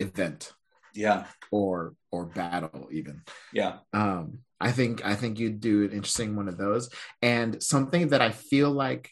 event. 0.00 0.52
Yeah. 0.94 1.26
Or 1.50 1.94
or 2.10 2.24
battle 2.24 2.88
even. 2.90 3.22
Yeah. 3.52 3.78
Um 3.92 4.38
i 4.58 4.72
think 4.72 5.04
i 5.04 5.14
think 5.14 5.38
you'd 5.38 5.60
do 5.60 5.84
an 5.84 5.92
interesting 5.92 6.36
one 6.36 6.48
of 6.48 6.56
those. 6.56 6.88
And 7.20 7.62
something 7.62 8.08
that 8.08 8.22
i 8.22 8.30
feel 8.30 8.70
like 8.70 9.10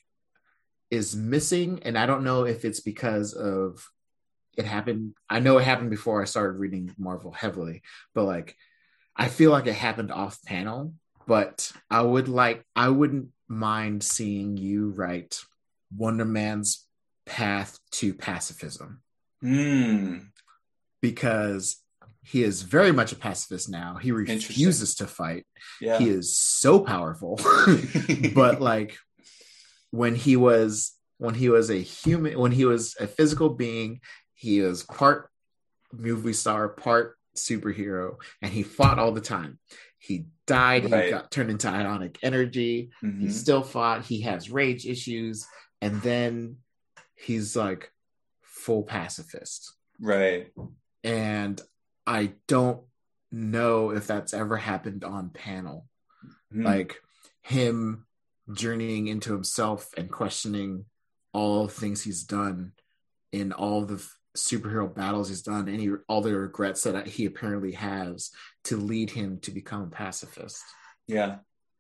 is 0.95 1.16
missing 1.16 1.80
and 1.82 1.99
i 1.99 2.07
don't 2.07 2.24
know 2.24 2.45
if 2.45 2.64
it's 2.64 2.80
because 2.80 3.32
of 3.32 3.86
it 4.57 4.64
happened 4.64 5.14
i 5.28 5.40
know 5.40 5.59
it 5.59 5.64
happened 5.64 5.90
before 5.90 6.22
i 6.22 6.24
started 6.24 6.59
reading 6.59 6.95
marvel 6.99 7.32
heavily 7.32 7.82
but 8.14 8.24
like 8.24 8.57
i 9.16 9.28
feel 9.28 9.51
like 9.51 9.66
it 9.66 9.74
happened 9.74 10.12
off 10.12 10.42
panel 10.45 10.95
but 11.26 11.72
i 11.90 12.01
would 12.01 12.28
like 12.28 12.64
i 12.76 12.88
wouldn't 12.88 13.28
mind 13.49 14.03
seeing 14.03 14.57
you 14.57 14.90
write 14.90 15.40
wonder 15.97 16.24
man's 16.24 16.86
path 17.26 17.78
to 17.92 18.14
pacifism. 18.14 19.01
Mm. 19.42 20.26
Because 21.01 21.76
he 22.22 22.42
is 22.42 22.62
very 22.62 22.92
much 22.92 23.12
a 23.12 23.16
pacifist 23.16 23.68
now. 23.68 23.97
He 23.97 24.12
refuses 24.12 24.95
to 24.97 25.07
fight. 25.07 25.47
Yeah. 25.80 25.99
He 25.99 26.09
is 26.09 26.36
so 26.36 26.80
powerful. 26.80 27.38
but 28.34 28.61
like 28.61 28.97
when 29.95 30.16
he 30.16 30.34
was 30.36 30.92
when 31.18 31.34
he 31.34 31.49
was 31.49 31.70
a 31.70 31.80
human 31.80 32.36
when 32.38 32.51
he 32.51 32.64
was 32.64 32.97
a 32.99 33.07
physical 33.07 33.49
being, 33.49 34.01
he 34.34 34.61
was 34.61 34.82
part 34.82 35.30
movie 35.92 36.32
star, 36.32 36.68
part 36.68 37.16
superhero, 37.36 38.16
and 38.42 38.53
he 38.53 38.64
fought 38.64 38.99
all 38.99 39.12
the 39.12 39.20
time. 39.20 39.59
He 39.99 40.26
died, 40.47 40.90
right. 40.90 41.05
he 41.05 41.11
got 41.11 41.30
turned 41.30 41.51
into 41.51 41.68
ionic 41.68 42.18
energy, 42.22 42.90
mm-hmm. 43.03 43.20
he 43.20 43.30
still 43.30 43.62
fought, 43.62 44.05
he 44.05 44.22
has 44.22 44.51
rage 44.51 44.84
issues, 44.84 45.47
and 45.80 46.03
then 46.03 46.57
he's 47.14 47.55
like 47.55 47.92
full 48.42 48.82
pacifist. 48.82 49.74
Right. 50.01 50.49
And 51.05 51.61
I 52.05 52.32
don't 52.49 52.80
know 53.30 53.90
if 53.90 54.09
that's 54.09 54.34
ever 54.34 54.57
happened 54.57 55.05
on 55.05 55.30
panel. 55.30 55.86
Mm. 56.53 56.64
Like 56.64 56.97
him 57.42 58.07
journeying 58.53 59.07
into 59.09 59.32
himself 59.32 59.88
and 59.97 60.11
questioning 60.11 60.84
all 61.32 61.68
things 61.68 62.03
he's 62.03 62.24
done 62.24 62.72
in 63.32 63.53
all 63.53 63.84
the 63.84 64.05
superhero 64.36 64.92
battles 64.92 65.28
he's 65.28 65.42
done 65.42 65.68
any 65.68 65.88
all 66.09 66.20
the 66.20 66.36
regrets 66.36 66.82
that 66.82 67.07
he 67.07 67.24
apparently 67.24 67.72
has 67.72 68.30
to 68.64 68.76
lead 68.76 69.11
him 69.11 69.38
to 69.38 69.53
become 69.53 69.82
a 69.82 69.86
pacifist 69.86 70.64
yeah 71.07 71.36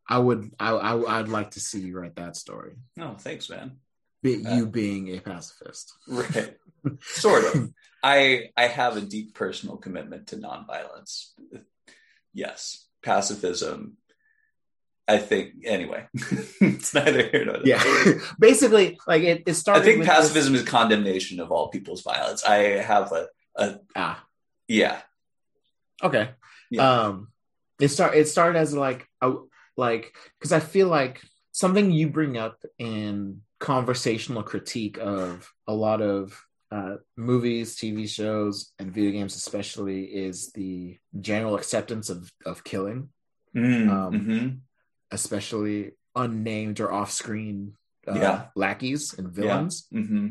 i 0.08 0.16
would 0.16 0.50
i, 0.60 0.70
I 0.70 1.18
i'd 1.18 1.28
like 1.28 1.52
to 1.52 1.60
see 1.60 1.80
you 1.80 1.98
write 1.98 2.14
that 2.16 2.36
story 2.36 2.74
oh 3.00 3.14
thanks 3.18 3.50
man 3.50 3.78
be, 4.24 4.44
uh, 4.44 4.56
you 4.56 4.66
being 4.66 5.14
a 5.14 5.20
pacifist. 5.20 5.92
Right. 6.08 6.56
sort 7.02 7.44
of. 7.54 7.70
I 8.02 8.48
I 8.56 8.66
have 8.66 8.96
a 8.96 9.02
deep 9.02 9.34
personal 9.34 9.76
commitment 9.76 10.28
to 10.28 10.36
nonviolence. 10.36 11.28
Yes. 12.32 12.88
Pacifism. 13.02 13.98
I 15.06 15.18
think 15.18 15.54
anyway. 15.64 16.06
it's 16.14 16.94
neither 16.94 17.28
here 17.28 17.44
nor 17.44 17.58
there. 17.58 17.66
Yeah. 17.66 18.14
Basically, 18.38 18.98
like 19.06 19.22
it, 19.22 19.42
it 19.46 19.54
started. 19.54 19.82
I 19.82 19.84
think 19.84 20.04
pacifism 20.04 20.52
this... 20.54 20.62
is 20.62 20.68
condemnation 20.68 21.40
of 21.40 21.52
all 21.52 21.68
people's 21.68 22.02
violence. 22.02 22.44
I 22.44 22.56
have 22.80 23.12
a, 23.12 23.28
a 23.56 23.80
ah 23.94 24.24
yeah. 24.68 25.00
Okay. 26.02 26.30
Yeah. 26.70 26.90
Um 26.90 27.28
it 27.80 27.88
start 27.88 28.14
it 28.14 28.28
started 28.28 28.58
as 28.58 28.74
like 28.74 29.06
a 29.20 29.34
like 29.76 30.14
because 30.38 30.52
I 30.52 30.60
feel 30.60 30.88
like 30.88 31.20
something 31.52 31.90
you 31.90 32.08
bring 32.08 32.38
up 32.38 32.62
in 32.78 33.42
conversational 33.60 34.42
critique 34.42 34.98
of 34.98 35.52
a 35.66 35.72
lot 35.72 36.02
of 36.02 36.38
uh, 36.70 36.96
movies, 37.16 37.76
TV 37.76 38.08
shows, 38.08 38.72
and 38.78 38.92
video 38.92 39.12
games, 39.12 39.36
especially, 39.36 40.04
is 40.04 40.50
the 40.52 40.98
general 41.20 41.54
acceptance 41.54 42.10
of 42.10 42.30
of 42.44 42.64
killing, 42.64 43.10
mm, 43.54 43.88
um, 43.88 44.12
mm-hmm. 44.12 44.48
Especially 45.14 45.92
unnamed 46.14 46.80
or 46.80 46.92
off 46.92 47.10
screen 47.10 47.74
uh, 48.06 48.14
yeah. 48.14 48.46
lackeys 48.54 49.14
and 49.16 49.28
villains. 49.28 49.86
Yeah. 49.90 50.00
Mm-hmm. 50.00 50.26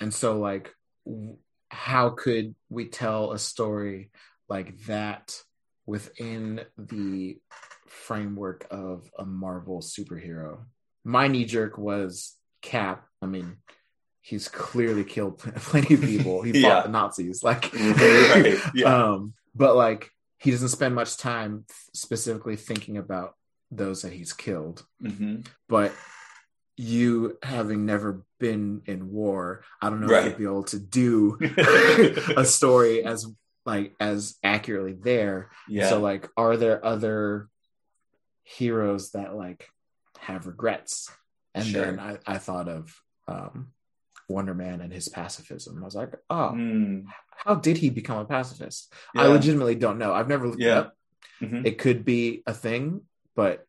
And 0.00 0.14
so, 0.14 0.38
like, 0.38 0.74
w- 1.04 1.36
how 1.68 2.10
could 2.10 2.54
we 2.70 2.86
tell 2.86 3.32
a 3.32 3.38
story 3.38 4.10
like 4.48 4.78
that 4.86 5.36
within 5.86 6.60
the 6.78 7.38
framework 7.88 8.66
of 8.70 9.10
a 9.18 9.26
Marvel 9.26 9.80
superhero? 9.80 10.60
My 11.04 11.28
knee 11.28 11.44
jerk 11.44 11.76
was 11.76 12.34
Cap, 12.62 13.04
I 13.22 13.26
mean, 13.26 13.58
he's 14.20 14.48
clearly 14.48 15.04
killed 15.04 15.38
plenty 15.56 15.94
of 15.94 16.00
people. 16.00 16.42
He 16.42 16.52
fought 16.62 16.68
yeah. 16.68 16.82
the 16.82 16.88
Nazis, 16.88 17.42
like, 17.42 17.72
right. 17.74 18.58
yeah. 18.74 19.12
um, 19.12 19.34
but 19.54 19.76
like 19.76 20.10
he 20.38 20.50
doesn't 20.50 20.68
spend 20.68 20.94
much 20.94 21.16
time 21.16 21.64
specifically 21.94 22.56
thinking 22.56 22.96
about 22.96 23.34
those 23.70 24.02
that 24.02 24.12
he's 24.12 24.32
killed. 24.32 24.84
Mm-hmm. 25.02 25.42
But 25.68 25.92
you 26.76 27.38
having 27.42 27.86
never 27.86 28.24
been 28.38 28.82
in 28.86 29.10
war, 29.10 29.64
I 29.82 29.90
don't 29.90 30.00
know 30.00 30.08
right. 30.08 30.26
if 30.26 30.32
you'd 30.32 30.38
be 30.38 30.44
able 30.44 30.64
to 30.64 30.78
do 30.78 31.38
a 32.36 32.44
story 32.44 33.04
as 33.04 33.26
like 33.66 33.94
as 34.00 34.36
accurately 34.42 34.94
there. 34.94 35.50
Yeah. 35.68 35.88
So 35.88 36.00
like, 36.00 36.28
are 36.36 36.56
there 36.56 36.84
other 36.84 37.48
heroes 38.44 39.10
that 39.10 39.34
like 39.34 39.68
have 40.18 40.46
regrets 40.46 41.10
and 41.54 41.66
sure. 41.66 41.84
then 41.84 41.98
I, 41.98 42.18
I 42.26 42.38
thought 42.38 42.68
of 42.68 43.02
um, 43.26 43.72
Wonder 44.28 44.54
Man 44.54 44.80
and 44.80 44.92
his 44.92 45.08
pacifism. 45.08 45.80
I 45.80 45.84
was 45.84 45.94
like, 45.94 46.14
oh, 46.30 46.52
mm. 46.54 47.04
how 47.36 47.54
did 47.56 47.78
he 47.78 47.90
become 47.90 48.18
a 48.18 48.24
pacifist? 48.24 48.92
Yeah. 49.14 49.22
I 49.22 49.26
legitimately 49.26 49.74
don't 49.74 49.98
know. 49.98 50.12
I've 50.12 50.28
never 50.28 50.46
looked 50.48 50.60
yeah. 50.60 50.68
it 50.68 50.78
up. 50.78 50.94
Mm-hmm. 51.42 51.66
It 51.66 51.78
could 51.78 52.04
be 52.04 52.42
a 52.46 52.54
thing, 52.54 53.02
but 53.38 53.64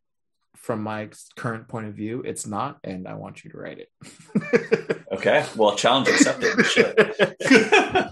from 0.56 0.82
my 0.82 1.10
current 1.36 1.68
point 1.68 1.86
of 1.86 1.94
view, 1.94 2.24
it's 2.26 2.48
not, 2.48 2.80
and 2.84 3.08
I 3.08 3.14
want 3.14 3.44
you 3.44 3.52
to 3.52 3.58
write 3.60 3.78
it. 3.78 4.98
okay, 5.12 5.46
well, 5.56 5.76
challenge 5.76 6.08
accepted. 6.08 6.56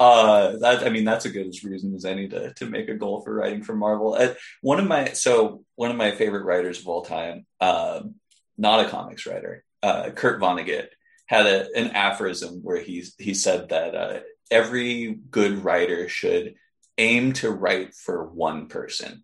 uh, 0.00 0.56
that 0.56 0.82
I 0.84 0.88
mean, 0.88 1.04
that's 1.04 1.24
a 1.24 1.30
good 1.30 1.46
as 1.46 1.62
reason 1.62 1.94
as 1.94 2.04
any 2.04 2.26
to 2.26 2.52
to 2.54 2.66
make 2.66 2.88
a 2.88 2.94
goal 2.94 3.20
for 3.20 3.32
writing 3.32 3.62
for 3.62 3.76
Marvel. 3.76 4.14
Uh, 4.14 4.34
one 4.62 4.80
of 4.80 4.88
my 4.88 5.12
so 5.12 5.62
one 5.76 5.92
of 5.92 5.96
my 5.96 6.10
favorite 6.10 6.44
writers 6.44 6.80
of 6.80 6.88
all 6.88 7.02
time, 7.02 7.46
um, 7.60 8.16
not 8.58 8.84
a 8.84 8.88
comics 8.88 9.26
writer, 9.26 9.62
uh, 9.84 10.10
Kurt 10.10 10.40
Vonnegut, 10.40 10.88
had 11.26 11.46
a, 11.46 11.68
an 11.76 11.92
aphorism 11.92 12.64
where 12.64 12.80
he 12.80 13.04
he 13.16 13.32
said 13.32 13.68
that 13.68 13.94
uh, 13.94 14.20
every 14.50 15.20
good 15.30 15.62
writer 15.62 16.08
should 16.08 16.56
aim 16.98 17.32
to 17.34 17.48
write 17.52 17.94
for 17.94 18.26
one 18.26 18.66
person. 18.66 19.22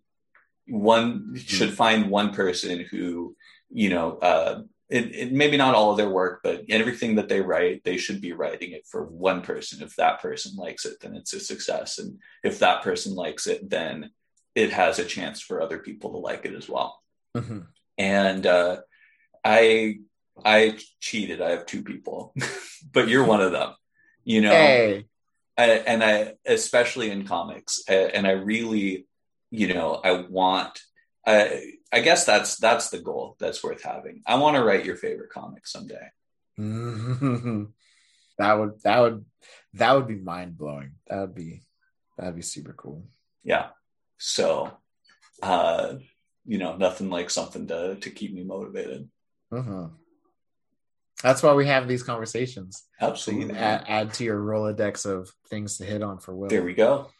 One 0.67 1.19
mm-hmm. 1.19 1.35
should 1.35 1.73
find 1.73 2.09
one 2.09 2.33
person 2.33 2.79
who, 2.79 3.35
you 3.69 3.89
know, 3.89 4.17
uh, 4.17 4.61
it, 4.89 5.15
it, 5.15 5.31
maybe 5.31 5.57
not 5.57 5.73
all 5.73 5.91
of 5.91 5.97
their 5.97 6.09
work, 6.09 6.41
but 6.43 6.65
everything 6.69 7.15
that 7.15 7.27
they 7.27 7.41
write, 7.41 7.83
they 7.83 7.97
should 7.97 8.21
be 8.21 8.33
writing 8.33 8.71
it 8.71 8.85
for 8.85 9.05
one 9.05 9.41
person. 9.41 9.81
If 9.81 9.95
that 9.95 10.21
person 10.21 10.55
likes 10.55 10.85
it, 10.85 10.99
then 11.01 11.15
it's 11.15 11.33
a 11.33 11.39
success, 11.39 11.97
and 11.97 12.19
if 12.43 12.59
that 12.59 12.83
person 12.83 13.15
likes 13.15 13.47
it, 13.47 13.69
then 13.69 14.11
it 14.55 14.71
has 14.71 14.99
a 14.99 15.05
chance 15.05 15.41
for 15.41 15.61
other 15.61 15.79
people 15.79 16.11
to 16.11 16.17
like 16.17 16.45
it 16.45 16.53
as 16.53 16.69
well. 16.69 17.01
Mm-hmm. 17.35 17.61
And 17.97 18.45
uh, 18.45 18.81
I 19.43 19.99
I 20.43 20.77
cheated. 20.99 21.41
I 21.41 21.51
have 21.51 21.65
two 21.65 21.83
people, 21.83 22.33
but 22.91 23.07
you're 23.07 23.25
one 23.25 23.41
of 23.41 23.51
them. 23.51 23.73
You 24.23 24.41
know, 24.41 24.51
hey, 24.51 25.05
I, 25.57 25.63
and 25.63 26.03
I 26.03 26.33
especially 26.45 27.11
in 27.11 27.25
comics, 27.25 27.83
and 27.87 28.25
I 28.25 28.31
really, 28.31 29.05
you 29.53 29.71
know, 29.71 30.01
I 30.03 30.25
want. 30.29 30.79
I 31.25 31.73
I 31.91 31.99
guess 32.01 32.25
that's 32.25 32.57
that's 32.57 32.89
the 32.89 32.99
goal 32.99 33.37
that's 33.39 33.63
worth 33.63 33.83
having. 33.83 34.23
I 34.25 34.35
want 34.35 34.57
to 34.57 34.63
write 34.63 34.83
your 34.83 34.97
favorite 34.97 35.29
comic 35.29 35.67
someday. 35.67 36.07
that 36.57 37.67
would 38.39 38.81
that 38.83 38.99
would 38.99 39.25
that 39.75 39.93
would 39.93 40.07
be 40.07 40.15
mind 40.15 40.57
blowing. 40.57 40.93
That 41.07 41.21
would 41.21 41.35
be 41.35 41.61
that'd 42.17 42.35
be 42.35 42.41
super 42.41 42.73
cool. 42.73 43.05
Yeah. 43.43 43.67
So, 44.17 44.71
uh, 45.43 45.95
you 46.45 46.57
know, 46.57 46.75
nothing 46.75 47.11
like 47.11 47.29
something 47.29 47.67
to 47.67 47.95
to 47.95 48.09
keep 48.09 48.33
me 48.33 48.43
motivated. 48.43 49.07
Uh-huh. 49.51 49.89
That's 51.21 51.43
why 51.43 51.53
we 51.53 51.67
have 51.67 51.87
these 51.87 52.03
conversations. 52.03 52.83
Absolutely. 52.99 53.53
So 53.53 53.59
add, 53.59 53.85
add, 53.87 54.13
to 54.15 54.23
your 54.25 54.39
Rolodex 54.39 55.05
of 55.05 55.31
things 55.47 55.77
to 55.77 55.85
hit 55.85 56.01
on 56.01 56.17
for 56.17 56.35
Will. 56.35 56.49
There 56.49 56.63
we 56.63 56.73
go. 56.73 57.11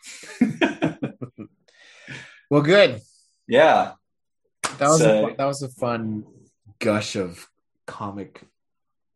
well, 2.54 2.62
good. 2.62 3.02
Yeah. 3.48 3.94
That 4.78 4.90
was 4.90 5.00
so, 5.00 5.28
a, 5.28 5.36
that 5.36 5.46
was 5.46 5.64
a 5.64 5.70
fun 5.70 6.24
gush 6.78 7.16
of 7.16 7.50
comic 7.88 8.44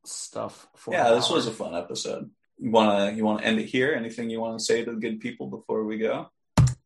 stuff. 0.03 0.67
For 0.75 0.91
yeah, 0.91 1.11
this 1.11 1.29
was 1.29 1.45
a 1.45 1.51
fun 1.51 1.75
episode. 1.75 2.31
You 2.57 2.71
wanna 2.71 3.11
you 3.11 3.23
wanna 3.23 3.43
end 3.43 3.59
it 3.59 3.67
here? 3.67 3.93
Anything 3.93 4.31
you 4.31 4.41
want 4.41 4.57
to 4.57 4.65
say 4.65 4.83
to 4.83 4.91
the 4.91 4.97
good 4.97 5.19
people 5.19 5.51
before 5.51 5.83
we 5.83 5.99
go? 5.99 6.31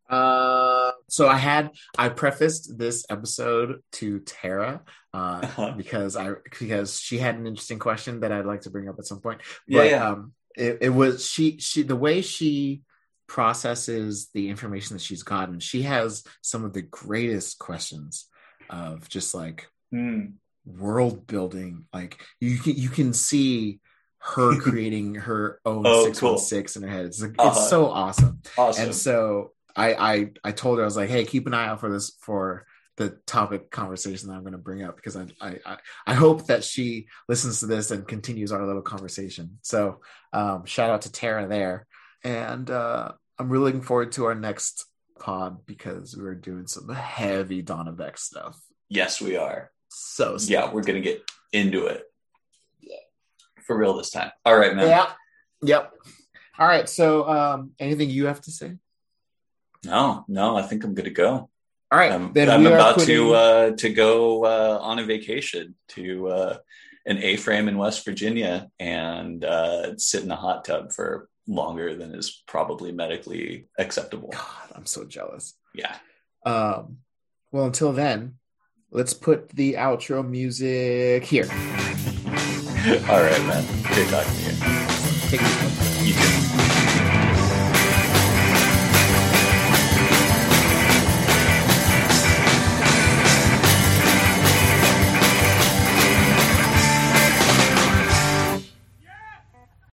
Uh, 0.09 0.91
so 1.07 1.29
I 1.29 1.37
had 1.37 1.71
I 1.97 2.09
prefaced 2.09 2.77
this 2.77 3.05
episode 3.09 3.81
to 3.93 4.19
Tara 4.19 4.81
uh, 5.13 5.39
uh-huh. 5.43 5.75
because 5.77 6.17
I 6.17 6.33
because 6.59 6.99
she 6.99 7.17
had 7.17 7.35
an 7.35 7.47
interesting 7.47 7.79
question 7.79 8.19
that 8.19 8.33
I'd 8.33 8.45
like 8.45 8.63
to 8.63 8.69
bring 8.69 8.89
up 8.89 8.95
at 8.99 9.05
some 9.05 9.21
point. 9.21 9.39
But, 9.69 9.73
yeah, 9.73 9.83
yeah. 9.83 10.09
Um, 10.09 10.33
it, 10.57 10.79
it 10.81 10.89
was 10.89 11.25
she 11.25 11.59
she 11.59 11.83
the 11.83 11.95
way 11.95 12.21
she 12.21 12.81
processes 13.31 14.27
the 14.33 14.49
information 14.49 14.93
that 14.93 15.01
she's 15.01 15.23
gotten. 15.23 15.61
She 15.61 15.83
has 15.83 16.25
some 16.41 16.65
of 16.65 16.73
the 16.73 16.81
greatest 16.81 17.59
questions 17.59 18.27
of 18.69 19.07
just 19.07 19.33
like 19.33 19.69
mm. 19.93 20.33
world 20.65 21.27
building. 21.27 21.85
Like 21.93 22.19
you 22.41 22.57
can 22.57 22.75
you 22.75 22.89
can 22.89 23.13
see 23.13 23.79
her 24.19 24.59
creating 24.59 25.15
her 25.15 25.61
own 25.63 25.83
oh, 25.87 26.03
616 26.03 26.81
cool. 26.81 26.83
in 26.83 26.91
her 26.91 26.97
head. 26.97 27.05
It's, 27.05 27.21
it's 27.21 27.39
uh-huh. 27.39 27.53
so 27.53 27.89
awesome. 27.89 28.41
Awesome. 28.57 28.83
And 28.83 28.93
so 28.93 29.53
I, 29.77 29.93
I 29.93 30.31
I 30.43 30.51
told 30.51 30.79
her 30.79 30.83
I 30.83 30.85
was 30.85 30.97
like, 30.97 31.09
hey, 31.09 31.23
keep 31.23 31.47
an 31.47 31.53
eye 31.53 31.67
out 31.67 31.79
for 31.79 31.89
this 31.89 32.11
for 32.19 32.65
the 32.97 33.17
topic 33.25 33.71
conversation 33.71 34.27
that 34.27 34.35
I'm 34.35 34.41
going 34.41 34.51
to 34.51 34.57
bring 34.57 34.83
up 34.83 34.97
because 34.97 35.15
I, 35.15 35.27
I 35.39 35.77
I 36.05 36.13
hope 36.15 36.47
that 36.47 36.65
she 36.65 37.07
listens 37.29 37.61
to 37.61 37.67
this 37.67 37.91
and 37.91 38.05
continues 38.05 38.51
our 38.51 38.67
little 38.67 38.81
conversation. 38.81 39.59
So 39.61 40.01
um, 40.33 40.65
shout 40.65 40.89
out 40.89 41.03
to 41.03 41.11
Tara 41.13 41.47
there, 41.47 41.87
and 42.25 42.69
uh, 42.69 43.13
I'm 43.41 43.49
really 43.49 43.65
looking 43.65 43.81
forward 43.81 44.11
to 44.13 44.25
our 44.25 44.35
next 44.35 44.85
pod 45.19 45.65
because 45.65 46.15
we're 46.15 46.35
doing 46.35 46.67
some 46.67 46.89
heavy 46.89 47.65
X 47.67 48.23
stuff. 48.23 48.61
Yes, 48.87 49.19
we 49.19 49.35
are. 49.35 49.71
So 49.89 50.37
yeah, 50.41 50.71
we're 50.71 50.83
gonna 50.83 51.01
get 51.01 51.23
into 51.51 51.87
it. 51.87 52.03
Yeah, 52.79 52.97
for 53.65 53.75
real 53.75 53.97
this 53.97 54.11
time. 54.11 54.31
All 54.45 54.55
right, 54.55 54.75
man. 54.75 54.87
Yeah. 54.87 55.11
Yep. 55.63 55.93
All 56.59 56.67
right. 56.67 56.87
So, 56.87 57.27
um, 57.27 57.71
anything 57.79 58.11
you 58.11 58.27
have 58.27 58.41
to 58.41 58.51
say? 58.51 58.77
No, 59.83 60.23
no, 60.27 60.55
I 60.55 60.61
think 60.61 60.83
I'm 60.83 60.93
good 60.93 61.05
to 61.05 61.11
go. 61.11 61.49
All 61.91 61.99
right, 61.99 62.11
I'm, 62.11 62.31
I'm 62.37 62.67
about 62.67 62.99
to 62.99 63.33
uh, 63.33 63.71
to 63.77 63.89
go 63.89 64.45
uh, 64.45 64.77
on 64.81 64.99
a 64.99 65.03
vacation 65.03 65.73
to 65.89 66.27
uh, 66.27 66.57
an 67.07 67.17
A-frame 67.17 67.67
in 67.67 67.77
West 67.77 68.05
Virginia 68.05 68.69
and 68.79 69.43
uh, 69.43 69.97
sit 69.97 70.23
in 70.23 70.29
a 70.29 70.35
hot 70.35 70.63
tub 70.63 70.93
for 70.93 71.27
longer 71.51 71.95
than 71.95 72.15
is 72.15 72.41
probably 72.47 72.91
medically 72.91 73.67
acceptable. 73.77 74.29
God, 74.29 74.71
I'm 74.73 74.85
so 74.85 75.05
jealous. 75.05 75.53
Yeah. 75.75 75.95
Um, 76.45 76.97
well, 77.51 77.65
until 77.65 77.91
then, 77.91 78.35
let's 78.89 79.13
put 79.13 79.49
the 79.49 79.73
outro 79.73 80.27
music 80.27 81.25
here. 81.25 81.45
All 83.09 83.21
right, 83.21 83.45
man. 83.45 83.65
Good 83.93 84.07
talking 84.07 84.33
to 84.33 84.41
you. 84.41 84.55
Take 85.29 85.41
it. 85.43 86.07
You 86.07 86.13
too. 86.13 86.80